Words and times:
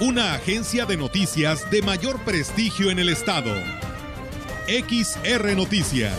Una 0.00 0.34
agencia 0.34 0.86
de 0.86 0.96
noticias 0.96 1.68
de 1.72 1.82
mayor 1.82 2.20
prestigio 2.20 2.92
en 2.92 3.00
el 3.00 3.08
estado. 3.08 3.52
XR 4.68 5.56
Noticias. 5.56 6.14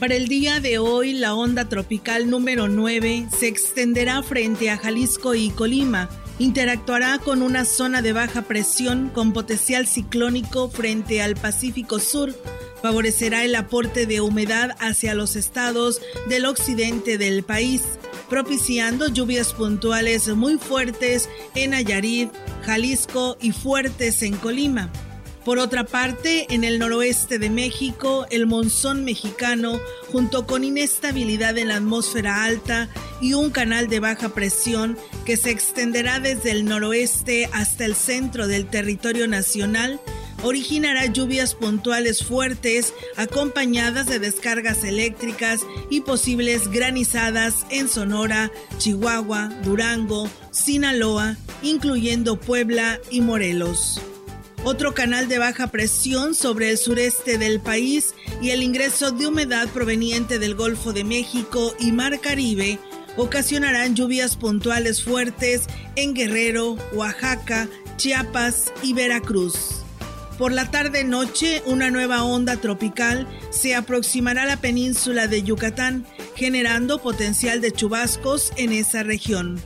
Para 0.00 0.16
el 0.16 0.26
día 0.26 0.58
de 0.58 0.80
hoy, 0.80 1.12
la 1.12 1.36
onda 1.36 1.68
tropical 1.68 2.28
número 2.28 2.66
9 2.66 3.28
se 3.30 3.46
extenderá 3.46 4.24
frente 4.24 4.68
a 4.68 4.78
Jalisco 4.78 5.36
y 5.36 5.50
Colima. 5.50 6.08
Interactuará 6.40 7.20
con 7.20 7.40
una 7.40 7.64
zona 7.64 8.02
de 8.02 8.12
baja 8.12 8.42
presión 8.42 9.10
con 9.10 9.32
potencial 9.32 9.86
ciclónico 9.86 10.68
frente 10.70 11.22
al 11.22 11.36
Pacífico 11.36 12.00
Sur. 12.00 12.34
Favorecerá 12.84 13.46
el 13.46 13.54
aporte 13.54 14.04
de 14.04 14.20
humedad 14.20 14.76
hacia 14.78 15.14
los 15.14 15.36
estados 15.36 16.02
del 16.28 16.44
occidente 16.44 17.16
del 17.16 17.42
país, 17.42 17.80
propiciando 18.28 19.08
lluvias 19.08 19.54
puntuales 19.54 20.28
muy 20.28 20.58
fuertes 20.58 21.30
en 21.54 21.70
Nayarit, 21.70 22.28
Jalisco 22.60 23.38
y 23.40 23.52
fuertes 23.52 24.20
en 24.20 24.36
Colima. 24.36 24.92
Por 25.46 25.58
otra 25.58 25.84
parte, 25.84 26.44
en 26.50 26.62
el 26.62 26.78
noroeste 26.78 27.38
de 27.38 27.48
México, 27.48 28.26
el 28.30 28.46
monzón 28.46 29.02
mexicano, 29.02 29.80
junto 30.12 30.46
con 30.46 30.62
inestabilidad 30.62 31.56
en 31.56 31.68
la 31.68 31.76
atmósfera 31.76 32.44
alta 32.44 32.90
y 33.18 33.32
un 33.32 33.48
canal 33.50 33.88
de 33.88 34.00
baja 34.00 34.28
presión 34.34 34.98
que 35.24 35.38
se 35.38 35.48
extenderá 35.48 36.20
desde 36.20 36.50
el 36.50 36.66
noroeste 36.66 37.48
hasta 37.54 37.86
el 37.86 37.94
centro 37.94 38.46
del 38.46 38.66
territorio 38.66 39.26
nacional, 39.26 40.02
originará 40.44 41.06
lluvias 41.06 41.54
puntuales 41.54 42.22
fuertes 42.22 42.94
acompañadas 43.16 44.06
de 44.06 44.18
descargas 44.18 44.84
eléctricas 44.84 45.62
y 45.90 46.02
posibles 46.02 46.68
granizadas 46.68 47.66
en 47.70 47.88
Sonora, 47.88 48.52
Chihuahua, 48.78 49.48
Durango, 49.64 50.30
Sinaloa, 50.50 51.36
incluyendo 51.62 52.38
Puebla 52.38 53.00
y 53.10 53.20
Morelos 53.20 54.00
otro 54.64 54.94
canal 54.94 55.28
de 55.28 55.38
baja 55.38 55.66
presión 55.66 56.34
sobre 56.34 56.70
el 56.70 56.78
sureste 56.78 57.36
del 57.36 57.60
país 57.60 58.14
y 58.40 58.48
el 58.48 58.62
ingreso 58.62 59.12
de 59.12 59.26
humedad 59.26 59.68
proveniente 59.68 60.38
del 60.38 60.54
Golfo 60.54 60.94
de 60.94 61.04
México 61.04 61.74
y 61.78 61.92
Mar 61.92 62.18
Caribe 62.20 62.78
ocasionarán 63.16 63.94
lluvias 63.94 64.36
puntuales 64.36 65.04
fuertes 65.04 65.64
en 65.96 66.14
Guerrero, 66.14 66.76
Oaxaca, 66.94 67.68
Chiapas 67.96 68.72
y 68.82 68.94
Veracruz. 68.94 69.83
Por 70.38 70.50
la 70.50 70.68
tarde-noche, 70.68 71.62
una 71.66 71.90
nueva 71.90 72.24
onda 72.24 72.56
tropical 72.56 73.28
se 73.50 73.76
aproximará 73.76 74.42
a 74.42 74.46
la 74.46 74.56
península 74.56 75.28
de 75.28 75.44
Yucatán, 75.44 76.04
generando 76.34 77.00
potencial 77.00 77.60
de 77.60 77.70
chubascos 77.70 78.52
en 78.56 78.72
esa 78.72 79.04
región. 79.04 79.62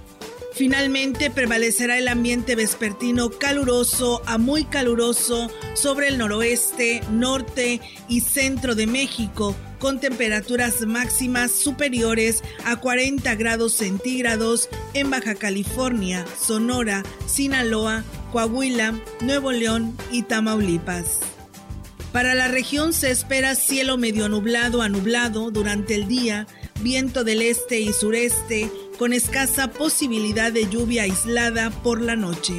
Finalmente 0.52 1.30
prevalecerá 1.30 1.96
el 1.96 2.08
ambiente 2.08 2.54
vespertino 2.54 3.30
caluroso 3.30 4.22
a 4.26 4.36
muy 4.36 4.64
caluroso 4.64 5.50
sobre 5.74 6.08
el 6.08 6.18
noroeste, 6.18 7.00
norte 7.10 7.80
y 8.08 8.20
centro 8.20 8.74
de 8.74 8.86
México, 8.86 9.54
con 9.78 10.00
temperaturas 10.00 10.84
máximas 10.84 11.52
superiores 11.52 12.42
a 12.64 12.76
40 12.76 13.34
grados 13.36 13.72
centígrados 13.72 14.68
en 14.94 15.08
Baja 15.10 15.34
California, 15.36 16.26
Sonora, 16.38 17.04
Sinaloa, 17.26 18.02
Coahuila, 18.32 18.94
Nuevo 19.20 19.52
León 19.52 19.96
y 20.10 20.22
Tamaulipas. 20.22 21.20
Para 22.12 22.34
la 22.34 22.48
región 22.48 22.92
se 22.92 23.10
espera 23.10 23.54
cielo 23.54 23.98
medio 23.98 24.28
nublado 24.28 24.82
a 24.82 24.88
nublado 24.88 25.50
durante 25.50 25.94
el 25.94 26.08
día, 26.08 26.46
viento 26.80 27.24
del 27.24 27.42
este 27.42 27.80
y 27.80 27.92
sureste, 27.92 28.70
con 28.98 29.12
escasa 29.12 29.68
posibilidad 29.70 30.50
de 30.52 30.68
lluvia 30.68 31.02
aislada 31.02 31.70
por 31.70 32.00
la 32.00 32.16
noche. 32.16 32.54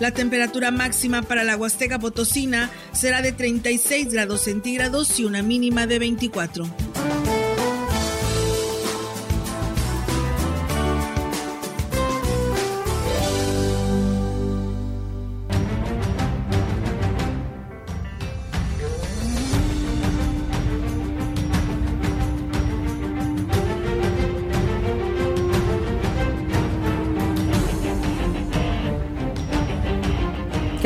La 0.00 0.10
temperatura 0.10 0.70
máxima 0.70 1.22
para 1.22 1.42
la 1.42 1.56
Huasteca 1.56 1.98
Potosina 1.98 2.70
será 2.92 3.22
de 3.22 3.32
36 3.32 4.12
grados 4.12 4.42
centígrados 4.42 5.18
y 5.18 5.24
una 5.24 5.42
mínima 5.42 5.86
de 5.86 5.98
24. 5.98 6.66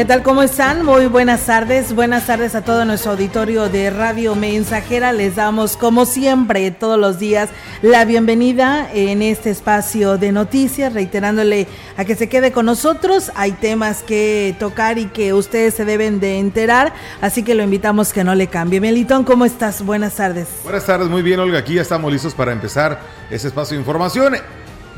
¿Qué 0.00 0.06
tal? 0.06 0.22
¿Cómo 0.22 0.42
están? 0.42 0.82
Muy 0.82 1.08
buenas 1.08 1.44
tardes. 1.44 1.94
Buenas 1.94 2.26
tardes 2.26 2.54
a 2.54 2.64
todo 2.64 2.86
nuestro 2.86 3.10
auditorio 3.10 3.68
de 3.68 3.90
Radio 3.90 4.34
Mensajera. 4.34 5.12
Les 5.12 5.36
damos, 5.36 5.76
como 5.76 6.06
siempre, 6.06 6.70
todos 6.70 6.98
los 6.98 7.18
días, 7.18 7.50
la 7.82 8.06
bienvenida 8.06 8.88
en 8.94 9.20
este 9.20 9.50
espacio 9.50 10.16
de 10.16 10.32
noticias, 10.32 10.94
reiterándole 10.94 11.68
a 11.98 12.06
que 12.06 12.14
se 12.14 12.30
quede 12.30 12.50
con 12.50 12.64
nosotros. 12.64 13.30
Hay 13.34 13.52
temas 13.52 14.02
que 14.02 14.56
tocar 14.58 14.96
y 14.96 15.04
que 15.04 15.34
ustedes 15.34 15.74
se 15.74 15.84
deben 15.84 16.18
de 16.18 16.38
enterar, 16.38 16.94
así 17.20 17.42
que 17.42 17.54
lo 17.54 17.62
invitamos 17.62 18.14
que 18.14 18.24
no 18.24 18.34
le 18.34 18.46
cambie. 18.46 18.80
Melitón, 18.80 19.24
¿cómo 19.24 19.44
estás? 19.44 19.84
Buenas 19.84 20.14
tardes. 20.14 20.48
Buenas 20.62 20.86
tardes, 20.86 21.10
muy 21.10 21.20
bien, 21.20 21.40
Olga. 21.40 21.58
Aquí 21.58 21.74
ya 21.74 21.82
estamos 21.82 22.10
listos 22.10 22.32
para 22.32 22.52
empezar 22.52 23.02
ese 23.30 23.48
espacio 23.48 23.76
de 23.76 23.82
información. 23.82 24.34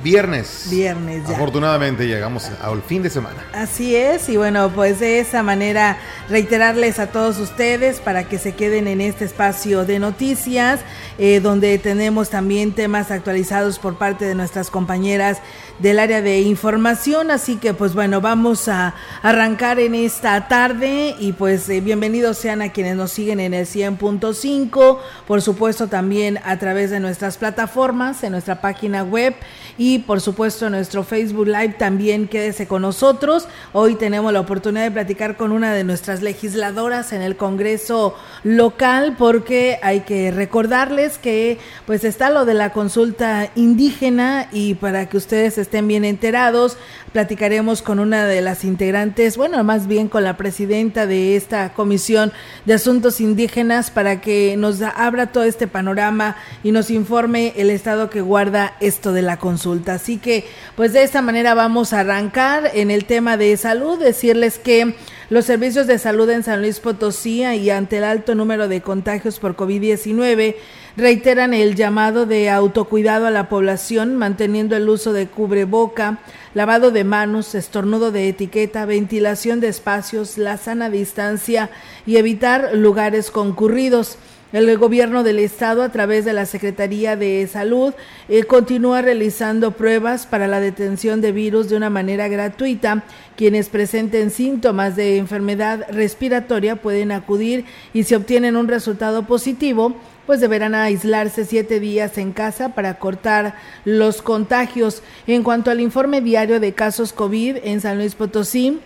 Viernes. 0.03 0.69
Viernes 0.71 1.29
ya. 1.29 1.35
Afortunadamente 1.35 2.07
llegamos 2.07 2.51
al 2.61 2.83
fin 2.83 3.03
de 3.03 3.11
semana. 3.11 3.45
Así 3.53 3.95
es, 3.95 4.29
y 4.29 4.37
bueno, 4.37 4.71
pues 4.75 5.01
de 5.01 5.21
esa 5.21 5.43
manera 5.43 5.99
reiterarles 6.29 6.99
a 6.99 7.09
todos 7.09 7.39
ustedes 7.39 8.01
para 8.01 8.25
que 8.25 8.39
se 8.39 8.53
queden 8.53 8.89
en 8.89 9.01
este 9.01 9.25
espacio 9.25 9.85
de 9.85 9.99
noticias, 9.99 10.81
eh, 11.19 11.41
donde 11.41 11.79
tenemos 11.79 12.31
también 12.31 12.73
temas 12.73 13.11
actualizados 13.11 13.79
por 13.79 13.97
parte 13.97 14.25
de 14.25 14.35
nuestras 14.35 14.71
compañeras 14.71 15.39
del 15.79 15.99
área 15.99 16.23
de 16.23 16.41
información. 16.41 17.31
Así 17.31 17.57
que 17.57 17.75
pues 17.75 17.95
bueno, 17.95 18.21
vamos 18.21 18.69
a 18.69 18.95
arrancar 19.23 19.79
en 19.79 19.95
esta 19.95 20.49
tarde 20.49 21.15
y 21.19 21.33
pues 21.33 21.69
eh, 21.69 21.81
bienvenidos 21.81 22.39
sean 22.39 22.63
a 22.63 22.73
quienes 22.73 22.97
nos 22.97 23.13
siguen 23.13 23.41
en 23.41 23.55
el 23.55 23.67
100.5, 23.67 24.99
por 25.27 25.43
supuesto 25.43 25.89
también 25.89 26.39
a 26.45 26.59
través 26.59 26.91
de 26.91 27.01
nuestras 27.01 27.37
plataformas, 27.37 28.23
en 28.25 28.33
nuestra 28.33 28.61
página 28.61 29.03
web 29.05 29.35
y 29.79 29.92
por 29.99 30.21
supuesto 30.21 30.71
nuestro 30.71 31.05
Facebook 31.05 31.47
Live 31.47 31.77
también 31.79 32.29
quédese 32.29 32.67
con 32.67 32.83
nosotros. 32.83 33.49
Hoy 33.73 33.95
tenemos 33.95 34.33
la 34.33 34.41
oportunidad 34.41 34.85
de 34.85 34.91
platicar 34.91 35.37
con 35.37 35.53
una 35.53 35.73
de 35.73 35.85
nuestras 35.85 36.23
legisladoras 36.23 37.13
en 37.13 37.23
el 37.23 37.37
Congreso 37.37 38.15
local 38.45 39.17
porque 39.19 39.79
hay 39.83 40.01
que 40.01 40.31
recordarles 40.31 41.19
que 41.19 41.59
pues 41.87 42.05
está 42.05 42.31
lo 42.31 42.45
de 42.45 42.55
la 42.55 42.73
consulta 42.73 43.51
indígena 43.55 44.49
y 44.53 44.75
para 44.75 45.09
que 45.09 45.17
ustedes 45.17 45.59
estén 45.59 45.89
bien 45.89 46.05
enterados, 46.05 46.77
platicaremos 47.13 47.83
con 47.83 47.99
una 47.99 48.27
de 48.27 48.41
las 48.41 48.65
integrantes, 48.65 49.37
bueno, 49.37 49.63
más 49.65 49.87
bien 49.87 50.09
con 50.09 50.25
la 50.25 50.37
presidenta 50.37 51.07
de 51.07 51.37
esta 51.37 51.73
Comisión 51.75 52.33
de 52.65 52.75
Asuntos 52.75 53.21
Indígenas 53.21 53.91
para 53.91 54.21
que 54.21 54.57
nos 54.57 54.81
abra 54.83 55.33
todo 55.33 55.45
este 55.45 55.67
panorama 55.67 56.37
y 56.63 56.73
nos 56.73 56.91
informe 56.91 57.53
el 57.57 57.71
estado 57.71 58.11
que 58.11 58.21
guarda 58.21 58.77
esto 58.81 59.13
de 59.13 59.23
la 59.23 59.39
consulta. 59.39 59.72
Así 59.87 60.19
que, 60.19 60.45
pues 60.77 60.93
de 60.93 61.03
esta 61.03 61.23
manera 61.23 61.55
vamos 61.55 61.93
a 61.93 62.01
arrancar 62.01 62.71
en 62.75 62.91
el 62.91 63.05
tema 63.05 63.37
de 63.37 63.57
salud, 63.57 63.99
decirles 63.99 64.59
que 64.59 64.95
los 65.31 65.47
servicios 65.47 65.87
de 65.87 65.99
salud 65.99 66.29
en 66.29 66.43
San 66.43 66.61
Luis 66.61 66.79
Potosí 66.81 67.43
y 67.43 67.71
ante 67.71 67.99
el 67.99 68.05
alto 68.05 68.35
número 68.35 68.69
de 68.69 68.83
contagios 68.83 69.39
por 69.39 69.57
COVID-19 69.57 70.57
reiteran 70.97 71.55
el 71.55 71.75
llamado 71.75 72.27
de 72.27 72.51
autocuidado 72.51 73.27
a 73.27 73.31
la 73.31 73.49
población, 73.49 74.17
manteniendo 74.17 74.77
el 74.77 74.89
uso 74.89 75.13
de 75.13 75.27
cubreboca, 75.29 76.19
lavado 76.55 76.91
de 76.91 77.05
manos, 77.05 77.55
estornudo 77.55 78.13
de 78.13 78.29
etiqueta, 78.29 78.85
ventilación 78.85 79.61
de 79.61 79.69
espacios, 79.69 80.37
la 80.37 80.59
sana 80.59 80.91
distancia 80.91 81.71
y 82.05 82.17
evitar 82.17 82.75
lugares 82.75 83.31
concurridos. 83.31 84.19
El 84.53 84.77
gobierno 84.77 85.23
del 85.23 85.39
estado, 85.39 85.83
a 85.83 85.89
través 85.89 86.27
de 86.27 86.35
la 86.35 86.45
Secretaría 86.45 87.17
de 87.17 87.49
Salud, 87.51 87.95
eh, 88.29 88.45
continúa 88.45 89.01
realizando 89.01 89.71
pruebas 89.71 90.27
para 90.27 90.47
la 90.47 90.61
detención 90.61 91.23
de 91.23 91.33
virus 91.33 91.71
de 91.71 91.77
una 91.77 91.89
manera 91.89 92.29
gratuita. 92.29 93.03
Quienes 93.35 93.71
presenten 93.71 94.31
síntomas 94.31 94.95
de 94.95 95.17
enfermedad 95.17 95.87
respiratoria 95.91 96.77
pueden 96.77 97.13
acudir 97.13 97.65
y 97.95 98.05
si 98.05 98.15
obtienen 98.15 98.57
un 98.57 98.69
resultado 98.69 99.27
positivo, 99.27 99.97
pues 100.27 100.41
deberán 100.41 100.75
aislarse 100.75 101.47
siete 101.47 101.81
días 101.81 102.19
en 102.19 102.33
casa 102.33 102.75
para 102.75 102.99
cortar 102.99 103.55
los 103.87 104.21
contagios. 104.21 105.03
En 105.27 105.45
cuanto 105.45 105.71
al 105.71 105.81
informe 105.81 106.21
diario 106.21 106.61
de 106.61 106.75
casos 106.75 107.15
COVID 107.15 107.57
en 107.65 107.81
San 107.81 107.97
Luis 107.97 108.15
Potosí, 108.15 108.81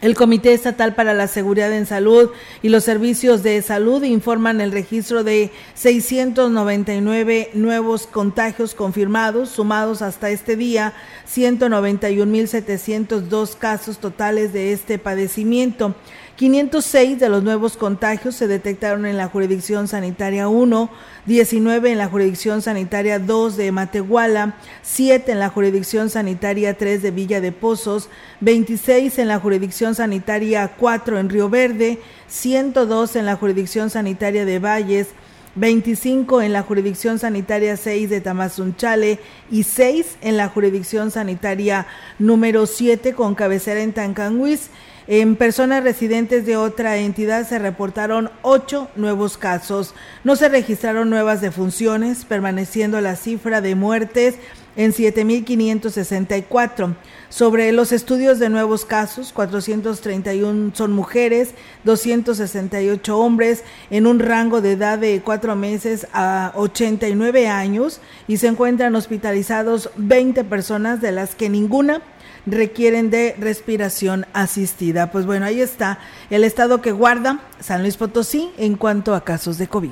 el 0.00 0.14
Comité 0.14 0.52
Estatal 0.52 0.94
para 0.94 1.12
la 1.14 1.26
Seguridad 1.26 1.72
en 1.72 1.86
Salud 1.86 2.30
y 2.62 2.68
los 2.68 2.84
Servicios 2.84 3.42
de 3.42 3.60
Salud 3.62 4.04
informan 4.04 4.60
el 4.60 4.70
registro 4.72 5.24
de 5.24 5.50
699 5.74 7.50
nuevos 7.54 8.06
contagios 8.06 8.74
confirmados, 8.74 9.48
sumados 9.48 10.02
hasta 10.02 10.28
este 10.30 10.56
día 10.56 10.92
191.702 11.32 13.56
casos 13.56 13.96
totales 13.98 14.52
de 14.52 14.72
este 14.72 14.98
padecimiento. 14.98 15.94
506 16.38 17.18
de 17.18 17.28
los 17.28 17.42
nuevos 17.42 17.76
contagios 17.76 18.36
se 18.36 18.46
detectaron 18.46 19.06
en 19.06 19.16
la 19.16 19.26
jurisdicción 19.26 19.88
sanitaria 19.88 20.46
1, 20.46 20.88
19 21.26 21.90
en 21.90 21.98
la 21.98 22.06
jurisdicción 22.06 22.62
sanitaria 22.62 23.18
2 23.18 23.56
de 23.56 23.72
Matehuala, 23.72 24.54
7 24.82 25.32
en 25.32 25.40
la 25.40 25.48
jurisdicción 25.48 26.10
sanitaria 26.10 26.78
3 26.78 27.02
de 27.02 27.10
Villa 27.10 27.40
de 27.40 27.50
Pozos, 27.50 28.08
26 28.40 29.18
en 29.18 29.26
la 29.26 29.40
jurisdicción 29.40 29.96
sanitaria 29.96 30.76
4 30.78 31.18
en 31.18 31.28
Río 31.28 31.50
Verde, 31.50 31.98
102 32.28 33.16
en 33.16 33.26
la 33.26 33.34
jurisdicción 33.34 33.90
sanitaria 33.90 34.44
de 34.44 34.60
Valles, 34.60 35.08
25 35.56 36.40
en 36.42 36.52
la 36.52 36.62
jurisdicción 36.62 37.18
sanitaria 37.18 37.76
6 37.76 38.10
de 38.10 38.20
Tamazunchale 38.20 39.18
y 39.50 39.64
6 39.64 40.18
en 40.20 40.36
la 40.36 40.48
jurisdicción 40.48 41.10
sanitaria 41.10 41.88
número 42.20 42.66
7 42.66 43.12
con 43.14 43.34
cabecera 43.34 43.82
en 43.82 43.92
Tancanguis 43.92 44.70
en 45.10 45.36
personas 45.36 45.82
residentes 45.82 46.44
de 46.44 46.58
otra 46.58 46.98
entidad 46.98 47.48
se 47.48 47.58
reportaron 47.58 48.30
ocho 48.42 48.90
nuevos 48.94 49.38
casos. 49.38 49.94
No 50.22 50.36
se 50.36 50.50
registraron 50.50 51.08
nuevas 51.08 51.40
defunciones, 51.40 52.26
permaneciendo 52.26 53.00
la 53.00 53.16
cifra 53.16 53.62
de 53.62 53.74
muertes 53.74 54.34
en 54.76 54.92
7.564. 54.92 56.94
Sobre 57.30 57.72
los 57.72 57.92
estudios 57.92 58.38
de 58.38 58.50
nuevos 58.50 58.84
casos, 58.84 59.32
431 59.32 60.72
son 60.74 60.92
mujeres, 60.92 61.54
268 61.84 63.18
hombres 63.18 63.64
en 63.88 64.06
un 64.06 64.18
rango 64.18 64.60
de 64.60 64.72
edad 64.72 64.98
de 64.98 65.22
4 65.24 65.56
meses 65.56 66.06
a 66.12 66.52
89 66.54 67.48
años 67.48 68.02
y 68.28 68.36
se 68.36 68.48
encuentran 68.48 68.94
hospitalizados 68.94 69.88
20 69.96 70.44
personas 70.44 71.00
de 71.00 71.12
las 71.12 71.34
que 71.34 71.48
ninguna 71.48 72.02
requieren 72.50 73.10
de 73.10 73.36
respiración 73.38 74.26
asistida. 74.32 75.10
Pues 75.10 75.26
bueno, 75.26 75.46
ahí 75.46 75.60
está 75.60 75.98
el 76.30 76.44
estado 76.44 76.80
que 76.82 76.92
guarda 76.92 77.40
San 77.60 77.82
Luis 77.82 77.96
Potosí 77.96 78.50
en 78.58 78.76
cuanto 78.76 79.14
a 79.14 79.24
casos 79.24 79.58
de 79.58 79.68
COVID. 79.68 79.90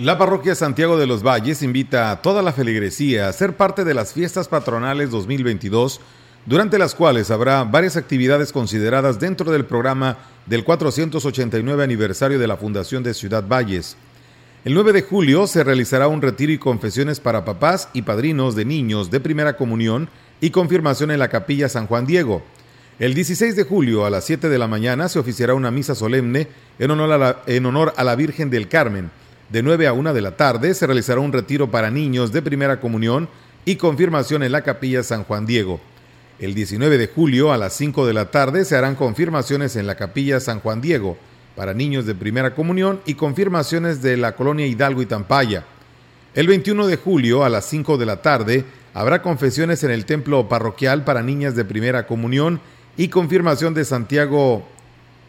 La 0.00 0.16
parroquia 0.16 0.54
Santiago 0.54 0.96
de 0.96 1.06
los 1.06 1.22
Valles 1.22 1.62
invita 1.62 2.10
a 2.10 2.22
toda 2.22 2.40
la 2.40 2.54
feligresía 2.54 3.28
a 3.28 3.32
ser 3.34 3.54
parte 3.56 3.84
de 3.84 3.92
las 3.92 4.14
fiestas 4.14 4.48
patronales 4.48 5.10
2022, 5.10 6.00
durante 6.46 6.78
las 6.78 6.94
cuales 6.94 7.30
habrá 7.30 7.64
varias 7.64 7.98
actividades 7.98 8.50
consideradas 8.50 9.20
dentro 9.20 9.52
del 9.52 9.66
programa 9.66 10.16
del 10.46 10.64
489 10.64 11.84
aniversario 11.84 12.38
de 12.38 12.46
la 12.46 12.56
Fundación 12.56 13.02
de 13.02 13.12
Ciudad 13.12 13.44
Valles. 13.46 13.98
El 14.62 14.74
9 14.74 14.92
de 14.92 15.00
julio 15.00 15.46
se 15.46 15.64
realizará 15.64 16.06
un 16.06 16.20
retiro 16.20 16.52
y 16.52 16.58
confesiones 16.58 17.18
para 17.18 17.46
papás 17.46 17.88
y 17.94 18.02
padrinos 18.02 18.54
de 18.54 18.66
niños 18.66 19.10
de 19.10 19.18
primera 19.18 19.56
comunión 19.56 20.10
y 20.38 20.50
confirmación 20.50 21.10
en 21.10 21.18
la 21.18 21.30
capilla 21.30 21.70
San 21.70 21.86
Juan 21.86 22.04
Diego. 22.04 22.42
El 22.98 23.14
16 23.14 23.56
de 23.56 23.62
julio 23.62 24.04
a 24.04 24.10
las 24.10 24.24
7 24.24 24.50
de 24.50 24.58
la 24.58 24.68
mañana 24.68 25.08
se 25.08 25.18
oficiará 25.18 25.54
una 25.54 25.70
misa 25.70 25.94
solemne 25.94 26.46
en 26.78 26.90
honor 26.90 27.12
a 27.12 27.16
la, 27.16 27.42
en 27.46 27.64
honor 27.64 27.94
a 27.96 28.04
la 28.04 28.14
Virgen 28.16 28.50
del 28.50 28.68
Carmen. 28.68 29.10
De 29.48 29.62
9 29.62 29.86
a 29.86 29.94
1 29.94 30.12
de 30.12 30.20
la 30.20 30.36
tarde 30.36 30.74
se 30.74 30.86
realizará 30.86 31.20
un 31.20 31.32
retiro 31.32 31.70
para 31.70 31.90
niños 31.90 32.30
de 32.30 32.42
primera 32.42 32.80
comunión 32.80 33.30
y 33.64 33.76
confirmación 33.76 34.42
en 34.42 34.52
la 34.52 34.60
capilla 34.60 35.02
San 35.02 35.24
Juan 35.24 35.46
Diego. 35.46 35.80
El 36.38 36.52
19 36.52 36.98
de 36.98 37.06
julio 37.06 37.50
a 37.50 37.56
las 37.56 37.72
5 37.72 38.06
de 38.06 38.12
la 38.12 38.30
tarde 38.30 38.66
se 38.66 38.76
harán 38.76 38.94
confirmaciones 38.94 39.76
en 39.76 39.86
la 39.86 39.94
capilla 39.94 40.38
San 40.38 40.60
Juan 40.60 40.82
Diego 40.82 41.16
para 41.60 41.74
niños 41.74 42.06
de 42.06 42.14
primera 42.14 42.54
comunión 42.54 43.02
y 43.04 43.16
confirmaciones 43.16 44.00
de 44.00 44.16
la 44.16 44.34
colonia 44.34 44.66
Hidalgo 44.66 45.02
y 45.02 45.06
Tampaya. 45.06 45.66
El 46.32 46.46
21 46.46 46.86
de 46.86 46.96
julio 46.96 47.44
a 47.44 47.50
las 47.50 47.66
5 47.66 47.98
de 47.98 48.06
la 48.06 48.22
tarde 48.22 48.64
habrá 48.94 49.20
confesiones 49.20 49.84
en 49.84 49.90
el 49.90 50.06
templo 50.06 50.48
parroquial 50.48 51.04
para 51.04 51.22
niñas 51.22 51.54
de 51.54 51.66
primera 51.66 52.06
comunión 52.06 52.62
y 52.96 53.08
confirmación 53.08 53.74
de 53.74 53.84
Santiago 53.84 54.66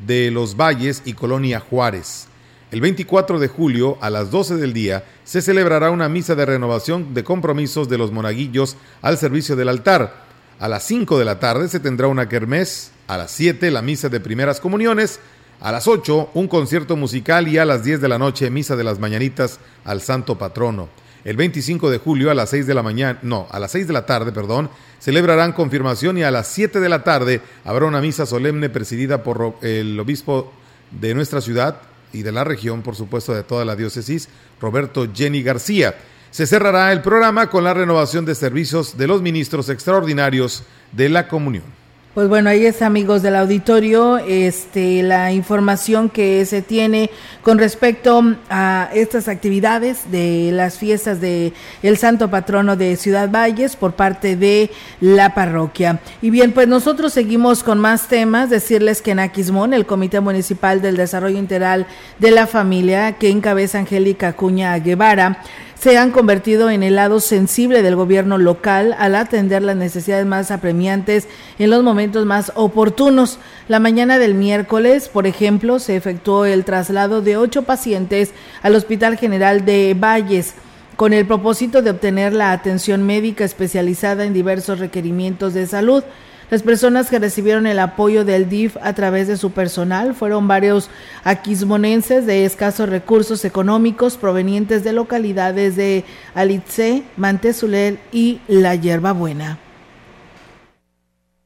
de 0.08 0.32
los 0.32 0.56
Valles 0.56 1.02
y 1.04 1.12
Colonia 1.12 1.60
Juárez. 1.60 2.28
El 2.72 2.80
24 2.80 3.38
de 3.38 3.50
julio 3.50 3.98
a 4.00 4.10
las 4.10 4.32
12 4.32 4.56
del 4.56 4.72
día 4.72 5.04
se 5.26 5.42
celebrará 5.42 5.92
una 5.92 6.08
misa 6.08 6.34
de 6.34 6.46
renovación 6.46 7.14
de 7.14 7.26
compromisos 7.26 7.90
de 7.90 7.98
los 7.98 8.14
monaguillos 8.14 8.78
al 9.02 9.18
servicio 9.18 9.58
del 9.58 9.68
altar. 9.68 10.28
A 10.62 10.70
las 10.70 10.84
5 10.84 11.20
de 11.20 11.26
la 11.26 11.40
tarde 11.42 11.68
se 11.68 11.82
tendrá 11.82 12.08
una 12.08 12.30
kermés, 12.30 12.94
a 13.10 13.18
las 13.18 13.32
7 13.32 13.70
la 13.70 13.82
misa 13.82 14.08
de 14.08 14.22
primeras 14.22 14.62
comuniones, 14.62 15.20
a 15.62 15.72
las 15.72 15.88
8, 15.88 16.32
un 16.34 16.48
concierto 16.48 16.98
musical 16.98 17.48
y 17.48 17.60
a 17.60 17.66
las 17.66 17.84
10 17.84 18.02
de 18.02 18.10
la 18.10 18.18
noche, 18.18 18.50
misa 18.50 18.76
de 18.76 18.84
las 18.84 19.00
mañanitas 19.00 19.60
al 19.86 20.02
santo 20.02 20.38
patrono. 20.38 20.90
El 21.24 21.38
25 21.38 21.92
de 21.92 22.00
julio 22.00 22.32
a 22.32 22.34
las 22.34 22.50
6 22.50 22.66
de 22.66 22.74
la 22.74 22.82
mañana, 22.82 23.20
no, 23.22 23.48
a 23.52 23.60
las 23.60 23.72
6 23.72 23.86
de 23.86 23.94
la 23.94 24.08
tarde, 24.08 24.32
perdón, 24.32 24.72
celebrarán 25.00 25.54
confirmación 25.54 26.18
y 26.18 26.24
a 26.24 26.32
las 26.32 26.48
7 26.48 26.80
de 26.80 26.90
la 26.90 27.04
tarde 27.04 27.42
habrá 27.64 27.86
una 27.86 28.02
misa 28.02 28.26
solemne 28.26 28.72
presidida 28.72 29.22
por 29.22 29.56
el 29.62 30.00
obispo 30.00 30.52
de 31.00 31.14
nuestra 31.14 31.42
ciudad 31.42 31.78
y 32.12 32.24
de 32.24 32.32
la 32.32 32.44
región, 32.44 32.82
por 32.82 32.96
supuesto, 32.96 33.36
de 33.36 33.44
toda 33.44 33.64
la 33.64 33.76
diócesis, 33.76 34.30
Roberto 34.60 35.08
Jenny 35.14 35.44
García. 35.44 35.96
Se 36.32 36.48
cerrará 36.48 36.92
el 36.92 37.02
programa 37.02 37.52
con 37.52 37.64
la 37.64 37.76
renovación 37.76 38.26
de 38.26 38.34
servicios 38.34 38.98
de 38.98 39.06
los 39.06 39.22
ministros 39.22 39.70
extraordinarios 39.70 40.64
de 40.92 41.10
la 41.10 41.28
comunión. 41.28 41.81
Pues 42.14 42.28
bueno, 42.28 42.50
ahí 42.50 42.66
es 42.66 42.82
amigos 42.82 43.22
del 43.22 43.38
auditorio, 43.38 44.18
este 44.18 45.02
la 45.02 45.32
información 45.32 46.10
que 46.10 46.46
se 46.46 46.62
tiene 46.62 47.10
con 47.42 47.58
respecto 47.58 48.36
a 48.50 48.90
estas 48.94 49.30
actividades 49.30 50.12
de 50.12 50.50
las 50.52 50.78
fiestas 50.78 51.22
de 51.22 51.54
el 51.82 51.96
Santo 51.96 52.30
Patrono 52.30 52.76
de 52.76 52.98
Ciudad 52.98 53.30
Valles 53.32 53.78
por 53.78 53.94
parte 53.94 54.36
de 54.36 54.72
la 55.00 55.34
parroquia. 55.34 56.02
Y 56.22 56.32
bien, 56.32 56.52
pues 56.52 56.68
nosotros 56.68 57.14
seguimos 57.14 57.64
con 57.64 57.80
más 57.80 58.10
temas, 58.10 58.50
decirles 58.50 59.02
que 59.02 59.12
en 59.12 59.20
Aquismón, 59.20 59.74
el 59.74 59.86
Comité 59.86 60.20
Municipal 60.20 60.82
del 60.82 60.98
Desarrollo 60.98 61.40
Integral 61.40 61.88
de 62.20 62.32
la 62.32 62.46
Familia, 62.46 63.14
que 63.14 63.30
encabeza 63.30 63.80
Angélica 63.80 64.34
Cuña 64.34 64.78
Guevara, 64.80 65.42
se 65.82 65.98
han 65.98 66.12
convertido 66.12 66.70
en 66.70 66.84
el 66.84 66.96
lado 66.96 67.20
sensible 67.20 67.82
del 67.82 67.96
gobierno 67.96 68.38
local 68.38 68.96
al 69.00 69.16
atender 69.16 69.64
las 69.64 69.76
necesidades 69.76 70.28
más 70.28 70.52
apremiantes 70.52 71.28
en 71.58 71.72
los 71.72 71.82
momentos 71.82 72.24
más 72.24 72.52
oportunos. 72.54 73.40
La 73.68 73.80
mañana 73.80 74.20
del 74.20 74.36
miércoles, 74.36 75.10
por 75.10 75.26
ejemplo, 75.26 75.80
se 75.80 75.96
efectuó 75.96 76.46
el 76.46 76.66
traslado 76.66 77.24
de 77.24 77.36
ocho 77.36 77.64
pacientes 77.64 78.30
al 78.62 78.76
Hospital 78.76 79.18
General 79.18 79.66
de 79.66 79.96
Valles 80.00 80.54
con 80.98 81.14
el 81.14 81.26
propósito 81.26 81.82
de 81.82 81.90
obtener 81.90 82.32
la 82.32 82.52
atención 82.52 83.02
médica 83.02 83.44
especializada 83.44 84.24
en 84.24 84.34
diversos 84.34 84.78
requerimientos 84.78 85.56
de 85.56 85.66
salud. 85.66 86.04
Las 86.52 86.64
personas 86.64 87.10
que 87.10 87.18
recibieron 87.18 87.66
el 87.66 87.80
apoyo 87.80 88.26
del 88.26 88.50
DIF 88.50 88.76
a 88.82 88.92
través 88.92 89.30
de 89.30 89.38
su 89.38 89.52
personal 89.52 90.14
fueron 90.14 90.50
varios 90.50 90.90
aquismonenses 91.24 92.26
de 92.26 92.44
escasos 92.44 92.90
recursos 92.90 93.46
económicos 93.46 94.18
provenientes 94.18 94.84
de 94.84 94.92
localidades 94.92 95.78
de 95.78 96.04
Alitze, 96.36 97.04
Mantezuler 97.16 98.00
y 98.12 98.42
La 98.50 98.76
Buena. 99.14 99.60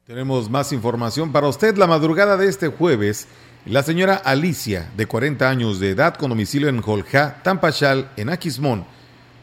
Tenemos 0.08 0.50
más 0.50 0.74
información 0.74 1.32
para 1.32 1.50
usted. 1.50 1.78
La 1.78 1.86
madrugada 1.86 2.36
de 2.36 2.50
este 2.50 2.70
jueves, 2.70 3.28
la 3.68 3.84
señora 3.84 4.16
Alicia, 4.16 4.90
de 4.98 5.06
40 5.06 5.48
años 5.48 5.80
de 5.80 5.92
edad, 5.92 6.16
con 6.16 6.30
domicilio 6.30 6.68
en 6.68 6.82
Joljá, 6.82 7.44
Tampachal, 7.44 8.10
en 8.18 8.30
Aquismón, 8.30 8.86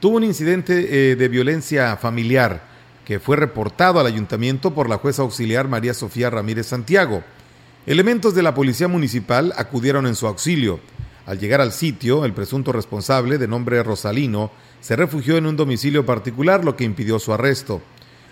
tuvo 0.00 0.16
un 0.16 0.24
incidente 0.24 1.12
eh, 1.12 1.14
de 1.14 1.28
violencia 1.28 1.96
familiar 1.96 2.71
que 3.04 3.20
fue 3.20 3.36
reportado 3.36 4.00
al 4.00 4.06
ayuntamiento 4.06 4.74
por 4.74 4.88
la 4.88 4.98
jueza 4.98 5.22
auxiliar 5.22 5.68
María 5.68 5.94
Sofía 5.94 6.30
Ramírez 6.30 6.66
Santiago. 6.66 7.22
Elementos 7.86 8.34
de 8.34 8.42
la 8.42 8.54
policía 8.54 8.88
municipal 8.88 9.52
acudieron 9.56 10.06
en 10.06 10.14
su 10.14 10.26
auxilio. 10.26 10.80
Al 11.26 11.38
llegar 11.38 11.60
al 11.60 11.72
sitio, 11.72 12.24
el 12.24 12.32
presunto 12.32 12.72
responsable, 12.72 13.38
de 13.38 13.48
nombre 13.48 13.82
Rosalino, 13.82 14.50
se 14.80 14.96
refugió 14.96 15.36
en 15.36 15.46
un 15.46 15.56
domicilio 15.56 16.04
particular, 16.04 16.64
lo 16.64 16.76
que 16.76 16.84
impidió 16.84 17.18
su 17.18 17.32
arresto. 17.32 17.80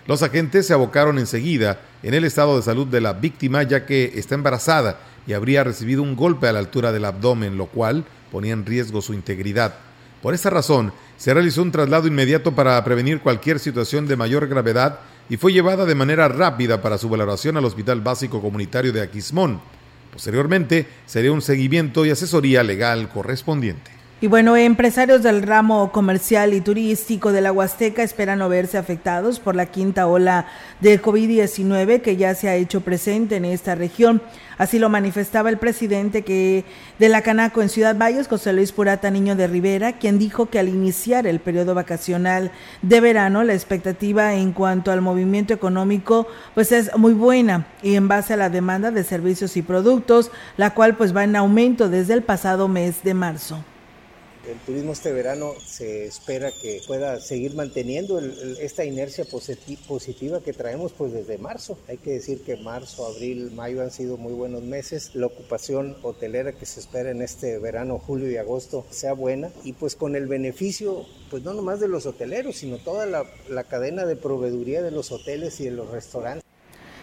Los 0.07 0.23
agentes 0.23 0.67
se 0.67 0.73
abocaron 0.73 1.19
enseguida 1.19 1.81
en 2.03 2.13
el 2.13 2.25
estado 2.25 2.55
de 2.57 2.63
salud 2.63 2.87
de 2.87 3.01
la 3.01 3.13
víctima, 3.13 3.63
ya 3.63 3.85
que 3.85 4.13
está 4.15 4.35
embarazada, 4.35 4.99
y 5.27 5.33
habría 5.33 5.63
recibido 5.63 6.01
un 6.01 6.15
golpe 6.15 6.47
a 6.47 6.53
la 6.53 6.59
altura 6.59 6.91
del 6.91 7.05
abdomen, 7.05 7.57
lo 7.57 7.67
cual 7.67 8.05
ponía 8.31 8.53
en 8.53 8.65
riesgo 8.65 9.01
su 9.01 9.13
integridad. 9.13 9.75
Por 10.21 10.33
esta 10.33 10.49
razón, 10.49 10.93
se 11.21 11.35
realizó 11.35 11.61
un 11.61 11.71
traslado 11.71 12.07
inmediato 12.07 12.55
para 12.55 12.83
prevenir 12.83 13.21
cualquier 13.21 13.59
situación 13.59 14.07
de 14.07 14.15
mayor 14.15 14.47
gravedad 14.47 15.01
y 15.29 15.37
fue 15.37 15.53
llevada 15.53 15.85
de 15.85 15.93
manera 15.93 16.27
rápida 16.27 16.81
para 16.81 16.97
su 16.97 17.09
valoración 17.09 17.57
al 17.57 17.65
Hospital 17.65 18.01
Básico 18.01 18.41
Comunitario 18.41 18.91
de 18.91 19.01
Aquismón. 19.01 19.61
Posteriormente, 20.11 20.87
sería 21.05 21.31
un 21.31 21.43
seguimiento 21.43 22.07
y 22.07 22.09
asesoría 22.09 22.63
legal 22.63 23.07
correspondiente. 23.09 24.00
Y 24.23 24.27
bueno, 24.27 24.55
empresarios 24.55 25.23
del 25.23 25.41
ramo 25.41 25.91
comercial 25.91 26.53
y 26.53 26.61
turístico 26.61 27.31
de 27.31 27.41
la 27.41 27.51
Huasteca 27.51 28.03
esperan 28.03 28.37
no 28.37 28.49
verse 28.49 28.77
afectados 28.77 29.39
por 29.39 29.55
la 29.55 29.65
quinta 29.65 30.05
ola 30.05 30.45
de 30.79 31.01
COVID-19 31.01 32.01
que 32.01 32.17
ya 32.17 32.35
se 32.35 32.47
ha 32.47 32.53
hecho 32.53 32.81
presente 32.81 33.37
en 33.37 33.45
esta 33.45 33.73
región. 33.73 34.21
Así 34.59 34.77
lo 34.77 34.89
manifestaba 34.89 35.49
el 35.49 35.57
presidente 35.57 36.21
de 36.99 37.09
la 37.09 37.23
Canaco 37.23 37.63
en 37.63 37.69
Ciudad 37.69 37.97
Valles, 37.97 38.27
José 38.27 38.53
Luis 38.53 38.71
Purata 38.71 39.09
Niño 39.09 39.35
de 39.35 39.47
Rivera, 39.47 39.93
quien 39.93 40.19
dijo 40.19 40.51
que 40.51 40.59
al 40.59 40.69
iniciar 40.69 41.25
el 41.25 41.39
periodo 41.39 41.73
vacacional 41.73 42.51
de 42.83 43.01
verano, 43.01 43.43
la 43.43 43.55
expectativa 43.55 44.35
en 44.35 44.51
cuanto 44.51 44.91
al 44.91 45.01
movimiento 45.01 45.55
económico 45.55 46.27
pues 46.53 46.71
es 46.71 46.95
muy 46.95 47.13
buena 47.13 47.65
y 47.81 47.95
en 47.95 48.07
base 48.07 48.35
a 48.35 48.37
la 48.37 48.51
demanda 48.51 48.91
de 48.91 49.03
servicios 49.03 49.57
y 49.57 49.63
productos, 49.63 50.29
la 50.57 50.75
cual 50.75 50.95
pues 50.95 51.15
va 51.15 51.23
en 51.23 51.35
aumento 51.35 51.89
desde 51.89 52.13
el 52.13 52.21
pasado 52.21 52.67
mes 52.67 53.01
de 53.01 53.15
marzo. 53.15 53.63
El 54.49 54.57
turismo 54.65 54.93
este 54.93 55.11
verano 55.11 55.53
se 55.63 56.05
espera 56.07 56.51
que 56.51 56.81
pueda 56.87 57.19
seguir 57.19 57.53
manteniendo 57.53 58.19
esta 58.59 58.83
inercia 58.83 59.23
positiva 59.23 60.41
que 60.41 60.51
traemos 60.51 60.93
pues 60.93 61.13
desde 61.13 61.37
marzo. 61.37 61.77
Hay 61.87 61.97
que 61.97 62.13
decir 62.13 62.41
que 62.41 62.57
marzo, 62.57 63.05
abril, 63.05 63.51
mayo 63.51 63.83
han 63.83 63.91
sido 63.91 64.17
muy 64.17 64.33
buenos 64.33 64.63
meses. 64.63 65.11
La 65.13 65.27
ocupación 65.27 65.95
hotelera 66.01 66.53
que 66.53 66.65
se 66.65 66.79
espera 66.79 67.11
en 67.11 67.21
este 67.21 67.59
verano, 67.59 67.99
julio 67.99 68.31
y 68.31 68.37
agosto, 68.37 68.83
sea 68.89 69.13
buena. 69.13 69.51
Y 69.63 69.73
pues 69.73 69.95
con 69.95 70.15
el 70.15 70.25
beneficio, 70.25 71.05
pues 71.29 71.43
no 71.43 71.53
nomás 71.53 71.79
de 71.79 71.87
los 71.87 72.07
hoteleros, 72.07 72.55
sino 72.55 72.79
toda 72.79 73.05
la, 73.05 73.63
cadena 73.65 74.05
de 74.05 74.15
proveeduría 74.15 74.81
de 74.81 74.89
los 74.89 75.11
hoteles 75.11 75.59
y 75.59 75.65
de 75.65 75.71
los 75.71 75.91
restaurantes. 75.91 76.43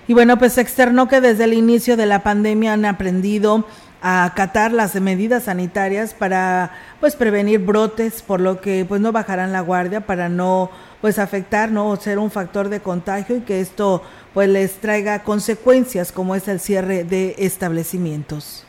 Y 0.08 0.14
bueno, 0.14 0.38
pues 0.38 0.58
externó 0.58 1.06
que 1.06 1.20
desde 1.20 1.44
el 1.44 1.52
inicio 1.52 1.96
de 1.96 2.06
la 2.06 2.24
pandemia 2.24 2.72
han 2.72 2.84
aprendido 2.84 3.64
a 4.00 4.24
acatar 4.24 4.72
las 4.72 4.94
medidas 5.00 5.44
sanitarias 5.44 6.14
para 6.14 6.70
pues 7.00 7.16
prevenir 7.16 7.60
brotes, 7.60 8.22
por 8.22 8.40
lo 8.40 8.60
que 8.60 8.84
pues 8.88 9.00
no 9.00 9.12
bajarán 9.12 9.52
la 9.52 9.60
guardia 9.60 10.02
para 10.06 10.28
no 10.28 10.70
pues 11.00 11.18
afectar, 11.18 11.70
no 11.70 11.88
o 11.88 11.96
ser 11.96 12.18
un 12.18 12.30
factor 12.30 12.68
de 12.68 12.80
contagio 12.80 13.36
y 13.36 13.40
que 13.40 13.60
esto 13.60 14.02
pues 14.34 14.48
les 14.48 14.74
traiga 14.74 15.22
consecuencias 15.22 16.12
como 16.12 16.34
es 16.34 16.46
el 16.48 16.60
cierre 16.60 17.04
de 17.04 17.34
establecimientos 17.38 18.67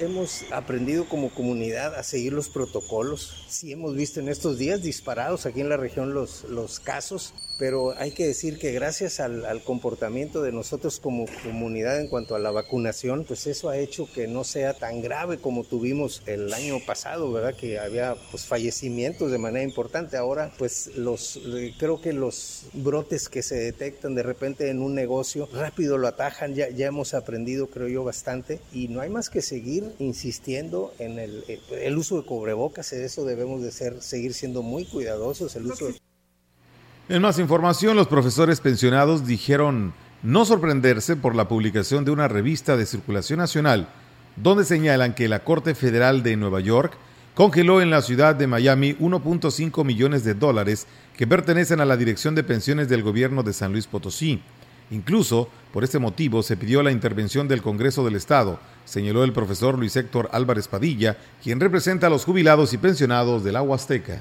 hemos 0.00 0.44
aprendido 0.50 1.04
como 1.08 1.30
comunidad 1.30 1.94
a 1.94 2.02
seguir 2.02 2.32
los 2.32 2.48
protocolos. 2.48 3.44
Sí 3.48 3.72
hemos 3.72 3.94
visto 3.94 4.20
en 4.20 4.28
estos 4.28 4.58
días 4.58 4.82
disparados 4.82 5.46
aquí 5.46 5.60
en 5.60 5.68
la 5.68 5.76
región 5.76 6.14
los, 6.14 6.44
los 6.44 6.80
casos, 6.80 7.34
pero 7.60 7.94
hay 7.98 8.12
que 8.12 8.26
decir 8.26 8.58
que 8.58 8.72
gracias 8.72 9.20
al, 9.20 9.62
comportamiento 9.64 10.40
de 10.40 10.50
nosotros 10.50 10.98
como 10.98 11.26
comunidad 11.44 12.00
en 12.00 12.08
cuanto 12.08 12.34
a 12.34 12.38
la 12.38 12.50
vacunación, 12.50 13.24
pues 13.24 13.46
eso 13.46 13.68
ha 13.68 13.76
hecho 13.76 14.08
que 14.10 14.26
no 14.26 14.44
sea 14.44 14.72
tan 14.72 15.02
grave 15.02 15.36
como 15.36 15.64
tuvimos 15.64 16.22
el 16.24 16.54
año 16.54 16.78
pasado, 16.86 17.30
¿verdad? 17.30 17.54
Que 17.54 17.78
había 17.78 18.16
pues 18.30 18.46
fallecimientos 18.46 19.30
de 19.30 19.36
manera 19.36 19.62
importante. 19.62 20.16
Ahora 20.16 20.50
pues 20.56 20.96
los 20.96 21.38
creo 21.78 22.00
que 22.00 22.14
los 22.14 22.64
brotes 22.72 23.28
que 23.28 23.42
se 23.42 23.56
detectan 23.56 24.14
de 24.14 24.22
repente 24.22 24.70
en 24.70 24.80
un 24.80 24.94
negocio 24.94 25.46
rápido 25.52 25.98
lo 25.98 26.08
atajan, 26.08 26.54
ya, 26.54 26.70
ya 26.70 26.86
hemos 26.86 27.12
aprendido 27.12 27.66
creo 27.66 27.88
yo 27.88 28.04
bastante 28.04 28.60
y 28.72 28.88
no 28.88 29.02
hay 29.02 29.10
más 29.10 29.28
que 29.28 29.42
seguir 29.42 29.89
insistiendo 29.98 30.92
en 30.98 31.18
el, 31.18 31.98
uso 31.98 32.20
de 32.20 32.26
cubrebocas, 32.26 32.92
eso 32.92 33.24
debemos 33.24 33.62
de 33.62 33.72
ser 33.72 34.02
seguir 34.02 34.34
siendo 34.34 34.62
muy 34.62 34.84
cuidadosos 34.84 35.56
el 35.56 35.66
uso 35.66 35.86
de 35.86 36.00
en 37.10 37.22
más 37.22 37.40
información, 37.40 37.96
los 37.96 38.06
profesores 38.06 38.60
pensionados 38.60 39.26
dijeron 39.26 39.92
no 40.22 40.44
sorprenderse 40.44 41.16
por 41.16 41.34
la 41.34 41.48
publicación 41.48 42.04
de 42.04 42.12
una 42.12 42.28
revista 42.28 42.76
de 42.76 42.86
circulación 42.86 43.40
nacional, 43.40 43.88
donde 44.36 44.64
señalan 44.64 45.16
que 45.16 45.28
la 45.28 45.42
Corte 45.42 45.74
Federal 45.74 46.22
de 46.22 46.36
Nueva 46.36 46.60
York 46.60 46.96
congeló 47.34 47.80
en 47.80 47.90
la 47.90 48.02
ciudad 48.02 48.36
de 48.36 48.46
Miami 48.46 48.94
1.5 48.94 49.84
millones 49.84 50.22
de 50.22 50.34
dólares 50.34 50.86
que 51.16 51.26
pertenecen 51.26 51.80
a 51.80 51.84
la 51.84 51.96
Dirección 51.96 52.36
de 52.36 52.44
Pensiones 52.44 52.88
del 52.88 53.02
Gobierno 53.02 53.42
de 53.42 53.54
San 53.54 53.72
Luis 53.72 53.88
Potosí. 53.88 54.40
Incluso, 54.92 55.48
por 55.72 55.82
este 55.82 55.98
motivo, 55.98 56.44
se 56.44 56.56
pidió 56.56 56.80
la 56.80 56.92
intervención 56.92 57.48
del 57.48 57.60
Congreso 57.60 58.04
del 58.04 58.14
Estado, 58.14 58.60
señaló 58.90 59.22
el 59.22 59.32
profesor 59.32 59.78
Luis 59.78 59.94
Héctor 59.94 60.28
Álvarez 60.32 60.66
Padilla, 60.66 61.16
quien 61.42 61.60
representa 61.60 62.08
a 62.08 62.10
los 62.10 62.24
jubilados 62.24 62.72
y 62.72 62.78
pensionados 62.78 63.44
de 63.44 63.52
la 63.52 63.62
Huasteca 63.62 64.20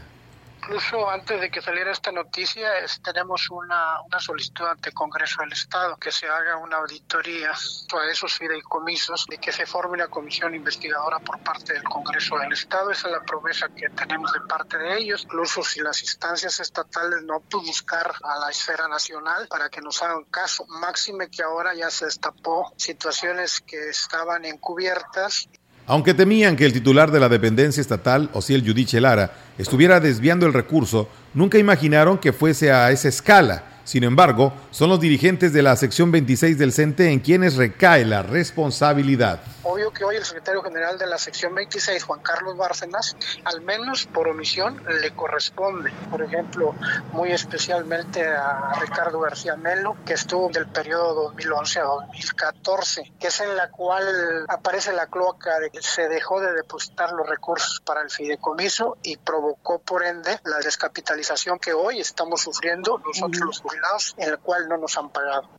incluso 0.69 1.09
antes 1.09 1.41
de 1.41 1.49
que 1.49 1.63
saliera 1.63 1.91
esta 1.91 2.11
noticia, 2.11 2.69
tenemos 3.03 3.49
una, 3.49 4.01
una 4.01 4.19
solicitud 4.19 4.65
ante 4.67 4.89
el 4.89 4.95
Congreso 4.95 5.41
del 5.41 5.51
Estado 5.51 5.97
que 5.97 6.11
se 6.11 6.27
haga 6.27 6.57
una 6.57 6.77
auditoría 6.77 7.49
a 7.49 8.11
esos 8.11 8.33
fideicomisos 8.35 9.25
y 9.31 9.39
que 9.39 9.51
se 9.51 9.65
forme 9.65 9.95
una 9.95 10.09
comisión 10.09 10.53
investigadora 10.53 11.17
por 11.19 11.39
parte 11.39 11.73
del 11.73 11.83
Congreso 11.83 12.37
del 12.37 12.53
Estado. 12.53 12.91
Esa 12.91 13.07
es 13.07 13.13
la 13.13 13.23
promesa 13.23 13.67
que 13.69 13.89
tenemos 13.89 14.31
de 14.31 14.41
parte 14.41 14.77
de 14.77 14.97
ellos. 14.99 15.23
Incluso 15.23 15.63
si 15.63 15.79
las 15.79 16.03
instancias 16.03 16.59
estatales 16.59 17.23
no 17.23 17.39
pueden 17.39 17.65
buscar 17.65 18.13
a 18.21 18.37
la 18.37 18.51
esfera 18.51 18.87
nacional 18.87 19.47
para 19.47 19.69
que 19.69 19.81
nos 19.81 20.03
hagan 20.03 20.25
caso, 20.25 20.67
máxime 20.67 21.31
que 21.31 21.41
ahora 21.41 21.73
ya 21.73 21.89
se 21.89 22.05
destapó 22.05 22.71
situaciones 22.77 23.59
que 23.61 23.89
estaban 23.89 24.45
encubiertas 24.45 25.49
aunque 25.89 26.13
temían 26.13 26.55
que 26.55 26.65
el 26.65 26.71
titular 26.71 27.09
de 27.09 27.19
la 27.19 27.29
dependencia 27.29 27.81
estatal, 27.81 28.29
Osiel 28.33 28.61
Yudiche 28.61 29.01
Lara, 29.01 29.33
estuviera 29.57 29.99
desviando 29.99 30.45
el 30.45 30.53
recurso, 30.53 31.09
nunca 31.33 31.57
imaginaron 31.57 32.19
que 32.19 32.31
fuese 32.31 32.71
a 32.71 32.91
esa 32.91 33.07
escala 33.07 33.63
sin 33.89 34.03
embargo, 34.03 34.53
son 34.69 34.91
los 34.91 34.99
dirigentes 34.99 35.51
de 35.51 35.63
la 35.63 35.75
sección 35.75 36.11
26 36.11 36.59
del 36.59 36.73
CENTE 36.73 37.11
en 37.11 37.21
quienes 37.21 37.55
recae 37.55 38.05
la 38.05 38.21
responsabilidad. 38.21 39.41
Obvio 39.63 39.91
que 39.91 40.05
hoy 40.05 40.15
el 40.15 40.23
secretario 40.23 40.61
general 40.63 40.97
de 40.97 41.05
la 41.05 41.17
sección 41.17 41.53
26, 41.53 42.03
Juan 42.05 42.21
Carlos 42.21 42.55
Bárcenas, 42.55 43.17
al 43.43 43.61
menos 43.61 44.05
por 44.05 44.29
omisión 44.29 44.81
le 45.01 45.13
corresponde. 45.13 45.91
Por 46.09 46.21
ejemplo, 46.21 46.75
muy 47.11 47.33
especialmente 47.33 48.25
a 48.25 48.71
Ricardo 48.79 49.19
García 49.19 49.57
Melo, 49.57 49.97
que 50.05 50.13
estuvo 50.13 50.49
del 50.49 50.67
periodo 50.67 51.23
2011 51.23 51.79
a 51.79 51.83
2014, 51.83 53.13
que 53.19 53.27
es 53.27 53.39
en 53.41 53.57
la 53.57 53.69
cual 53.69 54.45
aparece 54.47 54.93
la 54.93 55.07
cloaca 55.07 55.59
de 55.59 55.69
que 55.69 55.81
se 55.81 56.07
dejó 56.07 56.39
de 56.39 56.53
depositar 56.53 57.11
los 57.11 57.27
recursos 57.27 57.81
para 57.85 58.01
el 58.01 58.09
fideicomiso 58.09 58.97
y 59.03 59.17
provocó 59.17 59.79
por 59.79 60.05
ende 60.05 60.39
la 60.45 60.59
descapitalización 60.59 61.59
que 61.59 61.73
hoy 61.73 61.99
estamos 61.99 62.41
sufriendo 62.41 62.97
nosotros 62.99 63.61
los 63.63 64.15
en 64.17 64.29
el 64.29 64.39
cual 64.39 64.69
no 64.69 64.77
nos 64.77 64.97
han 64.97 65.09
pagado. 65.09 65.49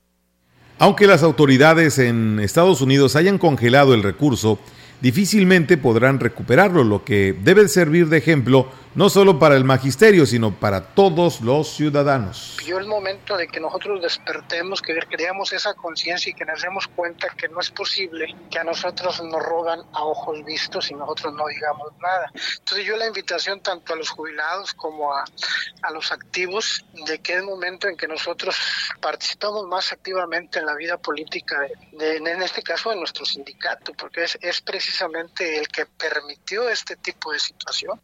Aunque 0.80 1.06
las 1.06 1.22
autoridades 1.22 1.98
en 1.98 2.40
Estados 2.40 2.80
Unidos 2.80 3.14
hayan 3.14 3.36
congelado 3.36 3.92
el 3.92 4.02
recurso, 4.02 4.58
difícilmente 5.02 5.76
podrán 5.76 6.18
recuperarlo, 6.20 6.84
lo 6.84 7.04
que 7.04 7.36
debe 7.44 7.68
servir 7.68 8.08
de 8.08 8.16
ejemplo 8.16 8.66
no 8.94 9.08
solo 9.08 9.38
para 9.38 9.56
el 9.56 9.64
magisterio, 9.64 10.26
sino 10.26 10.52
para 10.52 10.80
todos 10.94 11.40
los 11.40 11.68
ciudadanos. 11.68 12.56
Yo 12.66 12.78
el 12.78 12.86
momento 12.86 13.36
de 13.36 13.46
que 13.46 13.60
nosotros 13.60 14.02
despertemos, 14.02 14.82
que 14.82 14.98
creamos 15.08 15.52
esa 15.52 15.74
conciencia 15.74 16.30
y 16.30 16.34
que 16.34 16.44
nos 16.44 16.60
demos 16.62 16.88
cuenta 16.88 17.28
que 17.36 17.48
no 17.48 17.60
es 17.60 17.70
posible 17.70 18.34
que 18.50 18.58
a 18.58 18.64
nosotros 18.64 19.22
nos 19.22 19.42
roban 19.42 19.80
a 19.92 20.04
ojos 20.04 20.44
vistos 20.44 20.90
y 20.90 20.94
nosotros 20.94 21.34
no 21.34 21.46
digamos 21.46 21.92
nada. 22.00 22.30
Entonces 22.58 22.86
yo 22.86 22.96
la 22.96 23.06
invitación 23.06 23.60
tanto 23.60 23.92
a 23.92 23.96
los 23.96 24.10
jubilados 24.10 24.74
como 24.74 25.14
a, 25.14 25.24
a 25.82 25.90
los 25.92 26.10
activos 26.12 26.84
de 27.06 27.20
que 27.20 27.36
es 27.36 27.44
momento 27.44 27.88
en 27.88 27.96
que 27.96 28.08
nosotros 28.08 28.56
participamos 29.00 29.66
más 29.66 29.92
activamente 29.92 30.58
en 30.58 30.66
la 30.66 30.74
vida 30.74 30.96
política, 30.98 31.66
en 31.98 32.42
este 32.42 32.62
caso 32.62 32.90
de 32.90 32.96
nuestro 32.96 33.24
sindicato, 33.24 33.92
porque 33.94 34.24
es, 34.24 34.38
es 34.40 34.60
precisamente 34.60 35.58
el 35.58 35.68
que 35.68 35.86
permitió 35.86 36.68
este 36.68 36.96
tipo 36.96 37.32
de 37.32 37.38
situación. 37.38 38.00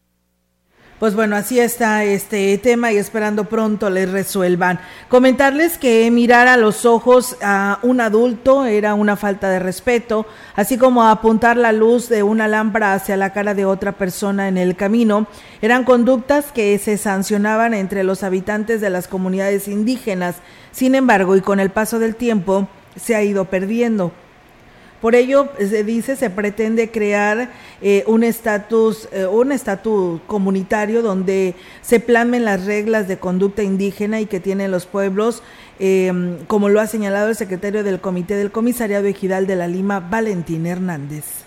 Pues 0.98 1.14
bueno, 1.14 1.36
así 1.36 1.60
está 1.60 2.04
este 2.04 2.56
tema 2.56 2.90
y 2.90 2.96
esperando 2.96 3.44
pronto 3.44 3.90
les 3.90 4.10
resuelvan. 4.10 4.80
Comentarles 5.10 5.76
que 5.76 6.10
mirar 6.10 6.48
a 6.48 6.56
los 6.56 6.86
ojos 6.86 7.36
a 7.42 7.78
un 7.82 8.00
adulto 8.00 8.64
era 8.64 8.94
una 8.94 9.14
falta 9.16 9.50
de 9.50 9.58
respeto, 9.58 10.24
así 10.54 10.78
como 10.78 11.04
apuntar 11.04 11.58
la 11.58 11.72
luz 11.72 12.08
de 12.08 12.22
una 12.22 12.48
lámpara 12.48 12.94
hacia 12.94 13.18
la 13.18 13.34
cara 13.34 13.52
de 13.52 13.66
otra 13.66 13.92
persona 13.92 14.48
en 14.48 14.56
el 14.56 14.74
camino, 14.74 15.26
eran 15.60 15.84
conductas 15.84 16.50
que 16.50 16.78
se 16.78 16.96
sancionaban 16.96 17.74
entre 17.74 18.02
los 18.02 18.22
habitantes 18.22 18.80
de 18.80 18.88
las 18.88 19.06
comunidades 19.06 19.68
indígenas. 19.68 20.36
Sin 20.72 20.94
embargo, 20.94 21.36
y 21.36 21.42
con 21.42 21.60
el 21.60 21.68
paso 21.68 21.98
del 21.98 22.16
tiempo, 22.16 22.68
se 22.98 23.14
ha 23.14 23.22
ido 23.22 23.44
perdiendo. 23.44 24.12
Por 25.00 25.14
ello, 25.14 25.48
se 25.58 25.84
dice, 25.84 26.16
se 26.16 26.30
pretende 26.30 26.90
crear 26.90 27.50
eh, 27.82 28.04
un 28.06 28.24
estatus 28.24 29.08
eh, 29.12 29.26
un 29.26 29.52
estatus 29.52 30.20
comunitario 30.26 31.02
donde 31.02 31.54
se 31.82 32.00
plamen 32.00 32.44
las 32.44 32.64
reglas 32.64 33.06
de 33.06 33.18
conducta 33.18 33.62
indígena 33.62 34.20
y 34.20 34.26
que 34.26 34.40
tienen 34.40 34.70
los 34.70 34.86
pueblos, 34.86 35.42
eh, 35.78 36.38
como 36.46 36.68
lo 36.68 36.80
ha 36.80 36.86
señalado 36.86 37.28
el 37.28 37.36
secretario 37.36 37.84
del 37.84 38.00
Comité 38.00 38.34
del 38.34 38.50
Comisariado 38.50 39.06
Ejidal 39.06 39.46
de 39.46 39.56
la 39.56 39.68
Lima, 39.68 40.00
Valentín 40.00 40.66
Hernández 40.66 41.45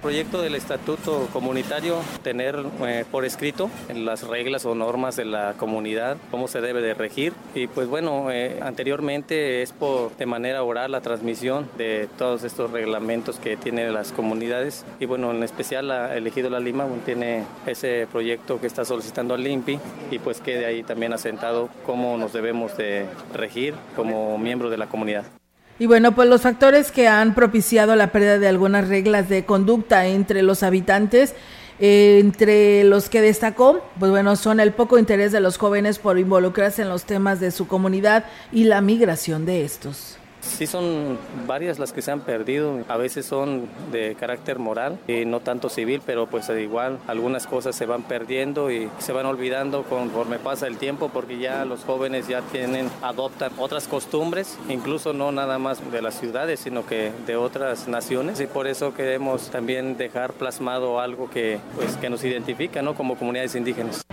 proyecto 0.00 0.42
del 0.42 0.54
estatuto 0.54 1.28
comunitario 1.32 1.96
tener 2.22 2.64
eh, 2.82 3.04
por 3.10 3.24
escrito 3.24 3.70
las 3.94 4.26
reglas 4.26 4.64
o 4.64 4.74
normas 4.74 5.16
de 5.16 5.24
la 5.24 5.54
comunidad, 5.54 6.16
cómo 6.30 6.48
se 6.48 6.60
debe 6.60 6.80
de 6.80 6.94
regir. 6.94 7.32
Y 7.54 7.66
pues 7.66 7.88
bueno, 7.88 8.30
eh, 8.30 8.58
anteriormente 8.62 9.62
es 9.62 9.72
por 9.72 10.16
de 10.16 10.26
manera 10.26 10.62
oral 10.62 10.92
la 10.92 11.00
transmisión 11.00 11.68
de 11.76 12.08
todos 12.18 12.44
estos 12.44 12.70
reglamentos 12.70 13.38
que 13.38 13.56
tienen 13.56 13.92
las 13.92 14.12
comunidades. 14.12 14.84
Y 14.98 15.06
bueno, 15.06 15.30
en 15.30 15.42
especial 15.42 15.88
la, 15.88 16.16
elegido 16.16 16.50
La 16.50 16.60
Lima 16.60 16.86
tiene 17.04 17.44
ese 17.66 18.06
proyecto 18.10 18.60
que 18.60 18.66
está 18.66 18.84
solicitando 18.84 19.34
al 19.34 19.46
INPI 19.46 19.78
y 20.10 20.18
pues 20.18 20.40
quede 20.40 20.66
ahí 20.66 20.82
también 20.82 21.12
asentado 21.12 21.68
cómo 21.84 22.16
nos 22.16 22.32
debemos 22.32 22.76
de 22.76 23.06
regir 23.34 23.74
como 23.96 24.38
miembro 24.38 24.70
de 24.70 24.78
la 24.78 24.86
comunidad. 24.86 25.39
Y 25.80 25.86
bueno, 25.86 26.14
pues 26.14 26.28
los 26.28 26.42
factores 26.42 26.92
que 26.92 27.08
han 27.08 27.34
propiciado 27.34 27.96
la 27.96 28.12
pérdida 28.12 28.38
de 28.38 28.46
algunas 28.46 28.86
reglas 28.86 29.30
de 29.30 29.46
conducta 29.46 30.06
entre 30.06 30.42
los 30.42 30.62
habitantes, 30.62 31.34
eh, 31.78 32.18
entre 32.20 32.84
los 32.84 33.08
que 33.08 33.22
destacó, 33.22 33.82
pues 33.98 34.10
bueno, 34.10 34.36
son 34.36 34.60
el 34.60 34.72
poco 34.72 34.98
interés 34.98 35.32
de 35.32 35.40
los 35.40 35.56
jóvenes 35.56 35.98
por 35.98 36.18
involucrarse 36.18 36.82
en 36.82 36.90
los 36.90 37.04
temas 37.04 37.40
de 37.40 37.50
su 37.50 37.66
comunidad 37.66 38.26
y 38.52 38.64
la 38.64 38.82
migración 38.82 39.46
de 39.46 39.64
estos. 39.64 40.19
Sí, 40.40 40.66
son 40.66 41.18
varias 41.46 41.78
las 41.78 41.92
que 41.92 42.02
se 42.02 42.10
han 42.10 42.20
perdido. 42.20 42.80
A 42.88 42.96
veces 42.96 43.26
son 43.26 43.68
de 43.92 44.14
carácter 44.14 44.58
moral 44.58 44.98
y 45.06 45.24
no 45.24 45.40
tanto 45.40 45.68
civil, 45.68 46.02
pero 46.04 46.26
pues 46.26 46.48
igual 46.50 46.98
algunas 47.06 47.46
cosas 47.46 47.76
se 47.76 47.86
van 47.86 48.02
perdiendo 48.02 48.70
y 48.70 48.90
se 48.98 49.12
van 49.12 49.26
olvidando 49.26 49.82
conforme 49.84 50.38
pasa 50.38 50.66
el 50.66 50.78
tiempo 50.78 51.10
porque 51.12 51.38
ya 51.38 51.64
los 51.64 51.84
jóvenes 51.84 52.28
ya 52.28 52.42
tienen, 52.42 52.90
adoptan 53.02 53.52
otras 53.58 53.86
costumbres, 53.86 54.58
incluso 54.68 55.12
no 55.12 55.32
nada 55.32 55.58
más 55.58 55.78
de 55.90 56.02
las 56.02 56.18
ciudades, 56.18 56.60
sino 56.60 56.86
que 56.86 57.12
de 57.26 57.36
otras 57.36 57.88
naciones 57.88 58.40
y 58.40 58.46
por 58.46 58.66
eso 58.66 58.94
queremos 58.94 59.50
también 59.50 59.96
dejar 59.96 60.32
plasmado 60.32 61.00
algo 61.00 61.30
que, 61.30 61.58
pues, 61.76 61.96
que 61.96 62.10
nos 62.10 62.24
identifica 62.24 62.82
¿no? 62.82 62.94
como 62.94 63.16
comunidades 63.16 63.54
indígenas. 63.54 64.04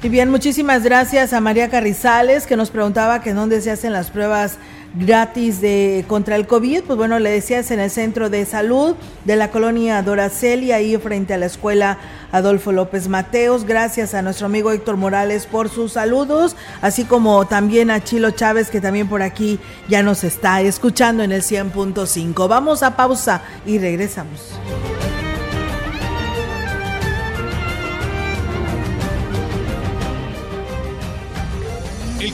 Y 0.00 0.08
bien, 0.08 0.30
muchísimas 0.30 0.84
gracias 0.84 1.32
a 1.32 1.40
María 1.40 1.70
Carrizales 1.70 2.46
que 2.46 2.56
nos 2.56 2.70
preguntaba 2.70 3.20
que 3.20 3.34
dónde 3.34 3.60
se 3.60 3.72
hacen 3.72 3.92
las 3.92 4.10
pruebas 4.10 4.56
gratis 4.94 5.60
de 5.60 6.04
contra 6.06 6.36
el 6.36 6.46
COVID. 6.46 6.84
Pues 6.84 6.96
bueno, 6.96 7.18
le 7.18 7.30
decías 7.30 7.72
en 7.72 7.80
el 7.80 7.90
centro 7.90 8.30
de 8.30 8.46
salud 8.46 8.94
de 9.24 9.34
la 9.34 9.50
colonia 9.50 10.00
Doraceli, 10.02 10.70
ahí 10.70 10.96
frente 10.98 11.34
a 11.34 11.38
la 11.38 11.46
escuela 11.46 11.98
Adolfo 12.30 12.70
López 12.70 13.08
Mateos. 13.08 13.64
Gracias 13.64 14.14
a 14.14 14.22
nuestro 14.22 14.46
amigo 14.46 14.70
Héctor 14.70 14.96
Morales 14.96 15.46
por 15.46 15.68
sus 15.68 15.94
saludos, 15.94 16.54
así 16.80 17.04
como 17.04 17.48
también 17.48 17.90
a 17.90 18.04
Chilo 18.04 18.30
Chávez 18.30 18.70
que 18.70 18.80
también 18.80 19.08
por 19.08 19.22
aquí 19.22 19.58
ya 19.88 20.04
nos 20.04 20.22
está 20.22 20.60
escuchando 20.60 21.24
en 21.24 21.32
el 21.32 21.42
100.5. 21.42 22.48
Vamos 22.48 22.84
a 22.84 22.94
pausa 22.94 23.42
y 23.66 23.78
regresamos. 23.78 24.52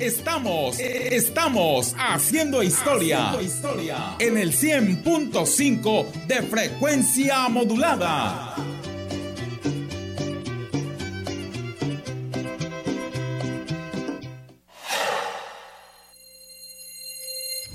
Estamos, 0.00 0.78
estamos 0.78 1.94
haciendo 1.98 2.62
historia, 2.62 3.32
en 4.20 4.38
el 4.38 4.52
100.5 4.52 6.26
de 6.26 6.42
frecuencia 6.42 7.48
modulada. 7.48 8.54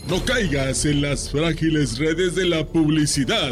No 0.08 0.24
caigas 0.24 0.86
en 0.86 1.02
las 1.02 1.30
frágiles 1.30 1.98
redes 1.98 2.36
de 2.36 2.46
la 2.46 2.66
publicidad. 2.66 3.52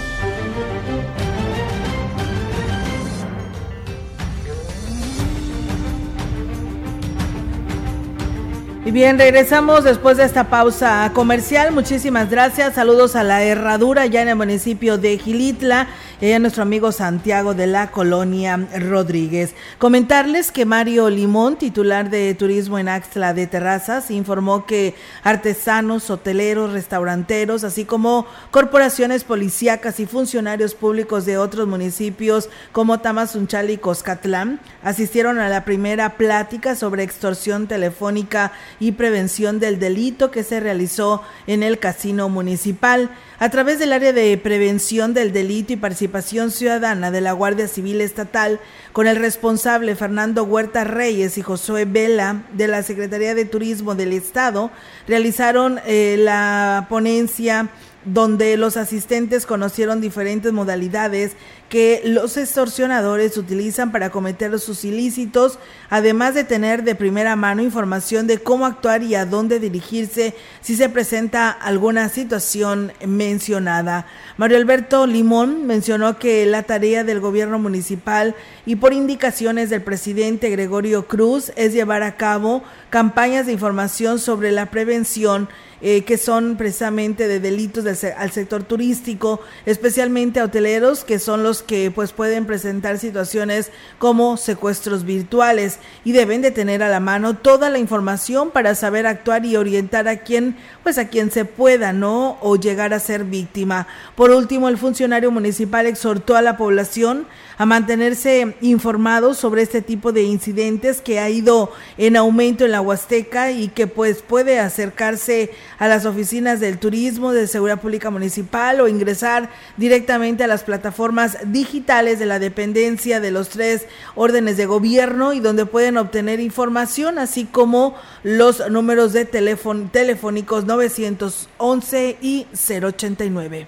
Y 8.83 8.89
bien, 8.89 9.19
regresamos 9.19 9.83
después 9.83 10.17
de 10.17 10.23
esta 10.23 10.45
pausa 10.45 11.11
comercial. 11.13 11.71
Muchísimas 11.71 12.31
gracias. 12.31 12.73
Saludos 12.73 13.15
a 13.15 13.23
la 13.23 13.43
Herradura 13.43 14.07
ya 14.07 14.23
en 14.23 14.29
el 14.29 14.35
municipio 14.35 14.97
de 14.97 15.19
Gilitla 15.19 15.87
a 16.21 16.39
nuestro 16.39 16.61
amigo 16.61 16.91
Santiago 16.91 17.55
de 17.55 17.65
la 17.65 17.89
Colonia 17.89 18.55
Rodríguez. 18.79 19.55
Comentarles 19.79 20.51
que 20.51 20.65
Mario 20.65 21.09
Limón, 21.09 21.57
titular 21.57 22.11
de 22.11 22.35
Turismo 22.35 22.77
en 22.77 22.89
Axla 22.89 23.33
de 23.33 23.47
Terrazas, 23.47 24.11
informó 24.11 24.67
que 24.67 24.93
artesanos, 25.23 26.11
hoteleros, 26.11 26.73
restauranteros, 26.73 27.63
así 27.63 27.85
como 27.85 28.27
corporaciones 28.51 29.23
policíacas 29.23 29.99
y 29.99 30.05
funcionarios 30.05 30.75
públicos 30.75 31.25
de 31.25 31.39
otros 31.39 31.67
municipios 31.67 32.49
como 32.71 32.99
Tamazunchal 32.99 33.71
y 33.71 33.77
Coscatlán 33.77 34.59
asistieron 34.83 35.39
a 35.39 35.49
la 35.49 35.65
primera 35.65 36.17
plática 36.17 36.75
sobre 36.75 37.01
extorsión 37.01 37.67
telefónica 37.67 38.51
y 38.79 38.91
prevención 38.91 39.59
del 39.59 39.79
delito 39.79 40.29
que 40.29 40.43
se 40.43 40.59
realizó 40.59 41.23
en 41.47 41.63
el 41.63 41.79
casino 41.79 42.29
municipal. 42.29 43.09
A 43.41 43.49
través 43.49 43.79
del 43.79 43.91
área 43.91 44.13
de 44.13 44.37
prevención 44.37 45.15
del 45.15 45.33
delito 45.33 45.73
y 45.73 45.75
participación 45.75 46.51
ciudadana 46.51 47.09
de 47.09 47.21
la 47.21 47.31
Guardia 47.31 47.67
Civil 47.67 47.99
Estatal, 47.99 48.59
con 48.93 49.07
el 49.07 49.15
responsable 49.15 49.95
Fernando 49.95 50.43
Huerta 50.43 50.83
Reyes 50.83 51.39
y 51.39 51.41
Josué 51.41 51.85
Vela 51.85 52.43
de 52.53 52.67
la 52.67 52.83
Secretaría 52.83 53.33
de 53.33 53.45
Turismo 53.45 53.95
del 53.95 54.13
Estado, 54.13 54.69
realizaron 55.07 55.79
eh, 55.87 56.17
la 56.19 56.85
ponencia 56.87 57.69
donde 58.05 58.57
los 58.57 58.77
asistentes 58.77 59.47
conocieron 59.47 60.01
diferentes 60.01 60.53
modalidades 60.53 61.31
que 61.71 62.01
los 62.03 62.35
extorsionadores 62.35 63.37
utilizan 63.37 63.93
para 63.93 64.09
cometer 64.09 64.59
sus 64.59 64.83
ilícitos, 64.83 65.57
además 65.89 66.35
de 66.35 66.43
tener 66.43 66.83
de 66.83 66.95
primera 66.95 67.37
mano 67.37 67.63
información 67.63 68.27
de 68.27 68.39
cómo 68.39 68.65
actuar 68.65 69.03
y 69.03 69.15
a 69.15 69.25
dónde 69.25 69.57
dirigirse 69.57 70.35
si 70.59 70.75
se 70.75 70.89
presenta 70.89 71.49
alguna 71.49 72.09
situación 72.09 72.91
mencionada. 73.07 74.05
Mario 74.35 74.57
Alberto 74.57 75.07
Limón 75.07 75.65
mencionó 75.65 76.19
que 76.19 76.45
la 76.45 76.63
tarea 76.63 77.05
del 77.05 77.21
gobierno 77.21 77.57
municipal 77.57 78.35
y 78.65 78.75
por 78.75 78.91
indicaciones 78.91 79.69
del 79.69 79.81
presidente 79.81 80.49
Gregorio 80.49 81.07
Cruz 81.07 81.53
es 81.55 81.71
llevar 81.71 82.03
a 82.03 82.17
cabo 82.17 82.63
campañas 82.89 83.45
de 83.45 83.53
información 83.53 84.19
sobre 84.19 84.51
la 84.51 84.71
prevención 84.71 85.47
eh, 85.83 86.03
que 86.03 86.19
son 86.19 86.57
precisamente 86.57 87.27
de 87.27 87.39
delitos 87.39 87.85
al 88.15 88.31
sector 88.31 88.63
turístico, 88.63 89.41
especialmente 89.65 90.39
a 90.39 90.43
hoteleros, 90.43 91.03
que 91.03 91.17
son 91.17 91.41
los 91.41 91.60
que 91.63 91.91
pues 91.91 92.11
pueden 92.11 92.45
presentar 92.45 92.99
situaciones 92.99 93.71
como 93.99 94.37
secuestros 94.37 95.03
virtuales 95.03 95.79
y 96.03 96.11
deben 96.11 96.41
de 96.41 96.51
tener 96.51 96.83
a 96.83 96.89
la 96.89 96.99
mano 96.99 97.35
toda 97.35 97.69
la 97.69 97.79
información 97.79 98.51
para 98.51 98.75
saber 98.75 99.07
actuar 99.07 99.45
y 99.45 99.55
orientar 99.55 100.07
a 100.07 100.17
quien 100.17 100.55
pues 100.83 100.97
a 100.97 101.07
quien 101.07 101.31
se 101.31 101.45
pueda, 101.45 101.93
¿no? 101.93 102.37
o 102.41 102.55
llegar 102.55 102.93
a 102.93 102.99
ser 102.99 103.23
víctima. 103.23 103.87
Por 104.15 104.31
último, 104.31 104.67
el 104.69 104.77
funcionario 104.77 105.31
municipal 105.31 105.85
exhortó 105.85 106.35
a 106.35 106.41
la 106.41 106.57
población 106.57 107.27
a 107.57 107.65
mantenerse 107.65 108.55
informados 108.61 109.37
sobre 109.37 109.61
este 109.61 109.81
tipo 109.81 110.11
de 110.11 110.23
incidentes 110.23 111.01
que 111.01 111.19
ha 111.19 111.29
ido 111.29 111.71
en 111.97 112.17
aumento 112.17 112.65
en 112.65 112.71
la 112.71 112.81
Huasteca 112.81 113.51
y 113.51 113.67
que 113.67 113.85
pues 113.85 114.23
puede 114.23 114.59
acercarse 114.59 115.51
a 115.77 115.87
las 115.87 116.05
oficinas 116.05 116.59
del 116.59 116.79
turismo, 116.79 117.31
de 117.31 117.45
seguridad 117.47 117.79
pública 117.79 118.09
municipal 118.09 118.81
o 118.81 118.87
ingresar 118.87 119.49
directamente 119.77 120.43
a 120.43 120.47
las 120.47 120.63
plataformas 120.63 121.37
digitales 121.51 122.19
de 122.19 122.25
la 122.25 122.39
dependencia 122.39 123.19
de 123.19 123.31
los 123.31 123.49
tres 123.49 123.85
órdenes 124.15 124.57
de 124.57 124.65
gobierno 124.65 125.33
y 125.33 125.39
donde 125.39 125.65
pueden 125.65 125.97
obtener 125.97 126.39
información, 126.39 127.19
así 127.19 127.45
como 127.45 127.95
los 128.23 128.69
números 128.69 129.13
de 129.13 129.25
teléfono, 129.25 129.89
telefónicos 129.91 130.65
911 130.65 132.17
y 132.21 132.47
089. 132.53 133.67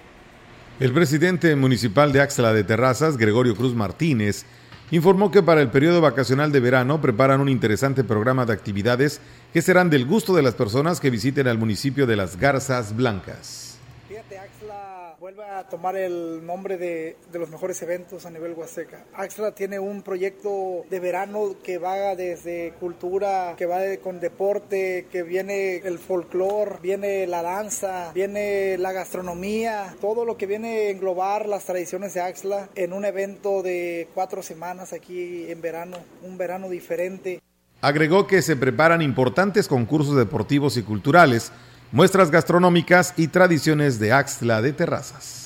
El 0.80 0.92
presidente 0.92 1.56
municipal 1.56 2.12
de 2.12 2.22
Axla 2.22 2.54
de 2.54 2.64
Terrazas, 2.64 3.18
Gregorio 3.18 3.56
Cruz 3.56 3.76
Martínez, 3.76 4.46
informó 4.92 5.32
que 5.32 5.42
para 5.42 5.62
el 5.62 5.70
periodo 5.70 6.02
vacacional 6.02 6.52
de 6.52 6.60
verano 6.60 7.02
preparan 7.02 7.42
un 7.42 7.50
interesante 7.50 8.04
programa 8.04 8.46
de 8.46 8.54
actividades 8.54 9.22
que 9.54 9.62
serán 9.62 9.90
del 9.90 10.06
gusto 10.06 10.36
de 10.36 10.42
las 10.42 10.56
personas 10.56 11.00
que 11.00 11.10
visiten 11.10 11.48
al 11.48 11.58
municipio 11.58 12.06
de 12.06 12.16
Las 12.16 12.38
Garzas 12.38 12.96
Blancas 12.96 13.63
tomar 15.62 15.96
el 15.96 16.46
nombre 16.46 16.78
de, 16.78 17.18
de, 17.32 17.40
los 17.40 17.50
mejores 17.50 17.82
eventos 17.84 18.26
a 18.26 18.32
nivel 18.32 18.54
Huasteca. 18.54 19.06
Axla 19.14 19.54
tiene 19.54 19.78
un 19.78 20.02
proyecto 20.02 20.86
de 20.90 21.00
verano 21.00 21.56
que 21.64 21.78
va 21.78 22.16
desde 22.16 22.74
cultura, 22.80 23.54
que 23.58 23.66
va 23.66 23.80
con 24.02 24.20
deporte, 24.20 25.08
que 25.12 25.24
viene 25.24 25.78
el 25.78 26.00
folclore, 26.00 26.78
viene 26.82 27.28
la 27.28 27.42
danza, 27.42 28.12
viene 28.14 28.78
la 28.78 28.92
gastronomía, 28.92 29.96
todo 30.02 30.26
lo 30.26 30.38
que 30.38 30.48
viene 30.48 30.88
a 30.88 30.90
englobar 30.90 31.48
las 31.48 31.66
tradiciones 31.66 32.14
de 32.14 32.22
Axla 32.22 32.70
en 32.76 32.94
un 32.94 33.06
evento 33.06 33.62
de 33.62 34.08
cuatro 34.14 34.42
semanas 34.42 34.94
aquí 34.94 35.52
en 35.52 35.62
verano, 35.62 35.98
un 36.24 36.38
verano 36.38 36.70
diferente. 36.70 37.40
Agregó 37.82 38.28
que 38.28 38.42
se 38.42 38.56
preparan 38.56 39.02
importantes 39.02 39.68
concursos 39.68 40.16
deportivos 40.16 40.78
y 40.78 40.84
culturales 40.84 41.52
muestras 41.92 42.32
gastronómicas 42.32 43.14
y 43.18 43.28
tradiciones 43.28 44.00
de 44.00 44.14
Axtla 44.14 44.62
de 44.62 44.74
Terrazas 44.74 45.43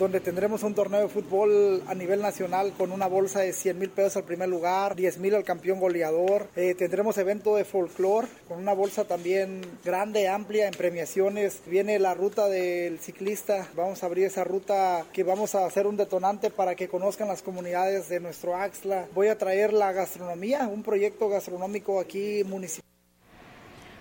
donde 0.00 0.20
tendremos 0.20 0.62
un 0.62 0.74
torneo 0.74 1.02
de 1.02 1.08
fútbol 1.08 1.82
a 1.86 1.94
nivel 1.94 2.22
nacional 2.22 2.72
con 2.72 2.90
una 2.90 3.06
bolsa 3.06 3.40
de 3.40 3.52
100 3.52 3.78
mil 3.78 3.90
pesos 3.90 4.16
al 4.16 4.24
primer 4.24 4.48
lugar, 4.48 4.96
10 4.96 5.18
mil 5.18 5.34
al 5.34 5.44
campeón 5.44 5.78
goleador. 5.78 6.48
Eh, 6.56 6.74
tendremos 6.74 7.18
evento 7.18 7.54
de 7.54 7.66
folclore 7.66 8.26
con 8.48 8.58
una 8.58 8.72
bolsa 8.72 9.04
también 9.04 9.60
grande, 9.84 10.26
amplia 10.26 10.68
en 10.68 10.72
premiaciones. 10.72 11.60
Viene 11.66 11.98
la 11.98 12.14
ruta 12.14 12.48
del 12.48 12.98
ciclista. 12.98 13.68
Vamos 13.76 14.02
a 14.02 14.06
abrir 14.06 14.24
esa 14.24 14.42
ruta 14.42 15.04
que 15.12 15.22
vamos 15.22 15.54
a 15.54 15.66
hacer 15.66 15.86
un 15.86 15.98
detonante 15.98 16.48
para 16.48 16.74
que 16.74 16.88
conozcan 16.88 17.28
las 17.28 17.42
comunidades 17.42 18.08
de 18.08 18.20
nuestro 18.20 18.56
Axla. 18.56 19.06
Voy 19.14 19.28
a 19.28 19.36
traer 19.36 19.74
la 19.74 19.92
gastronomía, 19.92 20.66
un 20.66 20.82
proyecto 20.82 21.28
gastronómico 21.28 22.00
aquí 22.00 22.42
municipal 22.44 22.90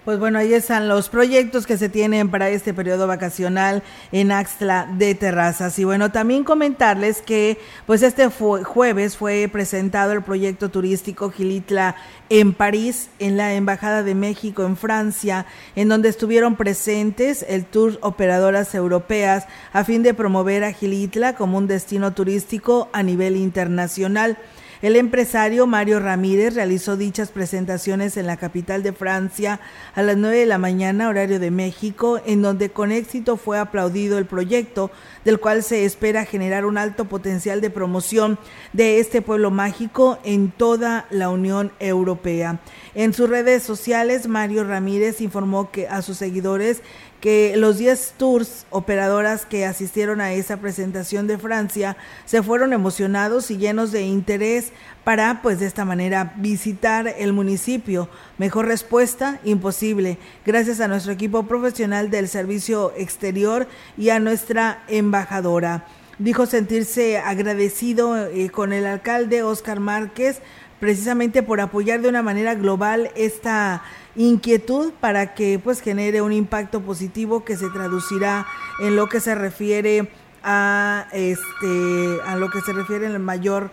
pues 0.06 0.18
bueno, 0.18 0.40
ahí 0.40 0.54
están 0.54 0.88
los 0.88 1.10
proyectos 1.10 1.68
que 1.68 1.78
se 1.78 1.90
tienen 1.90 2.30
para 2.30 2.50
este 2.50 2.74
periodo 2.74 3.06
vacacional 3.06 3.84
en 4.12 4.32
Axtla 4.32 4.88
de 4.98 5.14
Terrazas. 5.14 5.78
Y 5.78 5.84
bueno, 5.84 6.12
también 6.12 6.44
comentarles 6.44 7.22
que 7.22 7.60
pues 7.86 8.02
este 8.02 8.28
jueves 8.28 9.18
fue 9.18 9.50
presentado 9.52 10.14
el 10.14 10.24
proyecto 10.24 10.70
turístico 10.70 11.30
Gilitla 11.32 11.96
en 12.30 12.54
París, 12.54 13.10
en 13.20 13.38
la 13.38 13.54
Embajada 13.54 14.04
de 14.04 14.16
México 14.16 14.64
en 14.64 14.78
Francia, 14.78 15.46
en 15.76 15.90
donde 15.90 16.10
estuvieron 16.10 16.56
presentes 16.56 17.46
el 17.48 17.66
Tour 17.66 17.98
Operadoras 18.02 18.74
Europeas 18.76 19.46
a 19.74 19.84
fin 19.84 20.02
de 20.02 20.14
promover 20.14 20.64
a 20.64 20.72
Gilitla 20.72 21.36
como 21.36 21.58
un 21.58 21.68
destino 21.68 22.14
turístico 22.14 22.90
a 22.94 23.04
nivel 23.04 23.36
internacional. 23.36 24.38
El 24.82 24.96
empresario 24.96 25.68
Mario 25.68 26.00
Ramírez 26.00 26.56
realizó 26.56 26.96
dichas 26.96 27.32
presentaciones 27.32 28.16
en 28.16 28.26
la 28.26 28.38
capital 28.38 28.82
de 28.82 28.94
Francia 28.94 29.60
a 29.94 30.02
las 30.02 30.16
9 30.16 30.38
de 30.38 30.46
la 30.46 30.58
mañana, 30.58 31.10
horario 31.10 31.38
de 31.38 31.52
México, 31.52 32.22
en 32.26 32.42
donde 32.42 32.70
con 32.70 32.94
éxito 32.94 33.36
fue 33.36 33.60
aplaudido 33.60 34.18
el 34.18 34.26
proyecto, 34.26 34.90
del 35.26 35.42
cual 35.42 35.64
se 35.64 35.84
espera 35.84 36.24
generar 36.24 36.66
un 36.66 36.78
alto 36.78 37.04
potencial 37.06 37.60
de 37.60 37.70
promoción 37.70 38.40
de 38.72 39.02
este 39.02 39.22
pueblo 39.22 39.52
mágico 39.52 40.18
en 40.24 40.50
toda 40.50 41.08
la 41.10 41.30
Unión 41.30 41.74
Europea. 41.82 42.62
En 42.96 43.14
sus 43.14 43.30
redes 43.30 43.64
sociales, 43.64 44.30
Mario 44.30 44.64
Ramírez 44.64 45.20
informó 45.20 45.72
que 45.72 45.90
a 45.90 46.02
sus 46.02 46.16
seguidores 46.16 46.82
que 47.20 47.56
los 47.58 47.78
10 47.78 48.14
tours 48.18 48.66
operadoras 48.70 49.46
que 49.46 49.66
asistieron 49.66 50.22
a 50.22 50.34
esa 50.34 50.58
presentación 50.58 51.28
de 51.28 51.38
Francia 51.38 51.98
se 52.26 52.42
fueron 52.42 52.74
emocionados 52.74 53.52
y 53.52 53.58
llenos 53.58 53.92
de 53.92 54.04
interés 54.04 54.72
para, 55.04 55.42
pues 55.42 55.60
de 55.60 55.66
esta 55.66 55.86
manera, 55.86 56.34
visitar 56.38 57.14
el 57.18 57.34
municipio. 57.34 58.10
Mejor 58.38 58.68
respuesta, 58.68 59.40
imposible, 59.44 60.18
gracias 60.46 60.80
a 60.80 60.88
nuestro 60.88 61.12
equipo 61.12 61.44
profesional 61.44 62.10
del 62.10 62.28
servicio 62.28 62.94
exterior 62.96 63.68
y 63.98 64.10
a 64.10 64.20
nuestra 64.20 64.84
embajadora. 64.88 65.86
Dijo 66.20 66.46
sentirse 66.46 67.18
agradecido 67.18 68.28
eh, 68.28 68.50
con 68.50 68.74
el 68.74 68.86
alcalde 68.86 69.44
Oscar 69.44 69.80
Márquez 69.80 70.42
precisamente 70.80 71.44
por 71.44 71.62
apoyar 71.62 72.02
de 72.02 72.10
una 72.10 72.24
manera 72.24 72.56
global 72.56 73.12
esta 73.16 73.84
inquietud 74.20 74.92
para 75.00 75.34
que 75.34 75.60
pues 75.60 75.80
genere 75.80 76.22
un 76.22 76.34
impacto 76.34 76.82
positivo 76.82 77.46
que 77.46 77.56
se 77.56 77.70
traducirá 77.70 78.46
en 78.82 78.98
lo 78.98 79.08
que 79.08 79.22
se 79.22 79.34
refiere 79.34 80.12
a 80.44 81.08
este 81.14 82.20
a 82.26 82.36
lo 82.36 82.50
que 82.50 82.60
se 82.60 82.74
refiere 82.74 83.06
en 83.06 83.14
el 83.14 83.20
mayor 83.20 83.72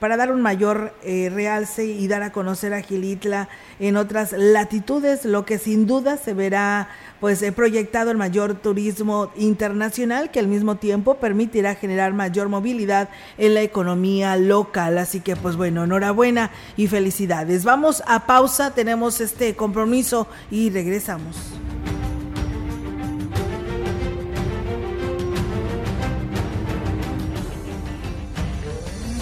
para 0.00 0.16
dar 0.16 0.32
un 0.32 0.42
mayor 0.42 0.92
eh, 1.02 1.30
realce 1.32 1.84
y 1.84 2.08
dar 2.08 2.22
a 2.22 2.32
conocer 2.32 2.74
a 2.74 2.82
Gilitla 2.82 3.48
en 3.78 3.96
otras 3.96 4.32
latitudes, 4.32 5.24
lo 5.24 5.44
que 5.44 5.58
sin 5.58 5.86
duda 5.86 6.16
se 6.16 6.34
verá 6.34 6.88
pues 7.20 7.40
he 7.42 7.52
proyectado 7.52 8.10
el 8.10 8.16
mayor 8.16 8.54
turismo 8.54 9.30
internacional 9.36 10.30
que 10.30 10.40
al 10.40 10.48
mismo 10.48 10.76
tiempo 10.76 11.14
permitirá 11.14 11.74
generar 11.74 12.12
mayor 12.12 12.48
movilidad 12.48 13.08
en 13.38 13.54
la 13.54 13.62
economía 13.62 14.36
local. 14.36 14.98
Así 14.98 15.20
que 15.20 15.36
pues 15.36 15.56
bueno, 15.56 15.84
enhorabuena 15.84 16.50
y 16.76 16.88
felicidades. 16.88 17.64
Vamos 17.64 18.02
a 18.06 18.26
pausa, 18.26 18.74
tenemos 18.74 19.20
este 19.20 19.54
compromiso 19.54 20.26
y 20.50 20.70
regresamos. 20.70 21.36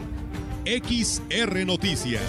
XR 0.63 1.65
Noticias. 1.65 2.21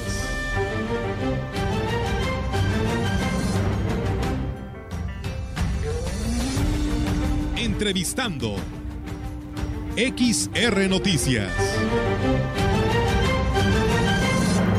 Entrevistando. 7.57 8.57
XR 9.97 10.89
Noticias. 10.89 12.62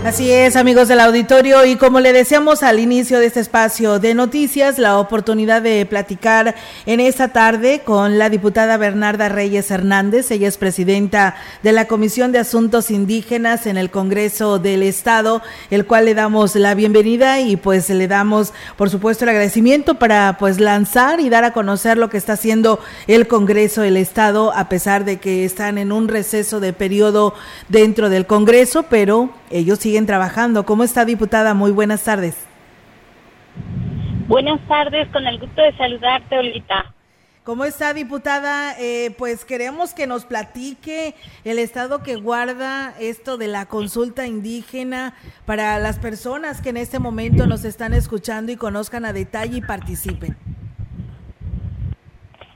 Así 0.06 0.30
es, 0.30 0.58
amigos 0.58 0.90
del 0.90 1.00
auditorio, 1.00 1.64
y 1.64 1.78
como 1.78 2.02
le 2.02 2.12
decíamos 2.12 2.62
al 2.62 2.82
inicio 2.82 3.20
de 3.20 3.28
este 3.28 3.40
espacio 3.40 4.00
de 4.00 4.14
noticias, 4.14 4.78
la 4.78 5.00
oportunidad 5.00 5.62
de 5.62 5.86
platicar 5.86 6.56
en 6.86 7.00
esta 7.00 7.30
tarde 7.30 7.84
con 7.86 8.20
la 8.20 8.30
diputada 8.30 8.76
Bernarda 8.76 9.30
Reyes 9.30 9.72
Hernández. 9.72 10.30
Ella 10.30 10.50
es 10.50 10.58
presidenta 10.58 11.38
de 11.64 11.72
la 11.72 11.88
Comisión 11.88 12.34
de 12.34 12.40
Asuntos 12.40 12.92
Indígenas 12.92 13.66
en 13.66 13.78
el 13.78 13.92
Congreso 13.92 14.60
del 14.60 14.84
Estado, 14.84 15.42
el 15.72 15.86
cual 15.86 16.04
le 16.04 16.16
damos 16.16 16.54
la 16.56 16.76
bienvenida 16.76 17.40
y 17.40 17.56
pues 17.56 17.90
le 17.90 18.10
damos, 18.10 18.52
por 18.76 18.90
supuesto, 18.90 19.24
el 19.24 19.30
agradecimiento 19.30 19.96
para 19.96 20.36
pues 20.38 20.60
lanzar 20.60 21.22
y 21.22 21.30
dar 21.30 21.46
a 21.46 21.54
conocer 21.54 21.98
lo 21.98 22.10
que 22.10 22.18
está 22.18 22.34
haciendo 22.34 22.82
el 23.08 23.28
Congreso 23.28 23.82
del 23.82 23.96
Estado, 23.96 24.52
a 24.54 24.68
pesar 24.68 25.06
de 25.06 25.18
que 25.22 25.46
están 25.46 25.78
en 25.78 25.94
un 25.94 26.10
receso 26.10 26.60
de 26.60 26.74
periodo 26.74 27.34
dentro 27.70 28.10
del 28.10 28.28
Congreso, 28.28 28.84
pero 28.84 29.30
ellos 29.54 29.80
siguen 29.80 30.08
trabajando. 30.08 30.66
¿Cómo 30.66 30.84
está, 30.84 31.06
diputada? 31.06 31.54
Muy 31.54 31.72
buenas 31.72 32.04
tardes. 32.04 32.48
Buenas 34.28 34.60
tardes, 34.68 35.08
con 35.10 35.28
el 35.28 35.40
gusto 35.40 35.62
de 35.62 35.78
saludarte, 35.78 36.40
Olita. 36.40 36.92
¿Cómo 37.44 37.64
está, 37.64 37.94
diputada? 37.94 38.74
Eh, 38.80 39.14
pues 39.16 39.46
queremos 39.46 39.94
que 39.94 40.08
nos 40.08 40.26
platique 40.26 41.14
el 41.44 41.60
estado 41.60 42.02
que 42.02 42.16
guarda 42.16 42.96
esto 43.00 43.38
de 43.38 43.48
la 43.48 43.68
consulta 43.68 44.26
indígena 44.26 45.14
para 45.46 45.78
las 45.78 46.00
personas 46.00 46.62
que 46.62 46.70
en 46.70 46.78
este 46.78 46.98
momento 46.98 47.46
nos 47.46 47.64
están 47.64 47.94
escuchando 47.94 48.52
y 48.52 48.56
conozcan 48.56 49.06
a 49.06 49.14
detalle 49.14 49.58
y 49.58 49.62
participen. 49.62 50.36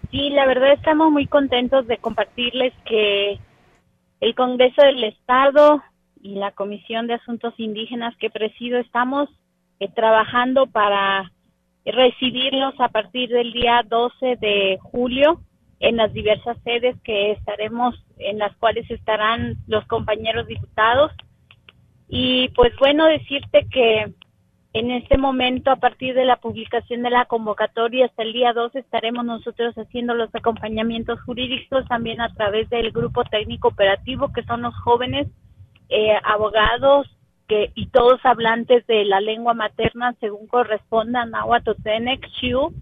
Sí, 0.09 0.29
la 0.31 0.47
verdad 0.47 0.71
estamos 0.71 1.11
muy 1.11 1.27
contentos 1.27 1.85
de 1.85 1.97
compartirles 1.97 2.73
que 2.85 3.39
el 4.21 4.33
Congreso 4.33 4.81
del 4.81 5.03
Estado 5.03 5.83
y 6.21 6.35
la 6.35 6.51
Comisión 6.51 7.07
de 7.07 7.15
Asuntos 7.15 7.53
Indígenas 7.57 8.15
que 8.17 8.29
presido 8.29 8.79
estamos 8.79 9.29
eh, 9.79 9.89
trabajando 9.93 10.67
para 10.67 11.31
recibirlos 11.85 12.73
a 12.79 12.89
partir 12.89 13.29
del 13.29 13.53
día 13.53 13.83
12 13.87 14.37
de 14.37 14.77
julio 14.81 15.41
en 15.79 15.97
las 15.97 16.11
diversas 16.11 16.57
sedes 16.63 16.95
que 17.03 17.31
estaremos, 17.31 17.95
en 18.17 18.39
las 18.39 18.55
cuales 18.57 18.89
estarán 18.89 19.57
los 19.67 19.85
compañeros 19.85 20.47
diputados. 20.47 21.11
Y 22.09 22.49
pues 22.49 22.73
bueno, 22.79 23.05
decirte 23.05 23.67
que 23.71 24.13
en 24.73 24.91
este 24.91 25.17
momento, 25.17 25.71
a 25.71 25.77
partir 25.77 26.13
de 26.13 26.25
la 26.25 26.37
publicación 26.37 27.03
de 27.03 27.09
la 27.09 27.25
convocatoria 27.25 28.05
hasta 28.05 28.23
el 28.23 28.33
día 28.33 28.53
12, 28.53 28.79
estaremos 28.79 29.25
nosotros 29.25 29.75
haciendo 29.75 30.13
los 30.13 30.33
acompañamientos 30.33 31.21
jurídicos 31.21 31.87
también 31.87 32.21
a 32.21 32.33
través 32.33 32.69
del 32.69 32.91
grupo 32.91 33.23
técnico 33.23 33.69
operativo, 33.69 34.31
que 34.33 34.43
son 34.43 34.61
los 34.63 34.75
jóvenes 34.81 35.27
eh, 35.89 36.17
abogados 36.23 37.07
que, 37.47 37.71
y 37.75 37.87
todos 37.87 38.19
hablantes 38.25 38.85
de 38.87 39.05
la 39.05 39.21
lengua 39.21 39.53
materna 39.53 40.15
según 40.19 40.47
correspondan 40.47 41.33
a 41.33 41.45
Xiu 42.39 42.73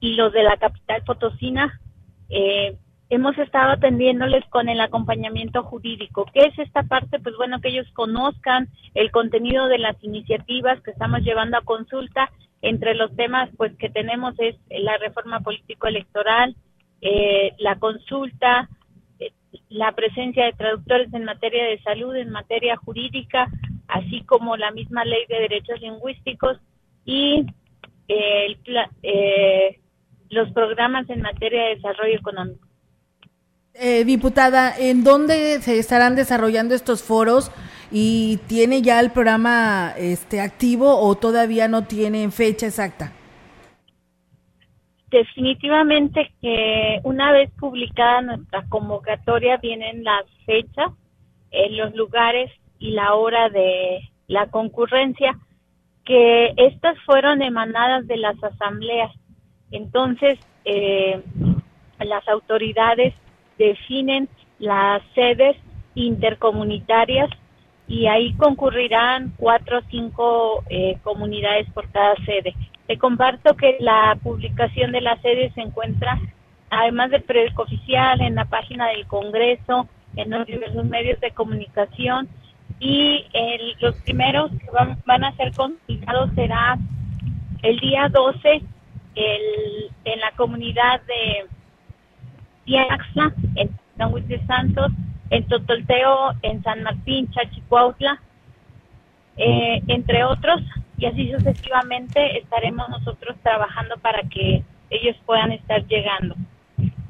y 0.00 0.14
los 0.16 0.32
de 0.32 0.42
la 0.42 0.56
capital 0.56 1.02
Potosina. 1.04 1.80
Eh, 2.28 2.76
hemos 3.08 3.36
estado 3.38 3.72
atendiéndoles 3.72 4.44
con 4.46 4.68
el 4.68 4.80
acompañamiento 4.80 5.62
jurídico. 5.62 6.26
¿Qué 6.32 6.46
es 6.46 6.58
esta 6.58 6.82
parte? 6.82 7.20
Pues 7.20 7.36
bueno, 7.36 7.60
que 7.60 7.68
ellos 7.68 7.86
conozcan 7.92 8.68
el 8.94 9.10
contenido 9.10 9.68
de 9.68 9.78
las 9.78 10.02
iniciativas 10.02 10.80
que 10.80 10.90
estamos 10.90 11.20
llevando 11.20 11.58
a 11.58 11.62
consulta. 11.62 12.30
Entre 12.62 12.94
los 12.94 13.14
temas 13.14 13.50
pues 13.56 13.76
que 13.76 13.90
tenemos 13.90 14.34
es 14.38 14.56
la 14.70 14.96
reforma 14.96 15.40
político 15.40 15.88
electoral, 15.88 16.56
eh, 17.00 17.54
la 17.58 17.76
consulta, 17.76 18.68
la 19.68 19.92
presencia 19.92 20.44
de 20.44 20.52
traductores 20.52 21.12
en 21.12 21.24
materia 21.24 21.64
de 21.64 21.80
salud, 21.82 22.14
en 22.16 22.30
materia 22.30 22.76
jurídica, 22.76 23.48
así 23.88 24.22
como 24.24 24.56
la 24.56 24.70
misma 24.70 25.04
ley 25.04 25.24
de 25.28 25.40
derechos 25.40 25.80
lingüísticos 25.80 26.58
y 27.04 27.46
eh, 28.08 28.56
eh, 29.02 29.80
los 30.30 30.50
programas 30.52 31.08
en 31.10 31.22
materia 31.22 31.64
de 31.64 31.76
desarrollo 31.76 32.16
económico. 32.16 32.66
Eh, 33.74 34.04
diputada, 34.04 34.74
¿en 34.76 35.02
dónde 35.02 35.60
se 35.62 35.78
estarán 35.78 36.14
desarrollando 36.14 36.74
estos 36.74 37.02
foros 37.02 37.50
y 37.90 38.38
tiene 38.46 38.82
ya 38.82 39.00
el 39.00 39.10
programa 39.10 39.94
este 39.96 40.40
activo 40.40 40.98
o 40.98 41.14
todavía 41.14 41.68
no 41.68 41.84
tiene 41.84 42.30
fecha 42.30 42.66
exacta? 42.66 43.12
Definitivamente 45.12 46.32
que 46.40 47.00
una 47.04 47.30
vez 47.30 47.50
publicada 47.60 48.22
nuestra 48.22 48.64
convocatoria 48.68 49.58
vienen 49.58 50.02
las 50.02 50.24
fechas, 50.46 50.90
eh, 51.52 51.70
los 51.70 51.94
lugares 51.94 52.50
y 52.78 52.92
la 52.92 53.14
hora 53.14 53.48
de 53.50 54.00
la 54.26 54.46
concurrencia, 54.46 55.38
que 56.04 56.54
estas 56.56 56.98
fueron 57.04 57.42
emanadas 57.42 58.06
de 58.08 58.16
las 58.16 58.42
asambleas. 58.42 59.12
Entonces, 59.70 60.38
eh, 60.64 61.22
las 62.00 62.26
autoridades 62.26 63.14
definen 63.58 64.28
las 64.58 65.02
sedes 65.14 65.56
intercomunitarias 65.94 67.30
y 67.86 68.06
ahí 68.06 68.32
concurrirán 68.34 69.34
cuatro 69.36 69.78
o 69.78 69.82
cinco 69.90 70.64
eh, 70.70 70.98
comunidades 71.02 71.70
por 71.72 71.90
cada 71.90 72.16
sede. 72.24 72.54
Te 72.86 72.98
comparto 72.98 73.56
que 73.56 73.76
la 73.80 74.16
publicación 74.22 74.92
de 74.92 75.00
la 75.00 75.16
sede 75.20 75.50
se 75.54 75.60
encuentra, 75.60 76.18
además 76.70 77.10
del 77.10 77.22
periódico 77.22 77.62
oficial, 77.62 78.20
en 78.20 78.34
la 78.34 78.44
página 78.46 78.88
del 78.88 79.06
Congreso, 79.06 79.88
en 80.16 80.30
los 80.30 80.46
diversos 80.46 80.84
medios 80.84 81.20
de 81.20 81.30
comunicación 81.30 82.28
y 82.80 83.24
los 83.80 83.94
primeros 83.96 84.50
que 84.50 84.70
van, 85.06 85.24
a 85.24 85.36
ser 85.36 85.52
consultados 85.54 86.30
será 86.34 86.76
el 87.62 87.78
día 87.78 88.08
12 88.08 88.62
el, 89.14 89.90
en 90.04 90.20
la 90.20 90.32
comunidad 90.32 91.00
de 91.02 91.46
Tiaxla, 92.64 93.32
en 93.54 93.70
San 93.96 94.10
Luis 94.10 94.26
de 94.26 94.44
Santos, 94.46 94.90
en 95.30 95.46
Totolteo, 95.46 96.32
en 96.42 96.62
San 96.62 96.82
Martín, 96.82 97.30
Chachicuautla, 97.30 98.20
eh, 99.36 99.82
entre 99.86 100.24
otros 100.24 100.60
y 101.02 101.06
así 101.06 101.32
sucesivamente 101.32 102.38
estaremos 102.38 102.88
nosotros 102.88 103.36
trabajando 103.42 103.96
para 103.98 104.22
que 104.22 104.62
ellos 104.88 105.16
puedan 105.26 105.50
estar 105.50 105.84
llegando. 105.88 106.36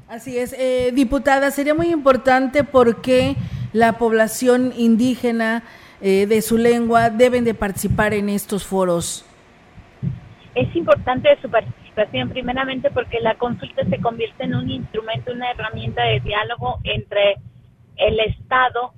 Así 0.07 0.35
es, 0.39 0.53
eh, 0.53 0.91
diputada, 0.93 1.51
sería 1.51 1.75
muy 1.75 1.91
importante 1.91 2.63
porque 2.63 3.35
la 3.71 3.99
población 3.99 4.73
indígena 4.75 5.61
eh, 6.01 6.25
de 6.25 6.41
su 6.41 6.57
lengua 6.57 7.11
deben 7.11 7.43
de 7.43 7.53
participar 7.53 8.15
en 8.15 8.29
estos 8.29 8.65
foros. 8.65 9.25
es 10.55 10.75
importante 10.75 11.29
su 11.39 11.49
participación, 11.51 12.29
primeramente 12.29 12.89
porque 12.89 13.19
la 13.19 13.35
consulta 13.35 13.85
se 13.85 13.99
convierte 13.99 14.43
en 14.43 14.55
un 14.55 14.71
instrumento, 14.71 15.31
una 15.31 15.51
herramienta 15.51 16.03
de 16.03 16.19
diálogo 16.19 16.79
entre 16.83 17.35
el 17.97 18.19
Estado 18.21 18.93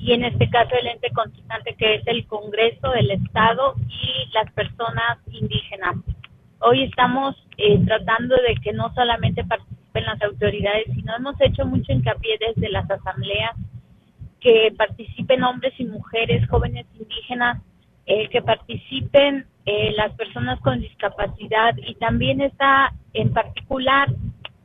y 0.00 0.12
en 0.14 0.24
este 0.24 0.48
caso 0.48 0.70
el 0.80 0.86
ente 0.86 1.10
consultante 1.10 1.74
que 1.74 1.96
es 1.96 2.06
el 2.06 2.26
Congreso 2.26 2.90
del 2.90 3.10
Estado 3.10 3.74
y 3.88 4.32
las 4.32 4.50
personas 4.52 5.18
indígenas. 5.30 5.96
Hoy 6.60 6.84
estamos 6.84 7.36
eh, 7.58 7.78
tratando 7.84 8.34
de 8.36 8.54
que 8.62 8.72
no 8.72 8.92
solamente 8.94 9.44
participen 9.44 10.04
las 10.04 10.22
autoridades, 10.22 10.86
sino 10.94 11.14
hemos 11.14 11.38
hecho 11.40 11.66
mucho 11.66 11.92
hincapié 11.92 12.38
desde 12.38 12.70
las 12.70 12.90
asambleas, 12.90 13.54
que 14.40 14.72
participen 14.76 15.44
hombres 15.44 15.74
y 15.78 15.84
mujeres, 15.84 16.48
jóvenes 16.48 16.86
indígenas, 16.98 17.60
eh, 18.06 18.28
que 18.30 18.40
participen 18.40 19.46
eh, 19.66 19.92
las 19.96 20.12
personas 20.14 20.58
con 20.60 20.80
discapacidad 20.80 21.74
y 21.76 21.94
también 21.96 22.40
está 22.40 22.94
en 23.12 23.34
particular 23.34 24.08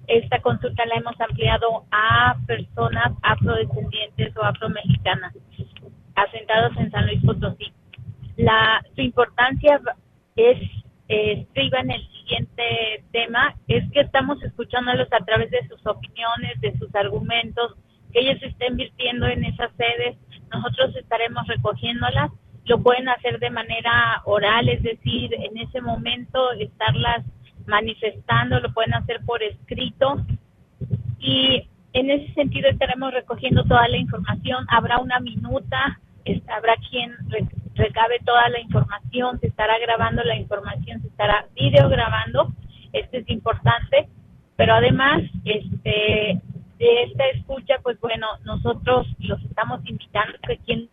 esta 0.07 0.39
consulta 0.41 0.85
la 0.85 0.95
hemos 0.95 1.19
ampliado 1.19 1.85
a 1.91 2.35
personas 2.45 3.13
afrodescendientes 3.21 4.35
o 4.37 4.43
afromexicanas 4.43 5.33
asentados 6.15 6.75
en 6.77 6.91
San 6.91 7.05
Luis 7.07 7.21
Potosí. 7.23 7.73
La, 8.37 8.83
su 8.95 9.01
importancia 9.01 9.79
es, 10.35 10.57
eh, 11.07 11.45
en 11.53 11.91
el 11.91 12.07
siguiente 12.11 13.03
tema, 13.11 13.55
es 13.67 13.89
que 13.91 14.01
estamos 14.01 14.41
escuchándolos 14.43 15.07
a 15.11 15.23
través 15.25 15.51
de 15.51 15.67
sus 15.67 15.85
opiniones, 15.85 16.59
de 16.61 16.77
sus 16.77 16.93
argumentos, 16.95 17.75
que 18.11 18.21
ellos 18.21 18.41
estén 18.41 18.77
virtiendo 18.77 19.27
en 19.27 19.43
esas 19.43 19.71
sedes, 19.75 20.17
nosotros 20.51 20.95
estaremos 20.95 21.45
recogiéndolas, 21.47 22.31
lo 22.65 22.81
pueden 22.81 23.09
hacer 23.09 23.39
de 23.39 23.49
manera 23.49 24.21
oral, 24.25 24.69
es 24.69 24.81
decir, 24.81 25.33
en 25.33 25.57
ese 25.57 25.81
momento 25.81 26.51
estarlas 26.53 27.23
manifestando, 27.67 28.59
lo 28.59 28.73
pueden 28.73 28.93
hacer 28.93 29.21
por 29.25 29.41
escrito 29.43 30.25
y 31.19 31.67
en 31.93 32.09
ese 32.11 32.33
sentido 32.33 32.69
estaremos 32.69 33.13
recogiendo 33.13 33.63
toda 33.63 33.87
la 33.87 33.97
información. 33.97 34.65
Habrá 34.69 34.99
una 34.99 35.19
minuta, 35.19 35.99
habrá 36.47 36.75
quien 36.89 37.13
recabe 37.75 38.19
toda 38.25 38.49
la 38.49 38.59
información, 38.59 39.39
se 39.39 39.47
estará 39.47 39.77
grabando 39.79 40.23
la 40.23 40.35
información, 40.35 41.01
se 41.01 41.07
estará 41.07 41.47
videograbando, 41.55 42.53
esto 42.93 43.17
es 43.17 43.29
importante, 43.29 44.07
pero 44.55 44.75
además 44.75 45.21
este 45.43 46.41
de 46.77 47.03
esta 47.03 47.25
escucha, 47.27 47.75
pues 47.81 47.99
bueno, 48.01 48.27
nosotros 48.43 49.07
los 49.19 49.41
estamos 49.43 49.79
invitando 49.85 50.37
que 50.45 50.57
quien 50.57 50.89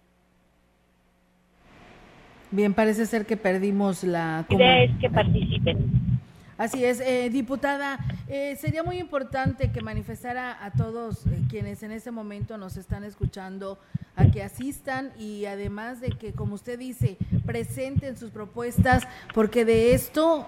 Bien, 2.53 2.75
parece 2.75 3.07
ser 3.07 3.25
que 3.25 3.39
perdimos 3.39 4.05
la... 4.05 4.45
La 4.51 4.55
idea 4.55 4.83
es 4.85 4.91
que 5.01 5.09
participen. 5.09 6.12
Así 6.59 6.85
es, 6.85 7.01
eh, 7.01 7.31
diputada, 7.31 7.99
eh, 8.29 8.57
sería 8.61 8.83
muy 8.83 8.99
importante 8.99 9.73
que 9.73 9.81
manifestara 9.81 10.63
a 10.63 10.71
todos 10.71 11.27
eh, 11.27 11.43
quienes 11.49 11.83
en 11.83 11.93
este 11.93 12.11
momento 12.11 12.59
nos 12.59 12.77
están 12.77 13.05
escuchando 13.05 13.79
a 14.17 14.31
que 14.31 14.43
asistan 14.43 15.13
y 15.19 15.47
además 15.47 16.03
de 16.03 16.11
que, 16.11 16.35
como 16.35 16.55
usted 16.55 16.79
dice, 16.79 17.17
presenten 17.47 18.19
sus 18.19 18.31
propuestas, 18.31 19.05
porque 19.33 19.65
de 19.65 19.95
esto, 19.95 20.47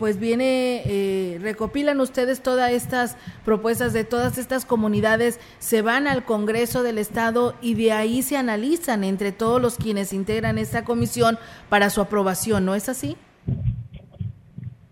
pues 0.00 0.18
viene, 0.18 1.38
recopilan 1.40 2.00
ustedes 2.00 2.42
todas 2.42 2.72
estas 2.72 3.16
propuestas 3.44 3.92
de 3.92 4.02
todas 4.02 4.36
estas 4.36 4.64
comunidades, 4.64 5.38
se 5.60 5.80
van 5.80 6.08
al 6.08 6.24
Congreso 6.24 6.82
del 6.82 6.98
Estado 6.98 7.54
y 7.62 7.74
de 7.76 7.92
ahí 7.92 8.22
se 8.22 8.36
analizan 8.36 9.04
entre 9.04 9.30
todos 9.30 9.62
los 9.62 9.76
quienes 9.76 10.12
integran 10.12 10.58
esta 10.58 10.84
comisión 10.84 11.38
para 11.68 11.90
su 11.90 12.00
aprobación, 12.00 12.64
¿no 12.64 12.74
es 12.74 12.88
así? 12.88 13.16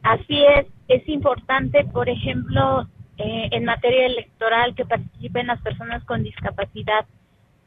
Así 0.03 0.45
es, 0.45 0.67
es 0.89 1.09
importante, 1.09 1.85
por 1.85 2.09
ejemplo, 2.09 2.89
eh, 3.19 3.49
en 3.53 3.65
materia 3.65 4.07
electoral 4.07 4.75
que 4.75 4.85
participen 4.85 5.47
las 5.47 5.61
personas 5.61 6.05
con 6.05 6.23
discapacidad. 6.23 7.07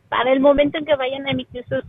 Para 0.10 0.32
el 0.32 0.40
momento 0.40 0.78
en 0.78 0.86
que 0.86 0.96
vayan 0.96 1.26
a 1.28 1.32
emitir 1.32 1.64
su 1.68 1.82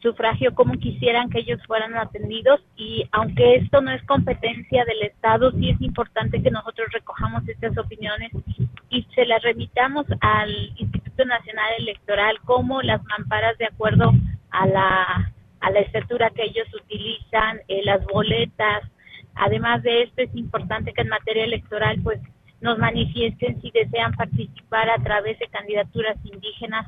sufragio, 0.00 0.54
como 0.54 0.74
quisieran 0.74 1.28
que 1.28 1.40
ellos 1.40 1.60
fueran 1.66 1.96
atendidos 1.96 2.60
y 2.76 3.08
aunque 3.10 3.56
esto 3.56 3.80
no 3.80 3.90
es 3.90 4.02
competencia 4.04 4.84
del 4.84 5.02
Estado, 5.02 5.50
sí 5.52 5.70
es 5.70 5.80
importante 5.80 6.40
que 6.40 6.50
nosotros 6.50 6.88
recojamos 6.92 7.48
estas 7.48 7.76
opiniones 7.76 8.30
y 8.90 9.02
se 9.14 9.26
las 9.26 9.42
remitamos 9.42 10.06
al 10.20 10.72
Instituto 10.76 11.24
Nacional 11.24 11.72
Electoral 11.78 12.38
como 12.44 12.82
las 12.82 13.02
mamparas 13.04 13.58
de 13.58 13.66
acuerdo 13.66 14.12
a 14.50 14.66
la 14.66 15.32
a 15.60 15.70
la 15.70 15.80
estatura 15.80 16.30
que 16.30 16.44
ellos 16.44 16.68
utilizan, 16.72 17.58
eh, 17.66 17.82
las 17.84 18.04
boletas, 18.06 18.84
Además 19.38 19.82
de 19.82 20.02
esto, 20.02 20.22
es 20.22 20.34
importante 20.34 20.92
que 20.92 21.02
en 21.02 21.08
materia 21.08 21.44
electoral, 21.44 22.00
pues, 22.02 22.20
nos 22.60 22.78
manifiesten 22.78 23.60
si 23.62 23.70
desean 23.70 24.12
participar 24.12 24.90
a 24.90 25.02
través 25.02 25.38
de 25.38 25.46
candidaturas 25.46 26.16
indígenas. 26.24 26.86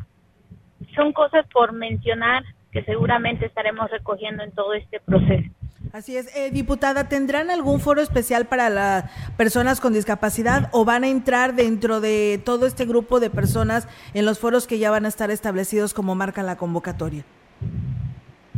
Son 0.96 1.12
cosas 1.12 1.46
por 1.52 1.72
mencionar 1.72 2.42
que 2.72 2.82
seguramente 2.84 3.46
estaremos 3.46 3.90
recogiendo 3.90 4.42
en 4.42 4.52
todo 4.52 4.74
este 4.74 5.00
proceso. 5.00 5.50
Así 5.92 6.16
es, 6.16 6.34
eh, 6.36 6.50
diputada, 6.50 7.08
¿tendrán 7.08 7.50
algún 7.50 7.80
foro 7.80 8.00
especial 8.00 8.46
para 8.46 8.68
las 8.68 9.10
personas 9.36 9.80
con 9.80 9.92
discapacidad 9.92 10.68
o 10.72 10.84
van 10.84 11.02
a 11.02 11.08
entrar 11.08 11.54
dentro 11.54 12.00
de 12.00 12.40
todo 12.44 12.66
este 12.66 12.84
grupo 12.84 13.18
de 13.18 13.30
personas 13.30 13.88
en 14.14 14.24
los 14.24 14.38
foros 14.38 14.66
que 14.66 14.78
ya 14.78 14.90
van 14.90 15.04
a 15.04 15.08
estar 15.08 15.30
establecidos 15.30 15.94
como 15.94 16.14
marca 16.14 16.42
la 16.42 16.56
convocatoria? 16.56 17.24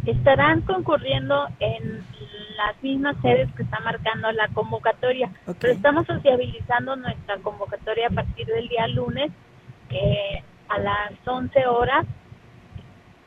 Estarán 0.05 0.63
concurriendo 0.63 1.47
en 1.61 2.05
las 2.57 2.83
mismas 2.83 3.17
sedes 3.23 3.51
que 3.57 3.63
está 3.63 3.81
marcando 3.81 4.31
la 4.33 4.49
convocatoria. 4.49 5.31
Pero 5.61 5.73
estamos 5.73 6.07
sociabilizando 6.07 6.97
nuestra 6.97 7.39
convocatoria 7.39 8.09
a 8.09 8.11
partir 8.11 8.47
del 8.47 8.69
día 8.69 8.87
lunes 8.89 9.31
eh, 9.91 10.43
a 10.69 10.79
las 10.79 11.13
11 11.27 11.67
horas, 11.67 12.07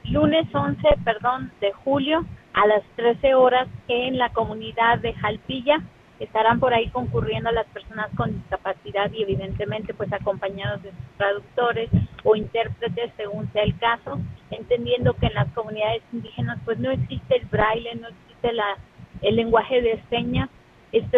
lunes 0.05 0.47
11, 0.53 0.81
perdón, 1.03 1.51
de 1.61 1.71
julio 1.73 2.25
a 2.53 2.65
las 2.67 2.83
13 2.95 3.35
horas 3.35 3.67
en 3.87 4.17
la 4.17 4.29
comunidad 4.29 4.99
de 4.99 5.13
Jalpilla. 5.13 5.81
Estarán 6.19 6.61
por 6.61 6.73
ahí 6.73 6.89
concurriendo 6.89 7.51
las 7.51 7.67
personas 7.67 8.07
con 8.15 8.33
discapacidad 8.33 9.11
y 9.11 9.23
evidentemente 9.23 9.93
pues 9.93 10.11
acompañados 10.13 10.81
de 10.81 10.91
sus 10.91 11.17
traductores 11.17 11.89
o 12.23 12.35
intérpretes 12.37 13.11
según 13.17 13.51
sea 13.51 13.63
el 13.63 13.77
caso, 13.77 14.19
entendiendo 14.49 15.13
que 15.15 15.25
en 15.25 15.33
las 15.33 15.51
comunidades 15.51 16.01
indígenas 16.13 16.57
pues 16.63 16.79
no 16.79 16.91
existe 16.91 17.35
el 17.35 17.45
braille, 17.47 17.95
no 17.95 18.07
existe 18.07 18.53
la 18.53 18.77
el 19.25 19.35
lenguaje 19.35 19.81
de 19.81 20.01
señas. 20.09 20.49
Esto, 20.91 21.17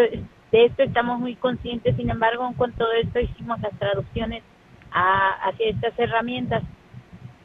de 0.52 0.66
esto 0.66 0.84
estamos 0.84 1.20
muy 1.20 1.36
conscientes, 1.36 1.96
sin 1.96 2.10
embargo, 2.10 2.52
con 2.58 2.72
todo 2.74 2.92
esto 2.94 3.20
hicimos 3.20 3.60
las 3.60 3.78
traducciones 3.78 4.44
a, 4.92 5.32
hacia 5.48 5.70
estas 5.70 5.98
herramientas. 6.00 6.64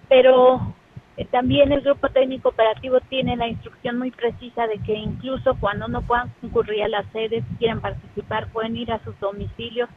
Pero 0.09 0.75
eh, 1.17 1.27
también 1.27 1.73
el 1.73 1.83
grupo 1.83 2.09
técnico 2.09 2.51
operativo 2.51 3.01
tiene 3.01 3.37
la 3.37 3.49
instrucción 3.49 3.99
muy 3.99 4.11
precisa 4.11 4.67
de 4.67 4.79
que 4.79 4.95
incluso 4.95 5.57
cuando 5.61 5.89
no 5.89 6.03
puedan 6.03 6.31
concurrir 6.41 6.85
a 6.85 6.89
las 6.89 7.07
sedes, 7.13 7.45
quieren 7.59 7.81
participar, 7.81 8.49
pueden 8.49 8.77
ir 8.77 8.93
a 8.93 9.03
sus 9.05 9.19
domicilios 9.21 9.89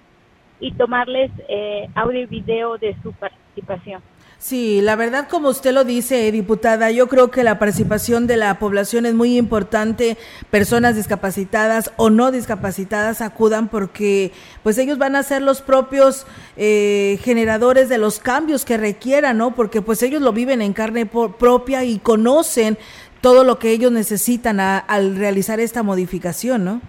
y 0.59 0.71
tomarles 0.71 1.31
eh, 1.47 1.87
audio 1.95 2.21
y 2.21 2.25
video 2.25 2.77
de 2.77 2.95
su 3.01 3.13
participación. 3.13 4.01
Sí, 4.45 4.79
la 4.79 4.95
verdad, 4.95 5.27
como 5.27 5.49
usted 5.49 5.73
lo 5.73 5.85
dice, 5.85 6.31
diputada, 6.31 6.91
yo 6.91 7.07
creo 7.07 7.31
que 7.31 7.43
la 7.43 7.57
participación 7.57 8.27
de 8.27 8.37
la 8.37 8.59
población 8.59 9.07
es 9.07 9.15
muy 9.15 9.39
importante. 9.39 10.17
Personas 10.51 10.95
discapacitadas 10.95 11.91
o 11.97 12.11
no 12.11 12.29
discapacitadas 12.29 13.21
acudan 13.21 13.69
porque, 13.69 14.31
pues, 14.61 14.77
ellos 14.77 14.99
van 14.99 15.15
a 15.15 15.23
ser 15.23 15.41
los 15.41 15.63
propios 15.63 16.27
eh, 16.57 17.17
generadores 17.23 17.89
de 17.89 17.97
los 17.97 18.19
cambios 18.19 18.65
que 18.65 18.77
requieran, 18.77 19.39
¿no? 19.39 19.55
Porque, 19.55 19.81
pues, 19.81 20.03
ellos 20.03 20.21
lo 20.21 20.31
viven 20.31 20.61
en 20.61 20.73
carne 20.73 21.07
propia 21.07 21.83
y 21.83 21.97
conocen 21.97 22.77
todo 23.21 23.45
lo 23.45 23.57
que 23.57 23.71
ellos 23.71 23.91
necesitan 23.91 24.59
al 24.59 25.15
realizar 25.15 25.59
esta 25.59 25.81
modificación, 25.81 26.65
¿no? 26.65 26.81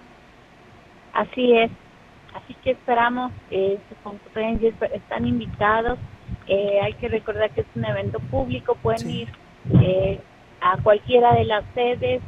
Así 1.11 1.53
es. 1.53 1.71
Así 2.35 2.55
que 2.63 2.69
esperamos 2.69 3.31
que 3.49 3.79
su 3.89 4.85
están 4.93 5.25
invitados 5.25 5.97
eh, 6.47 6.79
hay 6.81 6.93
que 6.93 7.09
recordar 7.09 7.51
que 7.51 7.61
es 7.61 7.67
un 7.75 7.85
evento 7.85 8.19
público, 8.19 8.75
pueden 8.81 9.09
ir 9.09 9.27
eh, 9.81 10.19
a 10.61 10.77
cualquiera 10.81 11.33
de 11.33 11.45
las 11.45 11.63
sedes 11.73 12.21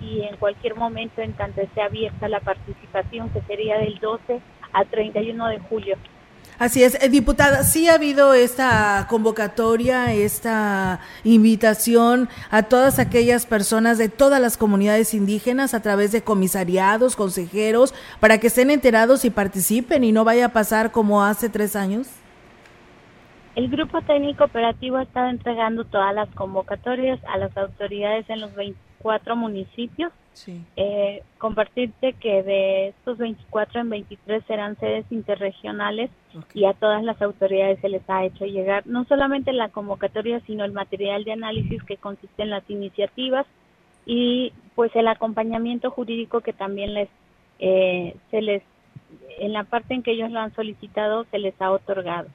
y 0.00 0.22
en 0.22 0.36
cualquier 0.36 0.74
momento 0.74 1.20
en 1.20 1.32
tanto 1.34 1.60
esté 1.60 1.82
abierta 1.82 2.28
la 2.28 2.40
participación, 2.40 3.28
que 3.30 3.42
sería 3.42 3.78
del 3.78 3.98
12 3.98 4.40
al 4.72 4.86
31 4.88 5.48
de 5.48 5.58
julio. 5.60 5.96
Así 6.58 6.82
es, 6.82 6.94
eh, 7.00 7.08
diputada, 7.08 7.62
sí 7.62 7.88
ha 7.88 7.94
habido 7.94 8.34
esta 8.34 9.06
convocatoria, 9.08 10.12
esta 10.12 11.00
invitación 11.24 12.28
a 12.50 12.64
todas 12.64 12.98
aquellas 12.98 13.46
personas 13.46 13.96
de 13.96 14.10
todas 14.10 14.42
las 14.42 14.58
comunidades 14.58 15.14
indígenas 15.14 15.72
a 15.72 15.80
través 15.80 16.12
de 16.12 16.22
comisariados, 16.22 17.16
consejeros, 17.16 17.94
para 18.20 18.36
que 18.38 18.48
estén 18.48 18.70
enterados 18.70 19.24
y 19.24 19.30
participen 19.30 20.04
y 20.04 20.12
no 20.12 20.24
vaya 20.24 20.46
a 20.46 20.52
pasar 20.52 20.92
como 20.92 21.24
hace 21.24 21.48
tres 21.48 21.76
años. 21.76 22.08
El 23.56 23.68
grupo 23.68 24.00
técnico 24.02 24.44
operativo 24.44 24.96
ha 24.96 25.02
estado 25.02 25.28
entregando 25.28 25.84
todas 25.84 26.14
las 26.14 26.28
convocatorias 26.30 27.18
a 27.24 27.36
las 27.36 27.56
autoridades 27.56 28.28
en 28.30 28.40
los 28.40 28.54
24 28.54 29.34
municipios. 29.34 30.12
Sí. 30.32 30.64
Eh, 30.76 31.24
compartirte 31.38 32.12
que 32.12 32.44
de 32.44 32.88
estos 32.88 33.18
24 33.18 33.80
en 33.80 33.90
23 33.90 34.44
serán 34.46 34.78
sedes 34.78 35.04
interregionales 35.10 36.08
y 36.54 36.64
a 36.66 36.72
todas 36.72 37.02
las 37.02 37.20
autoridades 37.20 37.80
se 37.80 37.88
les 37.88 38.08
ha 38.08 38.24
hecho 38.24 38.46
llegar 38.46 38.86
no 38.86 39.04
solamente 39.06 39.52
la 39.52 39.70
convocatoria, 39.70 40.40
sino 40.46 40.64
el 40.64 40.72
material 40.72 41.24
de 41.24 41.32
análisis 41.32 41.82
que 41.82 41.96
consiste 41.96 42.42
en 42.42 42.50
las 42.50 42.68
iniciativas 42.70 43.44
y 44.06 44.52
pues 44.76 44.94
el 44.94 45.08
acompañamiento 45.08 45.90
jurídico 45.90 46.40
que 46.40 46.52
también 46.52 46.94
les 46.94 47.08
eh, 47.58 48.16
se 48.30 48.40
les 48.40 48.62
en 49.40 49.52
la 49.52 49.64
parte 49.64 49.94
en 49.94 50.02
que 50.04 50.12
ellos 50.12 50.30
lo 50.30 50.38
han 50.38 50.54
solicitado 50.54 51.24
se 51.24 51.38
les 51.40 51.60
ha 51.60 51.72
otorgado. 51.72 52.28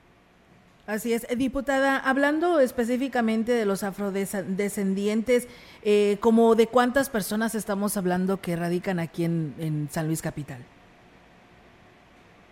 Así 0.88 1.14
es, 1.14 1.26
Eh, 1.32 1.36
diputada, 1.36 1.98
hablando 1.98 2.60
específicamente 2.60 3.52
de 3.52 3.66
los 3.66 3.84
afrodescendientes, 3.84 5.48
eh, 5.84 6.18
¿como 6.20 6.54
de 6.56 6.68
cuántas 6.68 7.10
personas 7.10 7.56
estamos 7.56 7.98
hablando 7.98 8.40
que 8.40 8.56
radican 8.56 9.00
aquí 9.00 9.24
en, 9.24 9.56
en 9.60 9.90
San 9.90 10.06
Luis 10.06 10.22
Capital? 10.22 10.60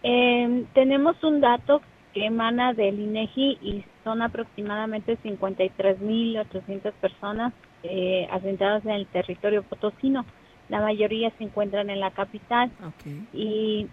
Eh, 0.02 0.66
tenemos 0.74 1.24
un 1.24 1.42
dato 1.42 1.82
que 2.14 2.26
emana 2.26 2.74
del 2.74 3.00
INEGI 3.00 3.60
y 3.62 3.86
son 4.04 4.22
aproximadamente 4.22 5.18
53.800 5.24 6.92
personas 6.94 7.54
eh, 7.84 8.28
asentadas 8.32 8.84
en 8.86 8.92
el 8.92 9.08
territorio 9.08 9.64
potosino. 9.64 10.26
La 10.70 10.82
mayoría 10.82 11.32
se 11.38 11.44
encuentran 11.44 11.90
en 11.90 12.00
la 12.00 12.12
capital 12.12 12.72
y 13.34 13.88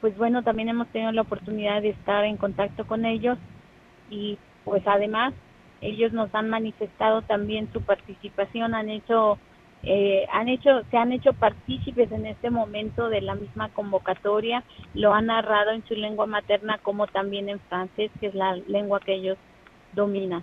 pues 0.00 0.16
bueno, 0.18 0.42
también 0.42 0.68
hemos 0.68 0.88
tenido 0.88 1.12
la 1.12 1.22
oportunidad 1.22 1.80
de 1.80 1.90
estar 1.90 2.24
en 2.24 2.36
contacto 2.36 2.86
con 2.86 3.04
ellos 3.04 3.38
y 4.10 4.38
pues 4.64 4.82
además 4.86 5.34
ellos 5.80 6.12
nos 6.12 6.34
han 6.34 6.48
manifestado 6.48 7.22
también 7.22 7.70
su 7.72 7.82
participación, 7.82 8.74
han 8.74 8.88
hecho 8.88 9.38
eh, 9.86 10.26
han 10.32 10.48
hecho, 10.48 10.82
se 10.90 10.96
han 10.96 11.12
hecho 11.12 11.34
partícipes 11.34 12.10
en 12.10 12.24
este 12.24 12.48
momento 12.48 13.10
de 13.10 13.20
la 13.20 13.34
misma 13.34 13.68
convocatoria, 13.68 14.64
lo 14.94 15.12
han 15.12 15.26
narrado 15.26 15.72
en 15.72 15.84
su 15.84 15.94
lengua 15.94 16.24
materna 16.24 16.78
como 16.78 17.06
también 17.06 17.50
en 17.50 17.60
francés, 17.60 18.10
que 18.18 18.28
es 18.28 18.34
la 18.34 18.56
lengua 18.66 19.00
que 19.00 19.14
ellos 19.14 19.36
dominan. 19.92 20.42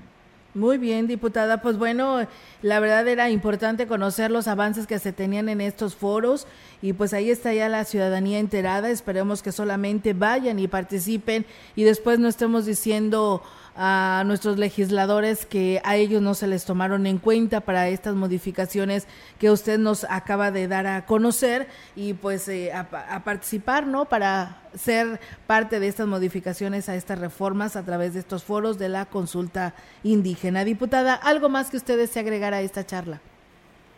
Muy 0.54 0.78
bien, 0.78 1.08
diputada. 1.08 1.62
Pues 1.62 1.78
bueno, 1.78 2.28
la 2.62 2.80
verdad 2.82 3.08
era 3.08 3.30
importante 3.30 3.88
conocer 3.88 4.32
los 4.32 4.50
avances 4.50 4.86
que 4.86 5.00
se 5.00 5.14
tenían 5.14 5.48
en 5.48 5.62
estos 5.62 5.96
foros 5.96 6.46
y 6.82 6.92
pues 6.92 7.14
ahí 7.14 7.30
está 7.30 7.54
ya 7.54 7.70
la 7.70 7.86
ciudadanía 7.86 8.40
enterada. 8.40 8.90
Esperemos 8.90 9.42
que 9.42 9.54
solamente 9.54 10.12
vayan 10.12 10.60
y 10.60 10.68
participen 10.68 11.46
y 11.76 11.84
después 11.84 12.20
no 12.20 12.28
estemos 12.28 12.66
diciendo 12.66 13.42
a 13.76 14.24
nuestros 14.26 14.58
legisladores 14.58 15.46
que 15.46 15.82
a 15.84 15.96
ellos 15.96 16.22
no 16.22 16.34
se 16.34 16.48
les 16.48 16.66
tomaron 16.66 17.06
en 17.06 17.18
cuenta 17.18 17.62
para 17.62 17.88
estas 17.90 18.16
modificaciones 18.16 19.08
que 19.40 19.50
usted 19.50 19.80
nos 19.80 20.04
acaba 20.06 20.52
de 20.52 20.68
dar 20.68 20.88
a 20.88 21.06
conocer 21.06 21.68
y 21.96 22.14
pues 22.14 22.48
eh, 22.50 22.72
a, 22.74 23.24
participar, 23.24 23.88
¿no? 23.88 24.06
Para 24.06 24.58
ser 24.74 25.20
parte 25.48 25.80
de 25.80 25.88
estas 25.88 26.08
modificaciones 26.08 26.90
a 26.90 26.96
estas 26.96 27.20
reformas 27.20 27.76
a 27.76 27.86
través 27.86 28.14
de 28.14 28.20
estos 28.20 28.44
foros 28.44 28.78
de 28.78 28.90
la 28.90 29.06
consulta 29.06 29.74
indígena. 30.04 30.64
Diputada, 30.64 31.16
¿algo 31.16 31.50
más 31.50 31.70
que 31.70 31.78
ustedes 31.78 32.10
se 32.10 32.20
agregar 32.20 32.54
a 32.54 32.62
esta 32.62 32.86
charla? 32.86 33.22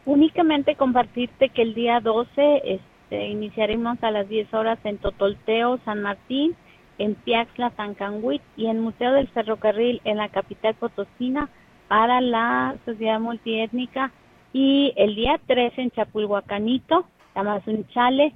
Únicamente 0.06 0.76
compartirte 0.76 1.50
que 1.50 1.62
el 1.62 1.74
día 1.74 2.00
12 2.02 2.30
este, 2.66 3.28
iniciaremos 3.28 3.98
a 4.04 4.12
las 4.12 4.28
10 4.28 4.54
horas 4.54 4.78
en 4.84 4.98
Totolteo, 4.98 5.80
San 5.86 6.02
Martín, 6.02 6.56
en 6.98 7.16
Piaxla, 7.16 7.72
Tancanhuit 7.72 8.42
y 8.56 8.68
en 8.68 8.80
Museo 8.80 9.14
del 9.14 9.28
Ferrocarril 9.30 10.02
en 10.04 10.18
la 10.18 10.30
capital 10.30 10.76
potosina 10.76 11.50
para 11.88 12.22
la 12.22 12.76
sociedad 12.86 13.20
multiétnica 13.20 14.12
y 14.54 14.94
el 14.96 15.16
día 15.16 15.40
13 15.48 15.82
en 15.82 15.92
Chapulhuacanito, 15.92 17.06
Tamazunchale, 17.34 18.34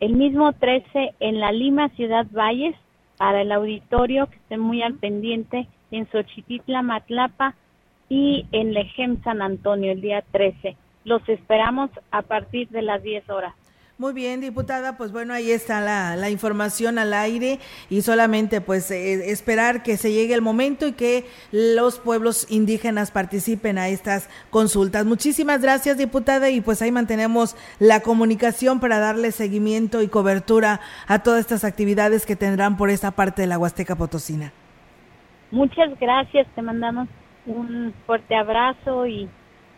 el 0.00 0.14
mismo 0.14 0.52
13 0.52 1.14
en 1.18 1.40
la 1.40 1.50
Lima 1.50 1.88
Ciudad 1.90 2.26
Valles 2.30 2.76
para 3.16 3.42
el 3.42 3.50
auditorio 3.50 4.28
que 4.28 4.36
esté 4.36 4.56
muy 4.56 4.82
al 4.82 4.94
pendiente 4.94 5.66
en 5.90 6.08
Xochititla, 6.10 6.82
Matlapa 6.82 7.54
y 8.08 8.46
en 8.52 8.72
Lejem 8.72 9.22
San 9.22 9.42
Antonio 9.42 9.92
el 9.92 10.00
día 10.00 10.22
13. 10.30 10.76
Los 11.04 11.28
esperamos 11.28 11.90
a 12.10 12.22
partir 12.22 12.68
de 12.68 12.82
las 12.82 13.02
10 13.02 13.28
horas. 13.30 13.54
Muy 14.00 14.12
bien, 14.12 14.40
diputada, 14.40 14.96
pues 14.96 15.10
bueno, 15.10 15.34
ahí 15.34 15.50
está 15.50 15.80
la, 15.80 16.30
información 16.30 17.00
al 17.00 17.12
aire 17.12 17.58
y 17.90 18.02
solamente 18.02 18.60
pues 18.60 18.88
eh, 18.92 19.32
esperar 19.32 19.82
que 19.82 19.96
se 19.96 20.12
llegue 20.12 20.34
el 20.34 20.40
momento 20.40 20.86
y 20.86 20.92
que 20.92 21.24
los 21.50 21.98
pueblos 21.98 22.46
indígenas 22.48 23.10
participen 23.10 23.76
a 23.76 23.88
estas 23.88 24.30
consultas. 24.50 25.04
Muchísimas 25.04 25.62
gracias, 25.62 25.98
diputada, 25.98 26.48
y 26.48 26.60
pues 26.60 26.80
ahí 26.80 26.92
mantenemos 26.92 27.56
la 27.80 27.98
comunicación 27.98 28.78
para 28.78 29.00
darle 29.00 29.32
seguimiento 29.32 30.00
y 30.00 30.06
cobertura 30.06 30.78
a 31.08 31.24
todas 31.24 31.40
estas 31.40 31.64
actividades 31.64 32.24
que 32.24 32.36
tendrán 32.36 32.76
por 32.76 32.90
esta 32.90 33.10
parte 33.10 33.42
de 33.42 33.48
la 33.48 33.58
Huasteca 33.58 33.96
Potosina. 33.96 34.52
Muchas 35.50 35.98
gracias, 35.98 36.46
te 36.54 36.62
mandamos 36.62 37.08
un 37.46 37.92
fuerte 38.06 38.36
abrazo 38.36 39.08
y 39.08 39.28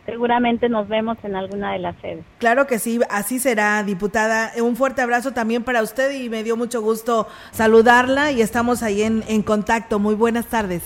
seguramente 0.05 0.69
nos 0.69 0.87
vemos 0.87 1.17
en 1.23 1.35
alguna 1.35 1.73
de 1.73 1.79
las 1.79 1.95
sedes. 2.01 2.23
Claro 2.39 2.67
que 2.67 2.79
sí, 2.79 2.99
así 3.09 3.39
será, 3.39 3.83
diputada. 3.83 4.51
Un 4.61 4.75
fuerte 4.75 5.01
abrazo 5.01 5.31
también 5.31 5.63
para 5.63 5.81
usted 5.81 6.11
y 6.11 6.29
me 6.29 6.43
dio 6.43 6.57
mucho 6.57 6.81
gusto 6.81 7.27
saludarla 7.51 8.31
y 8.31 8.41
estamos 8.41 8.83
ahí 8.83 9.03
en, 9.03 9.23
en 9.27 9.41
contacto. 9.41 9.99
Muy 9.99 10.15
buenas 10.15 10.47
tardes. 10.47 10.83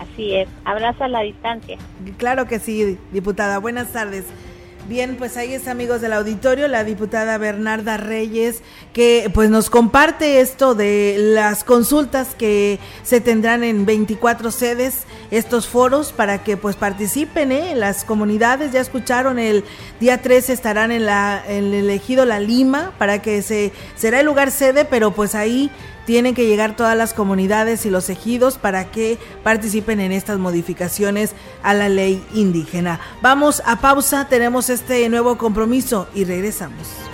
Así 0.00 0.34
es, 0.34 0.48
abrazo 0.64 1.04
a 1.04 1.08
la 1.08 1.20
distancia. 1.20 1.78
Claro 2.18 2.46
que 2.46 2.58
sí, 2.58 2.98
diputada. 3.12 3.58
Buenas 3.58 3.92
tardes. 3.92 4.24
Bien, 4.86 5.16
pues 5.16 5.38
ahí 5.38 5.54
está, 5.54 5.70
amigos 5.70 6.02
del 6.02 6.12
auditorio, 6.12 6.68
la 6.68 6.84
diputada 6.84 7.38
Bernarda 7.38 7.96
Reyes, 7.96 8.60
que 8.92 9.30
pues 9.32 9.48
nos 9.48 9.70
comparte 9.70 10.40
esto 10.42 10.74
de 10.74 11.16
las 11.18 11.64
consultas 11.64 12.34
que 12.34 12.78
se 13.02 13.22
tendrán 13.22 13.64
en 13.64 13.86
24 13.86 14.50
sedes, 14.50 15.04
estos 15.30 15.66
foros, 15.66 16.12
para 16.12 16.44
que 16.44 16.58
pues 16.58 16.76
participen, 16.76 17.50
¿eh? 17.50 17.74
Las 17.74 18.04
comunidades, 18.04 18.72
ya 18.72 18.80
escucharon, 18.82 19.38
el 19.38 19.64
día 20.00 20.20
13 20.20 20.52
estarán 20.52 20.92
en, 20.92 21.06
la, 21.06 21.42
el 21.48 21.72
elegido 21.72 22.26
La 22.26 22.38
Lima, 22.38 22.92
para 22.98 23.22
que 23.22 23.40
se, 23.40 23.72
será 23.96 24.20
el 24.20 24.26
lugar 24.26 24.50
sede, 24.50 24.84
pero 24.84 25.12
pues 25.12 25.34
ahí 25.34 25.70
tienen 26.06 26.34
que 26.34 26.46
llegar 26.46 26.76
todas 26.76 26.96
las 26.96 27.14
comunidades 27.14 27.86
y 27.86 27.90
los 27.90 28.08
ejidos 28.10 28.58
para 28.58 28.90
que 28.90 29.18
participen 29.42 30.00
en 30.00 30.12
estas 30.12 30.38
modificaciones 30.38 31.32
a 31.62 31.74
la 31.74 31.88
ley 31.88 32.24
indígena. 32.34 33.00
Vamos 33.22 33.62
a 33.66 33.80
pausa, 33.80 34.28
tenemos 34.28 34.70
este 34.70 35.08
nuevo 35.08 35.38
compromiso 35.38 36.08
y 36.14 36.24
regresamos. 36.24 37.13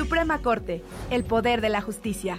Suprema 0.00 0.40
Corte, 0.40 0.82
el 1.10 1.24
poder 1.24 1.60
de 1.60 1.68
la 1.68 1.82
justicia. 1.82 2.38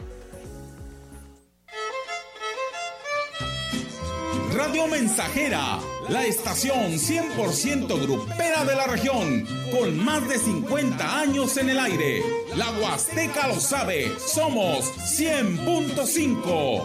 Radio 4.56 4.88
Mensajera, 4.88 5.78
la 6.10 6.26
estación 6.26 6.94
100% 6.94 8.02
grupera 8.02 8.66
de 8.66 8.76
la 8.76 8.88
región, 8.88 9.46
con 9.72 10.04
más 10.04 10.28
de 10.28 10.40
50 10.40 11.20
años 11.20 11.56
en 11.58 11.70
el 11.70 11.78
aire. 11.78 12.24
La 12.56 12.72
Huasteca 12.72 13.48
lo 13.48 13.60
sabe, 13.60 14.12
somos 14.18 14.92
100.5. 15.20 16.82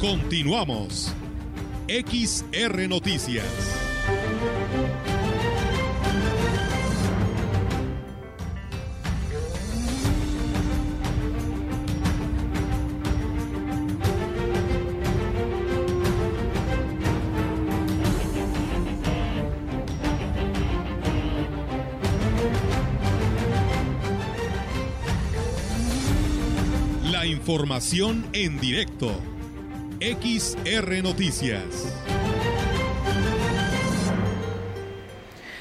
Continuamos. 0.00 1.12
XR 1.90 2.88
Noticias. 2.88 3.44
La 27.02 27.26
información 27.26 28.24
en 28.32 28.60
directo. 28.60 29.39
XR 30.00 31.02
Noticias. 31.02 31.94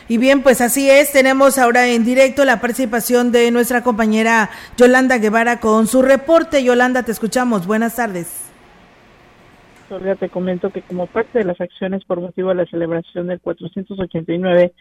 Y 0.08 0.18
bien, 0.18 0.44
pues 0.44 0.62
así 0.62 0.90
es, 0.90 1.12
tenemos 1.12 1.58
ahora 1.58 1.88
en 1.88 2.06
directo 2.06 2.46
la 2.46 2.62
participación 2.62 3.34
de 3.34 3.52
nuestra 3.52 3.84
compañera 3.84 4.50
Yolanda 4.78 5.18
Guevara 5.18 5.60
con 5.60 5.88
su 5.88 6.02
reporte. 6.02 6.64
Yolanda, 6.64 7.04
te 7.04 7.12
escuchamos. 7.12 7.68
Buenas 7.68 7.98
tardes. 7.98 8.50
Olga, 9.90 10.16
te 10.16 10.30
comento 10.30 10.70
que 10.70 10.84
como 10.84 11.08
parte 11.08 11.40
de 11.40 11.46
las 11.46 11.60
acciones 11.60 12.06
por 12.06 12.22
motivo 12.22 12.50
de 12.50 12.56
la 12.56 12.66
celebración 12.68 13.28
del 13.28 13.42
489 13.42 14.72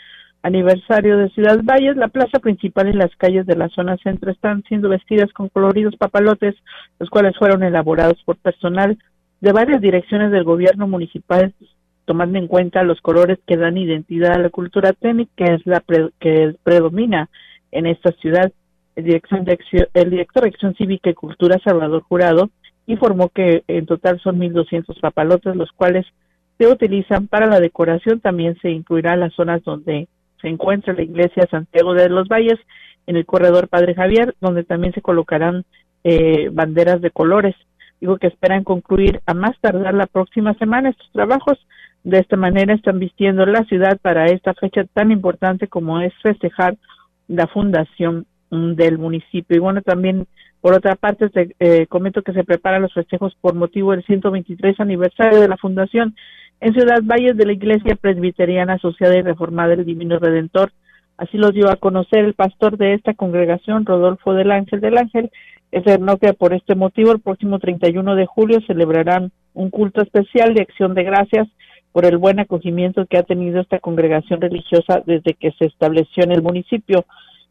aniversario 0.42 1.18
de 1.18 1.30
Ciudad 1.30 1.58
Valles, 1.64 1.96
la 1.96 2.08
plaza 2.08 2.38
principal 2.38 2.88
y 2.88 2.92
las 2.92 3.10
calles 3.16 3.44
de 3.44 3.56
la 3.56 3.68
zona 3.70 3.96
centro 3.96 4.30
están 4.30 4.62
siendo 4.68 4.88
vestidas 4.88 5.32
con 5.32 5.48
coloridos 5.48 5.96
papalotes, 5.96 6.54
los 7.00 7.10
cuales 7.10 7.36
fueron 7.36 7.64
elaborados 7.64 8.22
por 8.24 8.36
personal 8.36 8.96
de 9.40 9.52
varias 9.52 9.80
direcciones 9.80 10.30
del 10.30 10.44
gobierno 10.44 10.88
municipal, 10.88 11.54
tomando 12.04 12.38
en 12.38 12.48
cuenta 12.48 12.82
los 12.82 13.00
colores 13.00 13.38
que 13.46 13.56
dan 13.56 13.76
identidad 13.76 14.32
a 14.32 14.38
la 14.38 14.50
cultura 14.50 14.92
técnica, 14.92 15.30
que 15.36 15.54
es 15.54 15.66
la 15.66 15.80
pre- 15.80 16.10
que 16.20 16.54
predomina 16.62 17.28
en 17.70 17.86
esta 17.86 18.12
ciudad. 18.12 18.50
El, 18.96 19.04
director 19.04 20.42
de 20.42 20.48
Acción 20.48 20.74
Cívica 20.74 21.10
y 21.10 21.14
Cultura, 21.14 21.58
Salvador 21.62 22.02
Jurado, 22.02 22.50
informó 22.86 23.28
que 23.28 23.62
en 23.68 23.86
total 23.86 24.18
son 24.20 24.38
1.200 24.40 24.98
papalotes, 25.00 25.54
los 25.54 25.70
cuales 25.72 26.06
se 26.58 26.66
utilizan 26.66 27.28
para 27.28 27.46
la 27.46 27.60
decoración. 27.60 28.20
También 28.20 28.56
se 28.60 28.70
incluirá 28.70 29.14
las 29.16 29.34
zonas 29.34 29.62
donde 29.62 30.08
se 30.40 30.48
encuentra 30.48 30.94
la 30.94 31.02
iglesia 31.02 31.46
Santiago 31.50 31.94
de 31.94 32.08
los 32.08 32.26
Valles, 32.28 32.58
en 33.06 33.16
el 33.16 33.24
corredor 33.24 33.68
Padre 33.68 33.94
Javier, 33.94 34.34
donde 34.40 34.64
también 34.64 34.92
se 34.92 35.00
colocarán 35.00 35.64
eh, 36.04 36.50
banderas 36.52 37.00
de 37.00 37.10
colores. 37.10 37.54
Digo 38.00 38.16
que 38.18 38.28
esperan 38.28 38.64
concluir 38.64 39.20
a 39.26 39.34
más 39.34 39.58
tardar 39.60 39.94
la 39.94 40.06
próxima 40.06 40.54
semana 40.54 40.90
estos 40.90 41.10
trabajos. 41.12 41.58
De 42.04 42.18
esta 42.18 42.36
manera 42.36 42.74
están 42.74 42.98
vistiendo 42.98 43.44
la 43.44 43.64
ciudad 43.64 43.98
para 44.00 44.26
esta 44.26 44.54
fecha 44.54 44.84
tan 44.92 45.10
importante 45.10 45.66
como 45.66 46.00
es 46.00 46.12
festejar 46.22 46.76
la 47.26 47.46
fundación 47.48 48.26
mm, 48.50 48.74
del 48.74 48.98
municipio. 48.98 49.56
Y 49.56 49.60
bueno, 49.60 49.82
también 49.82 50.26
por 50.60 50.74
otra 50.74 50.96
parte 50.96 51.28
te 51.28 51.54
eh, 51.60 51.86
comento 51.86 52.22
que 52.22 52.32
se 52.32 52.44
preparan 52.44 52.82
los 52.82 52.94
festejos 52.94 53.36
por 53.40 53.54
motivo 53.54 53.92
del 53.92 54.04
123 54.04 54.80
aniversario 54.80 55.40
de 55.40 55.48
la 55.48 55.56
fundación 55.56 56.14
en 56.60 56.72
Ciudad 56.72 57.00
Valles 57.02 57.36
de 57.36 57.46
la 57.46 57.52
Iglesia 57.52 57.96
Presbiteriana 58.00 58.74
Asociada 58.74 59.16
y 59.16 59.22
Reformada 59.22 59.70
del 59.70 59.84
Divino 59.84 60.18
Redentor. 60.18 60.72
Así 61.16 61.36
lo 61.36 61.50
dio 61.50 61.68
a 61.70 61.76
conocer 61.76 62.24
el 62.24 62.34
pastor 62.34 62.76
de 62.76 62.94
esta 62.94 63.14
congregación, 63.14 63.84
Rodolfo 63.84 64.34
del 64.34 64.52
Ángel 64.52 64.80
del 64.80 64.98
Ángel. 64.98 65.30
Externó 65.70 66.16
que 66.16 66.32
por 66.32 66.54
este 66.54 66.74
motivo 66.74 67.12
el 67.12 67.20
próximo 67.20 67.58
31 67.58 68.14
de 68.14 68.26
julio 68.26 68.60
celebrarán 68.66 69.32
un 69.54 69.70
culto 69.70 70.02
especial 70.02 70.54
de 70.54 70.62
acción 70.62 70.94
de 70.94 71.04
gracias 71.04 71.48
por 71.92 72.04
el 72.04 72.16
buen 72.16 72.38
acogimiento 72.38 73.06
que 73.06 73.18
ha 73.18 73.22
tenido 73.22 73.60
esta 73.60 73.80
congregación 73.80 74.40
religiosa 74.40 75.02
desde 75.04 75.34
que 75.34 75.52
se 75.52 75.66
estableció 75.66 76.24
en 76.24 76.32
el 76.32 76.42
municipio. 76.42 77.04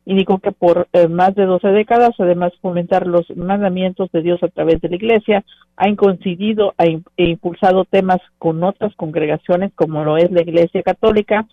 Indicó 0.05 0.39
que 0.39 0.53
por 0.53 0.87
eh, 0.93 1.07
más 1.09 1.35
de 1.35 1.45
12 1.45 1.67
décadas, 1.69 2.11
además 2.17 2.53
de 2.53 2.59
fomentar 2.59 3.07
los 3.07 3.29
mandamientos 3.35 4.09
de 4.13 4.21
Dios 4.21 4.41
a 4.41 4.47
través 4.47 4.79
de 4.79 4.89
la 4.89 4.95
Iglesia, 4.95 5.43
ha 5.75 5.93
coincidido 5.95 6.73
e 6.77 7.01
impulsado 7.17 7.83
temas 7.83 8.19
con 8.39 8.63
otras 8.63 8.95
congregaciones 8.95 9.73
como 9.75 10.05
lo 10.05 10.17
es 10.17 10.31
la 10.31 10.41
Iglesia 10.41 10.81
Católica, 10.81 11.45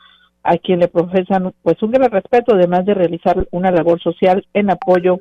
a 0.45 0.57
quien 0.59 0.79
le 0.79 0.89
profesan 0.89 1.53
pues 1.63 1.83
un 1.83 1.91
gran 1.91 2.11
respeto, 2.11 2.55
además 2.55 2.85
de 2.85 2.95
realizar 2.95 3.49
una 3.51 3.73
labor 3.73 4.01
social 4.01 4.47
en 4.55 4.71
apoyo 4.71 5.19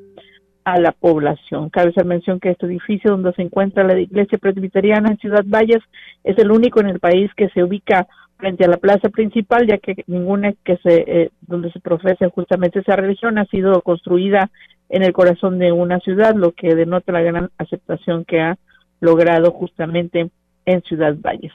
a 0.65 0.79
la 0.79 0.91
población. 0.91 1.69
Cabe 1.69 1.89
hacer 1.89 2.05
mención 2.05 2.39
que 2.39 2.51
este 2.51 2.65
edificio 2.65 3.11
donde 3.11 3.33
se 3.33 3.41
encuentra 3.41 3.83
la 3.83 3.99
iglesia 3.99 4.37
presbiteriana 4.37 5.09
en 5.09 5.17
Ciudad 5.17 5.43
Valles 5.45 5.81
es 6.23 6.37
el 6.37 6.51
único 6.51 6.79
en 6.79 6.87
el 6.87 6.99
país 6.99 7.31
que 7.35 7.49
se 7.49 7.63
ubica 7.63 8.07
frente 8.37 8.65
a 8.65 8.69
la 8.69 8.77
plaza 8.77 9.09
principal, 9.09 9.67
ya 9.67 9.77
que 9.77 10.03
ninguna 10.07 10.53
que 10.63 10.77
se 10.77 11.03
eh, 11.07 11.31
donde 11.41 11.71
se 11.71 11.79
profesa 11.79 12.29
justamente 12.29 12.79
esa 12.79 12.95
religión 12.95 13.37
ha 13.37 13.45
sido 13.45 13.81
construida 13.81 14.49
en 14.89 15.03
el 15.03 15.13
corazón 15.13 15.59
de 15.59 15.71
una 15.71 15.99
ciudad, 15.99 16.35
lo 16.35 16.51
que 16.51 16.75
denota 16.75 17.11
la 17.11 17.21
gran 17.21 17.49
aceptación 17.57 18.25
que 18.25 18.41
ha 18.41 18.57
logrado 18.99 19.51
justamente 19.51 20.29
en 20.65 20.81
Ciudad 20.83 21.15
Valles. 21.19 21.51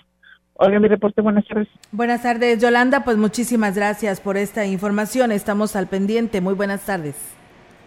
Olga, 0.55 0.81
mi 0.81 0.89
reporte, 0.89 1.23
buenas 1.23 1.47
tardes. 1.47 1.69
Buenas 1.93 2.23
tardes, 2.23 2.61
Yolanda. 2.61 3.05
Pues 3.05 3.17
muchísimas 3.17 3.77
gracias 3.77 4.21
por 4.21 4.37
esta 4.37 4.67
información. 4.67 5.31
Estamos 5.31 5.77
al 5.77 5.87
pendiente. 5.87 6.41
Muy 6.41 6.55
buenas 6.55 6.85
tardes. 6.85 7.38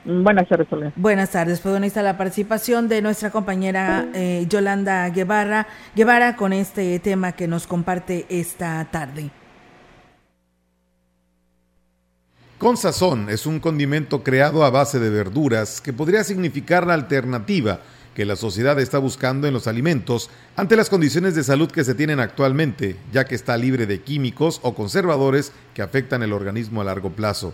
Buenas 0.03 0.49
tardes, 0.49 0.67
Olga. 0.71 0.91
Buenas 0.95 1.31
tardes. 1.31 1.59
Pues 1.59 1.71
bueno, 1.71 1.83
ahí 1.83 1.87
está 1.87 2.01
la 2.01 2.17
participación 2.17 2.87
de 2.87 3.01
nuestra 3.01 3.29
compañera 3.29 4.07
eh, 4.13 4.45
Yolanda 4.49 5.07
Guevara, 5.09 5.67
Guevara 5.95 6.35
con 6.35 6.53
este 6.53 6.97
tema 6.99 7.33
que 7.33 7.47
nos 7.47 7.67
comparte 7.67 8.25
esta 8.29 8.87
tarde. 8.89 9.29
Con 12.57 12.77
sazón 12.77 13.29
es 13.29 13.45
un 13.45 13.59
condimento 13.59 14.23
creado 14.23 14.63
a 14.63 14.69
base 14.69 14.99
de 14.99 15.09
verduras 15.09 15.81
que 15.81 15.93
podría 15.93 16.23
significar 16.23 16.85
la 16.85 16.93
alternativa 16.93 17.79
que 18.15 18.25
la 18.25 18.35
sociedad 18.35 18.79
está 18.79 18.97
buscando 18.97 19.47
en 19.47 19.53
los 19.53 19.67
alimentos 19.67 20.29
ante 20.55 20.75
las 20.75 20.89
condiciones 20.89 21.33
de 21.33 21.43
salud 21.43 21.71
que 21.71 21.83
se 21.83 21.95
tienen 21.95 22.19
actualmente, 22.19 22.97
ya 23.11 23.25
que 23.25 23.35
está 23.35 23.55
libre 23.57 23.85
de 23.85 24.01
químicos 24.01 24.59
o 24.63 24.75
conservadores 24.75 25.53
que 25.73 25.81
afectan 25.81 26.21
el 26.21 26.33
organismo 26.33 26.81
a 26.81 26.83
largo 26.83 27.11
plazo. 27.11 27.53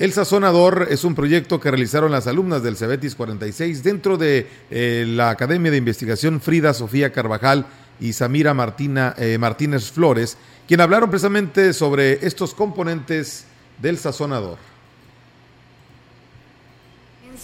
El 0.00 0.14
Sazonador 0.14 0.86
es 0.88 1.04
un 1.04 1.14
proyecto 1.14 1.60
que 1.60 1.70
realizaron 1.70 2.10
las 2.10 2.26
alumnas 2.26 2.62
del 2.62 2.78
Cebetis 2.78 3.14
46 3.14 3.82
dentro 3.82 4.16
de 4.16 4.46
eh, 4.70 5.04
la 5.06 5.28
Academia 5.28 5.70
de 5.70 5.76
Investigación 5.76 6.40
Frida 6.40 6.72
Sofía 6.72 7.12
Carvajal 7.12 7.66
y 8.00 8.14
Samira 8.14 8.54
Martina, 8.54 9.14
eh, 9.18 9.36
Martínez 9.36 9.90
Flores, 9.90 10.38
quien 10.66 10.80
hablaron 10.80 11.10
precisamente 11.10 11.74
sobre 11.74 12.26
estos 12.26 12.54
componentes 12.54 13.44
del 13.82 13.98
sazonador 13.98 14.69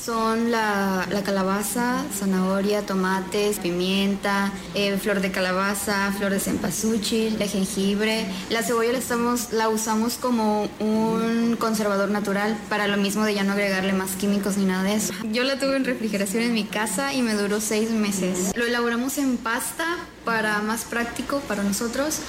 son 0.07 0.53
la, 0.53 1.05
calabaza, 1.25 2.05
zanahoria, 2.17 2.83
tomates, 2.87 3.59
pimienta, 3.59 4.53
eh, 4.77 4.97
flor 4.99 5.21
de 5.21 5.33
calabaza, 5.33 6.13
flor 6.17 6.31
de 6.31 6.39
cempasúchil, 6.39 7.39
de 7.39 7.49
jengibre. 7.49 8.25
La 8.49 8.63
cebolla 8.63 8.93
la, 8.93 8.99
estamos, 8.99 9.53
la 9.53 9.69
usamos 9.69 10.15
como 10.15 10.69
un 10.79 11.57
conservador 11.59 12.09
natural 12.09 12.57
para 12.69 12.87
lo 12.87 12.97
mismo 12.99 13.25
de 13.25 13.35
ya 13.35 13.43
no 13.43 13.55
agregarle 13.55 13.95
más 13.95 14.13
químicos 14.13 14.57
ni 14.59 14.65
nada 14.65 14.85
de 14.85 14.95
eso. 14.95 15.13
Yo 15.33 15.43
la 15.43 15.59
tuve 15.59 15.75
en 15.75 15.85
refrigeración 15.85 16.45
en 16.45 16.55
mi 16.55 16.63
casa 16.63 17.13
y 17.13 17.23
me 17.23 17.35
duró 17.35 17.61
seis 17.61 17.91
meses. 17.91 18.53
Lo 18.55 18.65
elaboramos 18.65 19.19
en 19.19 19.37
pasta 19.37 19.87
para 20.25 20.61
más 20.61 20.85
práctico 20.85 21.41
para 21.49 21.65
nosotros 21.65 22.21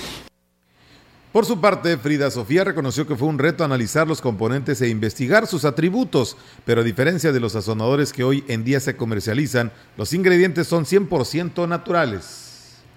por 1.37 1.45
su 1.45 1.61
parte, 1.61 1.97
Frida 1.97 2.31
Sofía 2.31 2.63
reconoció 2.63 3.05
que 3.05 3.15
fue 3.15 3.27
un 3.27 3.37
reto 3.37 3.63
analizar 3.63 4.07
los 4.07 4.21
componentes 4.21 4.81
e 4.81 4.89
investigar 4.89 5.45
sus 5.45 5.65
atributos, 5.65 6.35
pero 6.65 6.81
a 6.81 6.83
diferencia 6.83 7.31
de 7.31 7.39
los 7.39 7.51
sazonadores 7.51 8.11
que 8.11 8.23
hoy 8.23 8.43
en 8.47 8.63
día 8.63 8.79
se 8.79 8.97
comercializan, 8.97 9.71
los 9.97 10.13
ingredientes 10.13 10.65
son 10.65 10.85
100% 10.85 11.67
naturales. 11.67 12.46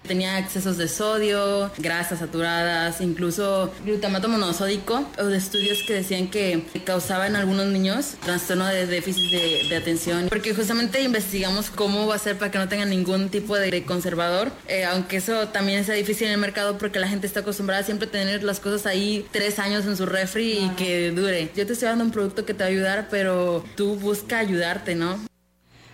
Tenía 0.07 0.39
excesos 0.39 0.77
de 0.77 0.89
sodio, 0.89 1.71
grasas 1.79 2.19
saturadas, 2.19 3.01
incluso 3.01 3.73
glutamato 3.85 4.29
monosódico, 4.29 5.05
o 5.19 5.25
de 5.27 5.37
estudios 5.37 5.83
que 5.87 5.95
decían 5.95 6.29
que 6.29 6.65
causaba 6.85 7.27
en 7.27 7.37
algunos 7.37 7.67
niños 7.67 8.15
trastorno 8.25 8.67
de 8.67 8.87
déficit 8.87 9.31
de, 9.69 9.77
atención, 9.77 10.29
porque 10.29 10.55
justamente 10.55 11.01
investigamos 11.01 11.71
cómo 11.71 12.07
va 12.07 12.17
a 12.17 12.19
ser 12.19 12.37
para 12.37 12.51
que 12.51 12.59
no 12.59 12.69
tengan 12.69 12.91
ningún 12.91 13.29
tipo 13.29 13.57
de 13.57 13.85
conservador, 13.85 14.51
eh, 14.67 14.85
aunque 14.85 15.19
eso 15.19 15.49
también 15.49 15.85
sea 15.85 15.95
difícil 15.95 16.27
en 16.27 16.35
el 16.35 16.39
mercado 16.39 16.77
porque 16.77 16.99
la 16.99 17.09
gente 17.09 17.27
está 17.27 17.41
acostumbrada 17.41 17.83
siempre 17.83 18.09
a 18.09 18.11
tener 18.11 18.43
las 18.43 18.61
cosas 18.61 18.87
ahí 18.87 19.27
tres 19.31 19.59
años 19.59 19.87
en 19.87 19.97
su 19.97 20.07
refri 20.07 20.65
y 20.65 20.69
que 20.71 21.11
dure. 21.13 21.51
Yo 21.57 21.67
te 21.67 21.73
estoy 21.73 21.89
dando 21.89 22.05
un 22.05 22.11
producto 22.11 22.45
que 22.45 22.53
te 22.53 22.65
va 22.65 22.67
a 22.67 22.71
ayudar, 22.71 23.09
pero 23.11 23.65
tú 23.77 23.97
busca 23.97 24.39
ayudarte, 24.39 24.95
¿no? 24.95 25.31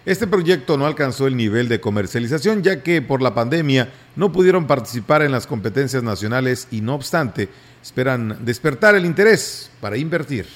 Este 0.07 0.29
proyecto 0.29 0.77
no 0.77 0.87
alcanzó 0.87 1.27
el 1.27 1.37
nivel 1.37 1.69
de 1.69 1.81
comercialización 1.81 2.63
ya 2.63 2.81
que 2.81 3.03
por 3.03 3.23
la 3.23 3.35
pandemia 3.35 3.91
no 4.15 4.31
pudieron 4.31 4.69
participar 4.69 5.23
en 5.23 5.33
las 5.33 5.49
competencias 5.49 6.05
nacionales 6.05 6.69
y 6.71 6.81
no 6.81 6.95
obstante 6.95 7.49
esperan 7.83 8.39
despertar 8.45 8.95
el 8.95 9.05
interés 9.05 9.69
para 9.81 9.97
invertir. 9.97 10.47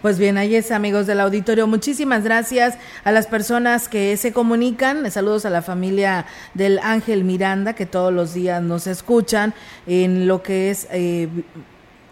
Pues 0.00 0.18
bien, 0.18 0.38
ahí 0.38 0.54
es 0.54 0.70
amigos 0.70 1.06
del 1.06 1.20
auditorio. 1.20 1.66
Muchísimas 1.66 2.24
gracias 2.24 2.78
a 3.04 3.12
las 3.12 3.26
personas 3.26 3.86
que 3.86 4.16
se 4.16 4.32
comunican. 4.32 5.10
Saludos 5.10 5.44
a 5.44 5.50
la 5.50 5.60
familia 5.60 6.24
del 6.54 6.78
Ángel 6.78 7.24
Miranda 7.24 7.74
que 7.74 7.84
todos 7.84 8.14
los 8.14 8.32
días 8.32 8.62
nos 8.62 8.86
escuchan 8.86 9.52
en 9.86 10.26
lo 10.26 10.42
que 10.42 10.70
es 10.70 10.88
eh, 10.90 11.28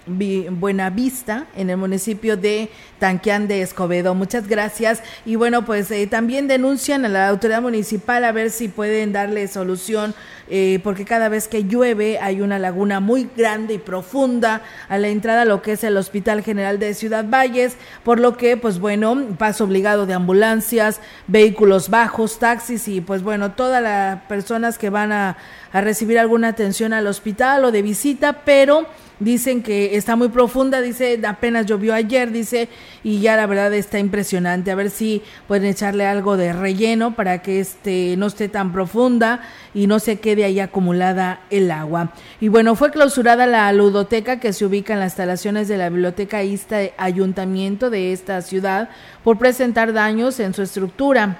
Buenavista, 0.06 1.46
en 1.56 1.70
el 1.70 1.76
municipio 1.76 2.36
de 2.36 2.70
Tanquián 2.98 3.48
de 3.48 3.62
Escobedo. 3.62 4.14
Muchas 4.14 4.48
gracias. 4.48 5.02
Y 5.24 5.36
bueno, 5.36 5.64
pues 5.64 5.90
eh, 5.90 6.06
también 6.06 6.48
denuncian 6.48 7.04
a 7.04 7.08
la 7.08 7.28
autoridad 7.28 7.62
municipal 7.62 8.24
a 8.24 8.32
ver 8.32 8.50
si 8.50 8.68
pueden 8.68 9.12
darle 9.12 9.46
solución, 9.48 10.14
eh, 10.48 10.80
porque 10.82 11.04
cada 11.04 11.28
vez 11.28 11.48
que 11.48 11.64
llueve 11.64 12.18
hay 12.18 12.40
una 12.40 12.58
laguna 12.58 13.00
muy 13.00 13.28
grande 13.36 13.74
y 13.74 13.78
profunda 13.78 14.62
a 14.88 14.98
la 14.98 15.08
entrada 15.08 15.42
a 15.42 15.44
lo 15.44 15.62
que 15.62 15.72
es 15.72 15.84
el 15.84 15.96
Hospital 15.96 16.42
General 16.42 16.78
de 16.78 16.94
Ciudad 16.94 17.24
Valles, 17.28 17.76
por 18.02 18.18
lo 18.18 18.36
que, 18.36 18.56
pues 18.56 18.78
bueno, 18.78 19.16
paso 19.38 19.64
obligado 19.64 20.06
de 20.06 20.14
ambulancias, 20.14 21.00
vehículos 21.28 21.90
bajos, 21.90 22.38
taxis 22.38 22.88
y 22.88 23.00
pues 23.00 23.22
bueno, 23.22 23.52
todas 23.52 23.82
las 23.82 24.22
personas 24.22 24.78
que 24.78 24.90
van 24.90 25.12
a, 25.12 25.36
a 25.72 25.80
recibir 25.80 26.18
alguna 26.18 26.48
atención 26.48 26.92
al 26.92 27.06
hospital 27.06 27.64
o 27.64 27.72
de 27.72 27.82
visita, 27.82 28.42
pero 28.44 28.86
Dicen 29.22 29.62
que 29.62 29.96
está 29.96 30.16
muy 30.16 30.30
profunda, 30.30 30.80
dice, 30.80 31.20
apenas 31.24 31.66
llovió 31.66 31.94
ayer, 31.94 32.32
dice, 32.32 32.68
y 33.04 33.20
ya 33.20 33.36
la 33.36 33.46
verdad 33.46 33.72
está 33.72 34.00
impresionante. 34.00 34.72
A 34.72 34.74
ver 34.74 34.90
si 34.90 35.22
pueden 35.46 35.68
echarle 35.68 36.06
algo 36.06 36.36
de 36.36 36.52
relleno 36.52 37.14
para 37.14 37.40
que 37.40 37.60
este 37.60 38.16
no 38.16 38.26
esté 38.26 38.48
tan 38.48 38.72
profunda 38.72 39.42
y 39.74 39.86
no 39.86 40.00
se 40.00 40.18
quede 40.18 40.44
ahí 40.44 40.58
acumulada 40.58 41.40
el 41.50 41.70
agua. 41.70 42.12
Y 42.40 42.48
bueno, 42.48 42.74
fue 42.74 42.90
clausurada 42.90 43.46
la 43.46 43.72
ludoteca 43.72 44.40
que 44.40 44.52
se 44.52 44.64
ubica 44.64 44.94
en 44.94 44.98
las 44.98 45.12
instalaciones 45.12 45.68
de 45.68 45.78
la 45.78 45.88
Biblioteca 45.88 46.42
Ista 46.42 46.78
Ayuntamiento 46.98 47.90
de 47.90 48.12
esta 48.12 48.42
ciudad 48.42 48.88
por 49.22 49.38
presentar 49.38 49.92
daños 49.92 50.40
en 50.40 50.52
su 50.52 50.62
estructura. 50.62 51.38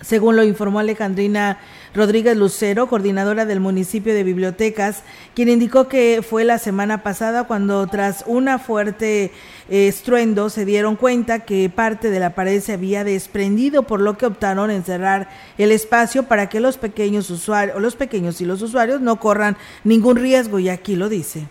Según 0.00 0.34
lo 0.34 0.42
informó 0.42 0.80
Alejandrina 0.80 1.58
Rodríguez 1.94 2.36
Lucero, 2.36 2.88
coordinadora 2.88 3.46
del 3.46 3.60
municipio 3.60 4.12
de 4.12 4.24
bibliotecas, 4.24 5.04
quien 5.34 5.48
indicó 5.48 5.86
que 5.86 6.24
fue 6.28 6.42
la 6.42 6.58
semana 6.58 7.04
pasada 7.04 7.44
cuando 7.44 7.86
tras 7.86 8.24
una 8.26 8.58
fuerte 8.58 9.30
eh, 9.70 9.86
estruendo 9.86 10.50
se 10.50 10.64
dieron 10.64 10.96
cuenta 10.96 11.44
que 11.44 11.70
parte 11.70 12.10
de 12.10 12.18
la 12.18 12.34
pared 12.34 12.60
se 12.60 12.72
había 12.72 13.04
desprendido, 13.04 13.84
por 13.84 14.00
lo 14.00 14.18
que 14.18 14.26
optaron 14.26 14.72
en 14.72 14.82
cerrar 14.82 15.28
el 15.56 15.70
espacio 15.70 16.24
para 16.24 16.48
que 16.48 16.58
los 16.58 16.78
pequeños 16.78 17.30
usuarios, 17.30 17.80
los 17.80 17.94
pequeños 17.94 18.40
y 18.40 18.44
los 18.44 18.60
usuarios 18.60 19.00
no 19.00 19.20
corran 19.20 19.56
ningún 19.84 20.16
riesgo 20.16 20.58
y 20.58 20.70
aquí 20.70 20.96
lo 20.96 21.08
dice. 21.08 21.46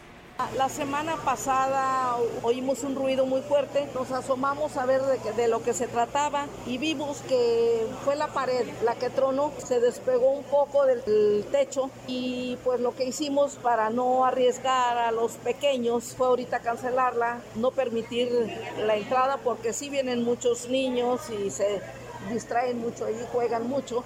La 0.58 0.68
semana 0.68 1.16
pasada 1.18 2.18
oímos 2.42 2.84
un 2.84 2.96
ruido 2.96 3.26
muy 3.28 3.42
fuerte, 3.42 3.88
nos 3.94 4.12
asomamos 4.12 4.78
a 4.78 4.86
ver 4.86 5.02
de, 5.02 5.48
lo 5.48 5.62
que 5.62 5.74
se 5.74 5.88
trataba 5.88 6.48
y 6.66 6.80
vimos 6.80 7.22
que 7.30 7.86
fue 8.04 8.16
la 8.16 8.28
pared 8.28 8.68
la 8.84 8.96
que 8.96 9.12
tronó, 9.12 9.52
se 9.64 9.80
despegó 9.80 10.32
un 10.32 10.44
poco 10.44 10.86
del 10.86 11.46
techo 11.52 11.92
y 12.08 12.58
pues 12.64 12.80
lo 12.80 12.96
que 12.96 13.06
hicimos 13.06 13.56
para 13.56 13.92
no 13.92 14.26
arriesgar 14.26 14.98
a 14.98 15.12
los 15.12 15.34
pequeños 15.34 16.16
fue 16.18 16.28
ahorita 16.28 16.60
cancelarla, 16.60 17.40
no 17.56 17.70
permitir 17.70 18.30
la 18.80 18.96
entrada 18.96 19.38
porque 19.38 19.72
sí 19.72 19.90
vienen 19.90 20.24
muchos 20.24 20.68
niños 20.68 21.30
y 21.30 21.52
se 21.52 21.80
distraen 22.32 22.80
mucho 22.80 23.08
y 23.08 23.16
juegan 23.32 23.70
mucho. 23.70 24.04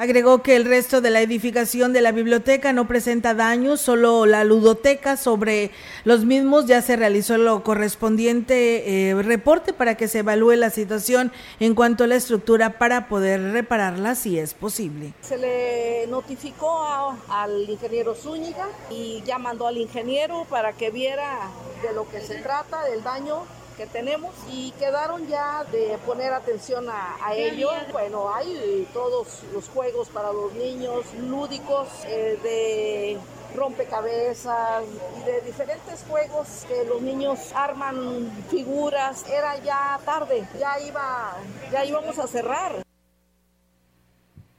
Agregó 0.00 0.44
que 0.44 0.54
el 0.54 0.64
resto 0.64 1.00
de 1.00 1.10
la 1.10 1.20
edificación 1.22 1.92
de 1.92 2.00
la 2.00 2.12
biblioteca 2.12 2.72
no 2.72 2.86
presenta 2.86 3.34
daños, 3.34 3.80
solo 3.80 4.26
la 4.26 4.44
ludoteca 4.44 5.16
sobre 5.16 5.72
los 6.04 6.24
mismos 6.24 6.66
ya 6.66 6.82
se 6.82 6.94
realizó 6.94 7.36
lo 7.36 7.64
correspondiente 7.64 9.10
eh, 9.10 9.20
reporte 9.20 9.72
para 9.72 9.96
que 9.96 10.06
se 10.06 10.20
evalúe 10.20 10.52
la 10.52 10.70
situación 10.70 11.32
en 11.58 11.74
cuanto 11.74 12.04
a 12.04 12.06
la 12.06 12.14
estructura 12.14 12.78
para 12.78 13.08
poder 13.08 13.40
repararla 13.50 14.14
si 14.14 14.38
es 14.38 14.54
posible. 14.54 15.14
Se 15.20 15.36
le 15.36 16.06
notificó 16.06 17.16
al 17.28 17.68
ingeniero 17.68 18.14
Zúñiga 18.14 18.68
y 18.90 19.24
ya 19.26 19.38
mandó 19.38 19.66
al 19.66 19.78
ingeniero 19.78 20.46
para 20.48 20.74
que 20.74 20.92
viera 20.92 21.50
de 21.82 21.92
lo 21.92 22.08
que 22.08 22.20
se 22.20 22.36
trata, 22.36 22.84
del 22.84 23.02
daño 23.02 23.42
que 23.78 23.86
tenemos 23.86 24.34
y 24.52 24.72
quedaron 24.72 25.28
ya 25.28 25.64
de 25.70 25.96
poner 26.04 26.32
atención 26.32 26.86
a, 26.90 27.16
ello. 27.32 27.70
Bueno, 27.92 28.34
hay 28.34 28.88
todos 28.92 29.44
los 29.54 29.68
juegos 29.68 30.08
para 30.08 30.32
los 30.32 30.52
niños, 30.54 31.06
lúdicos, 31.20 31.86
eh, 32.06 32.38
de 32.42 33.18
rompecabezas 33.56 34.82
y 35.20 35.24
de 35.24 35.40
diferentes 35.42 36.04
juegos 36.08 36.66
que 36.66 36.84
los 36.88 37.00
niños 37.00 37.38
arman 37.54 38.30
figuras. 38.50 39.24
Era 39.30 39.62
ya 39.62 40.00
tarde, 40.04 40.44
ya 40.58 40.80
iba, 40.80 41.36
ya 41.70 41.84
íbamos 41.84 42.18
a 42.18 42.26
cerrar. 42.26 42.82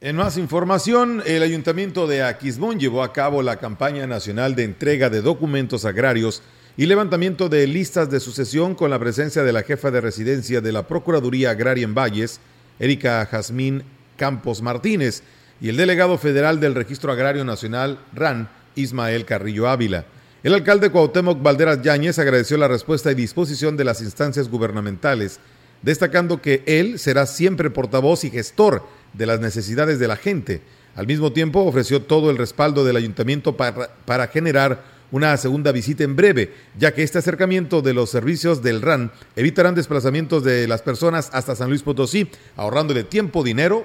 En 0.00 0.16
más 0.16 0.38
información, 0.38 1.22
el 1.26 1.42
Ayuntamiento 1.42 2.06
de 2.06 2.22
Aquismón 2.22 2.80
llevó 2.80 3.02
a 3.02 3.12
cabo 3.12 3.42
la 3.42 3.58
campaña 3.58 4.06
nacional 4.06 4.54
de 4.54 4.64
entrega 4.64 5.10
de 5.10 5.20
documentos 5.20 5.84
agrarios 5.84 6.42
y 6.80 6.86
levantamiento 6.86 7.50
de 7.50 7.66
listas 7.66 8.08
de 8.08 8.20
sucesión 8.20 8.74
con 8.74 8.88
la 8.88 8.98
presencia 8.98 9.42
de 9.42 9.52
la 9.52 9.64
jefa 9.64 9.90
de 9.90 10.00
residencia 10.00 10.62
de 10.62 10.72
la 10.72 10.88
Procuraduría 10.88 11.50
Agraria 11.50 11.84
en 11.84 11.94
Valles, 11.94 12.40
Erika 12.78 13.26
Jazmín 13.26 13.82
Campos 14.16 14.62
Martínez, 14.62 15.22
y 15.60 15.68
el 15.68 15.76
delegado 15.76 16.16
federal 16.16 16.58
del 16.58 16.74
Registro 16.74 17.12
Agrario 17.12 17.44
Nacional, 17.44 17.98
RAN, 18.14 18.48
Ismael 18.76 19.26
Carrillo 19.26 19.68
Ávila. 19.68 20.06
El 20.42 20.54
alcalde 20.54 20.88
Cuauhtémoc 20.88 21.42
Valderas 21.42 21.82
Yáñez 21.82 22.18
agradeció 22.18 22.56
la 22.56 22.66
respuesta 22.66 23.12
y 23.12 23.14
disposición 23.14 23.76
de 23.76 23.84
las 23.84 24.00
instancias 24.00 24.48
gubernamentales, 24.48 25.38
destacando 25.82 26.40
que 26.40 26.62
él 26.64 26.98
será 26.98 27.26
siempre 27.26 27.68
portavoz 27.68 28.24
y 28.24 28.30
gestor 28.30 28.86
de 29.12 29.26
las 29.26 29.38
necesidades 29.40 29.98
de 29.98 30.08
la 30.08 30.16
gente. 30.16 30.62
Al 30.96 31.06
mismo 31.06 31.30
tiempo, 31.30 31.60
ofreció 31.60 32.00
todo 32.00 32.30
el 32.30 32.38
respaldo 32.38 32.86
del 32.86 32.96
ayuntamiento 32.96 33.54
para, 33.58 33.90
para 34.06 34.28
generar 34.28 34.89
una 35.12 35.36
segunda 35.36 35.72
visita 35.72 36.04
en 36.04 36.16
breve, 36.16 36.52
ya 36.78 36.94
que 36.94 37.02
este 37.02 37.18
acercamiento 37.18 37.82
de 37.82 37.94
los 37.94 38.10
servicios 38.10 38.62
del 38.62 38.82
RAN 38.82 39.10
evitarán 39.36 39.74
desplazamientos 39.74 40.44
de 40.44 40.68
las 40.68 40.82
personas 40.82 41.30
hasta 41.32 41.56
San 41.56 41.68
Luis 41.68 41.82
Potosí, 41.82 42.28
ahorrándole 42.56 43.04
tiempo, 43.04 43.42
dinero 43.42 43.84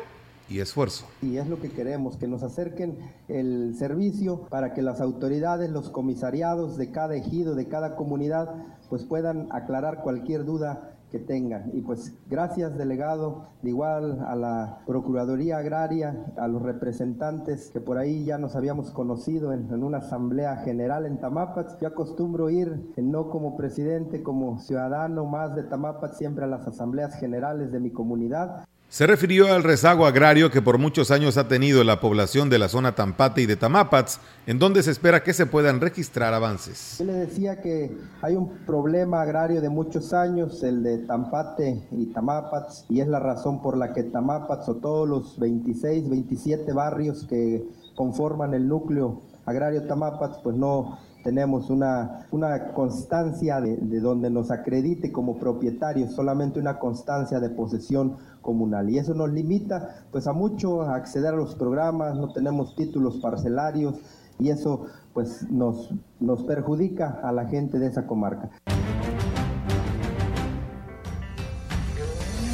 y 0.50 0.60
esfuerzo. 0.60 1.08
Y 1.22 1.38
es 1.38 1.48
lo 1.48 1.60
que 1.60 1.70
queremos, 1.70 2.18
que 2.18 2.28
nos 2.28 2.44
acerquen 2.44 2.98
el 3.28 3.76
servicio 3.78 4.42
para 4.50 4.74
que 4.74 4.82
las 4.82 5.02
autoridades, 5.02 5.72
los 5.72 5.90
comisariados 5.90 6.78
de 6.78 6.92
cada 6.92 7.16
ejido, 7.16 7.56
de 7.56 7.68
cada 7.68 7.96
comunidad, 7.96 8.50
pues 8.90 9.04
puedan 9.04 9.48
aclarar 9.52 10.02
cualquier 10.04 10.46
duda 10.46 10.95
que 11.12 11.20
tengan. 11.20 11.72
Y 11.74 11.82
pues 11.82 12.14
gracias 12.30 12.78
delegado, 12.78 13.48
de 13.62 13.70
igual 13.70 14.20
a 14.28 14.36
la 14.36 14.80
Procuraduría 14.86 15.58
Agraria, 15.58 16.26
a 16.38 16.48
los 16.48 16.62
representantes 16.62 17.70
que 17.72 17.80
por 17.80 17.98
ahí 17.98 18.26
ya 18.26 18.38
nos 18.38 18.56
habíamos 18.56 18.92
conocido 18.92 19.54
en, 19.54 19.72
en 19.72 19.84
una 19.84 20.00
asamblea 20.00 20.58
general 20.58 21.06
en 21.06 21.20
Tamapas. 21.20 21.78
Yo 21.80 21.88
acostumbro 21.88 22.50
ir, 22.50 22.92
eh, 22.96 23.02
no 23.02 23.30
como 23.30 23.56
presidente, 23.56 24.24
como 24.24 24.60
ciudadano 24.60 25.26
más 25.26 25.56
de 25.56 25.64
Tamapas, 25.64 26.18
siempre 26.18 26.46
a 26.46 26.48
las 26.48 26.68
asambleas 26.68 27.16
generales 27.16 27.72
de 27.72 27.80
mi 27.80 27.92
comunidad. 27.92 28.66
Se 28.88 29.08
refirió 29.08 29.52
al 29.52 29.64
rezago 29.64 30.06
agrario 30.06 30.52
que 30.52 30.62
por 30.62 30.78
muchos 30.78 31.12
años 31.12 31.38
ha 31.38 31.48
tenido 31.48 31.84
la 31.84 32.00
población 32.00 32.50
de 32.50 32.60
la 32.60 32.70
zona 32.70 32.96
Tampate 32.96 33.42
y 33.42 33.46
de 33.46 33.58
Tamapats, 33.58 34.22
en 34.46 34.58
donde 34.58 34.84
se 34.84 34.92
espera 34.92 35.24
que 35.24 35.34
se 35.34 35.48
puedan 35.48 35.82
registrar 35.82 36.34
avances. 36.34 36.98
Yo 37.00 37.06
le 37.06 37.14
decía 37.14 37.62
que 37.62 37.98
hay 38.22 38.36
un 38.36 38.50
problema 38.66 39.22
agrario 39.22 39.60
de 39.60 39.70
muchos 39.70 40.14
años, 40.14 40.64
el 40.64 40.84
de 40.84 41.00
Tampate 41.00 41.82
y 41.92 42.06
Tamapats, 42.08 42.86
y 42.88 43.02
es 43.02 43.08
la 43.08 43.20
razón 43.20 43.62
por 43.62 43.76
la 43.76 43.92
que 43.92 44.04
Tamapats 44.04 44.70
o 44.70 44.76
todos 44.76 45.10
los 45.10 45.40
26, 45.40 46.10
27 46.10 46.72
barrios 46.72 47.26
que 47.28 47.66
conforman 47.96 48.54
el 48.54 48.68
núcleo 48.68 49.22
agrario 49.46 49.84
Tamapats, 49.88 50.38
pues 50.44 50.56
no 50.56 51.00
tenemos 51.26 51.72
una, 51.72 52.28
una 52.30 52.72
constancia 52.74 53.60
de, 53.60 53.78
de, 53.78 54.00
donde 54.00 54.30
nos 54.30 54.52
acredite 54.52 55.12
como 55.12 55.40
propietarios, 55.40 56.14
solamente 56.14 56.60
una 56.60 56.78
constancia 56.78 57.40
de 57.40 57.50
posesión 57.50 58.18
comunal. 58.42 58.92
Y 58.92 59.00
eso 59.00 59.16
nos 59.16 59.32
limita 59.32 60.06
pues 60.12 60.28
a 60.28 60.34
mucho 60.34 60.84
a 60.84 60.94
acceder 60.94 61.34
a 61.34 61.36
los 61.36 61.56
programas, 61.56 62.16
no 62.16 62.32
tenemos 62.32 62.76
títulos 62.76 63.18
parcelarios 63.18 63.96
y 64.38 64.50
eso 64.50 64.86
pues 65.16 65.50
nos, 65.50 65.92
nos 66.20 66.44
perjudica 66.44 67.20
a 67.24 67.32
la 67.32 67.46
gente 67.48 67.80
de 67.80 67.88
esa 67.88 68.06
comarca. 68.06 68.52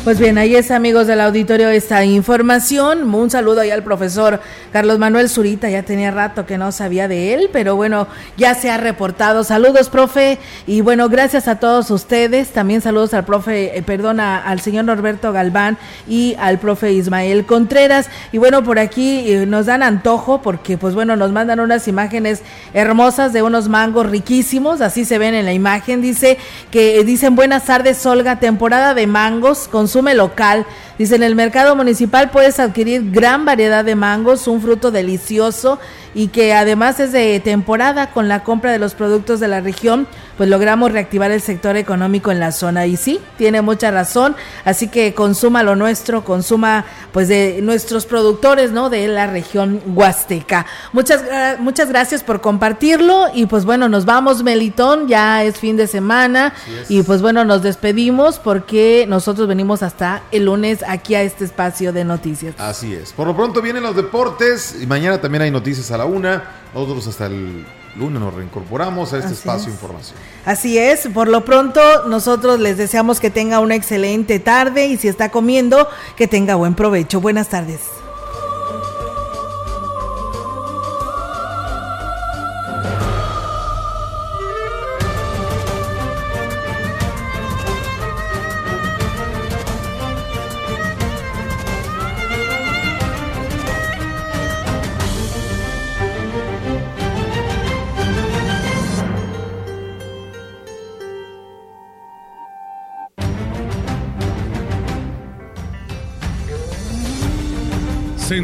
Pues 0.04 0.18
bien, 0.18 0.40
ahí 0.40 0.56
es 0.56 0.72
amigos 0.72 1.06
del 1.06 1.22
auditorio 1.22 1.70
esta 1.70 2.04
información. 2.04 3.14
Un 3.14 3.30
saludo 3.30 3.62
ahí 3.62 3.70
al 3.70 3.84
profesor 3.84 4.40
Carlos 4.74 4.98
Manuel 4.98 5.30
Zurita, 5.30 5.70
ya 5.70 5.84
tenía 5.84 6.10
rato 6.10 6.48
que 6.48 6.58
no 6.58 6.72
sabía 6.72 7.08
de 7.08 7.36
él, 7.36 7.52
pero 7.54 7.76
bueno, 7.76 8.08
ya 8.36 8.56
se 8.56 8.72
ha 8.72 8.78
reportado. 8.78 9.44
Saludos, 9.44 9.90
profe, 9.90 10.40
y 10.66 10.82
bueno, 10.82 11.08
gracias 11.08 11.48
a 11.48 11.60
todos 11.60 11.92
ustedes. 11.92 12.50
También 12.50 12.82
saludos 12.82 13.14
al 13.14 13.26
profe, 13.26 13.78
eh, 13.78 13.84
perdón, 13.84 14.20
al 14.20 14.60
señor 14.62 14.86
Norberto 14.86 15.32
Galván 15.34 15.78
y 16.08 16.36
al 16.40 16.58
profe 16.58 16.94
Ismael 16.94 17.46
Contreras. 17.46 18.10
Y 18.32 18.40
bueno, 18.40 18.64
por 18.64 18.80
aquí 18.80 19.32
eh, 19.32 19.46
nos 19.46 19.68
dan 19.68 19.84
antojo 19.84 20.42
porque 20.42 20.80
pues 20.80 20.96
bueno, 20.96 21.16
nos 21.16 21.32
mandan 21.32 21.60
unas 21.60 21.88
imágenes 21.88 22.42
hermosas 22.74 23.34
de 23.34 23.44
unos 23.44 23.70
mangos 23.70 24.10
riquísimos, 24.10 24.82
así 24.82 25.06
se 25.06 25.20
ven 25.20 25.36
en 25.36 25.46
la 25.46 25.54
imagen. 25.54 26.02
Dice 26.02 26.40
que 26.72 27.00
eh, 27.00 27.04
dicen 27.04 27.36
buenas 27.36 27.66
tardes, 27.66 28.04
Olga, 28.08 28.40
temporada 28.40 28.96
de 28.96 29.06
mangos 29.06 29.68
con 29.68 29.91
consume 29.92 30.14
local. 30.16 30.66
Dice, 31.02 31.16
en 31.16 31.24
el 31.24 31.34
mercado 31.34 31.76
municipal 31.76 32.30
puedes 32.30 32.60
adquirir 32.60 33.10
gran 33.10 33.44
variedad 33.44 33.84
de 33.84 33.96
mangos, 33.96 34.48
un 34.48 34.62
fruto 34.62 34.92
delicioso 34.92 35.80
y 36.14 36.28
que 36.28 36.54
además 36.54 37.00
es 37.00 37.12
de 37.12 37.40
temporada. 37.40 38.12
Con 38.12 38.28
la 38.28 38.44
compra 38.44 38.72
de 38.72 38.78
los 38.78 38.94
productos 38.94 39.40
de 39.40 39.48
la 39.48 39.62
región, 39.62 40.06
pues 40.38 40.48
logramos 40.48 40.92
reactivar 40.92 41.32
el 41.32 41.42
sector 41.42 41.76
económico 41.76 42.30
en 42.32 42.40
la 42.40 42.52
zona 42.52 42.86
y 42.86 42.98
sí, 42.98 43.20
tiene 43.40 43.64
mucha 43.64 43.90
razón, 43.90 44.36
así 44.64 44.90
que 44.90 45.16
consuma 45.16 45.64
lo 45.64 45.76
nuestro, 45.76 46.24
consuma 46.24 46.86
pues 47.12 47.28
de 47.28 47.62
nuestros 47.64 48.06
productores, 48.06 48.72
¿no? 48.72 48.92
De 48.92 49.08
la 49.08 49.26
región 49.26 49.82
huasteca. 49.96 50.68
Muchas 50.94 51.24
muchas 51.60 51.90
gracias 51.90 52.24
por 52.24 52.42
compartirlo. 52.42 53.26
Y 53.34 53.48
pues 53.48 53.66
bueno, 53.66 53.90
nos 53.90 54.06
vamos 54.06 54.44
Melitón, 54.44 55.08
ya 55.08 55.44
es 55.44 55.58
fin 55.58 55.78
de 55.78 55.88
semana. 55.88 56.54
Y 56.90 57.02
pues 57.02 57.24
bueno, 57.24 57.44
nos 57.44 57.64
despedimos 57.64 58.38
porque 58.38 59.06
nosotros 59.08 59.48
venimos 59.48 59.82
hasta 59.82 60.22
el 60.32 60.46
lunes 60.46 60.84
aquí 60.92 61.16
a 61.16 61.22
este 61.22 61.46
espacio 61.46 61.94
de 61.94 62.04
noticias. 62.04 62.56
Así 62.58 62.94
es. 62.94 63.14
Por 63.14 63.28
lo 63.28 63.36
pronto 63.36 63.62
vienen 63.62 63.84
los 63.84 63.96
deportes 63.96 64.76
y 64.82 64.86
mañana 64.86 65.22
también 65.22 65.44
hay 65.44 65.52
noticias 65.52 65.90
a 65.92 65.98
la 65.98 66.06
una. 66.06 66.44
Nosotros 66.74 67.08
hasta 67.08 67.28
el 67.28 67.66
lunes 67.96 68.22
nos 68.22 68.34
reincorporamos 68.34 69.12
a 69.14 69.18
este 69.18 69.28
Así 69.28 69.36
espacio 69.36 69.68
es. 69.70 69.74
información. 69.74 70.18
Así 70.46 70.78
es, 70.78 71.08
por 71.14 71.28
lo 71.28 71.44
pronto 71.44 71.82
nosotros 72.08 72.60
les 72.60 72.78
deseamos 72.78 73.20
que 73.20 73.30
tenga 73.30 73.60
una 73.60 73.76
excelente 73.76 74.40
tarde 74.40 74.86
y 74.88 74.98
si 74.98 75.08
está 75.08 75.30
comiendo, 75.30 75.88
que 76.16 76.28
tenga 76.28 76.56
buen 76.56 76.74
provecho. 76.74 77.22
Buenas 77.22 77.50
tardes. 77.50 77.80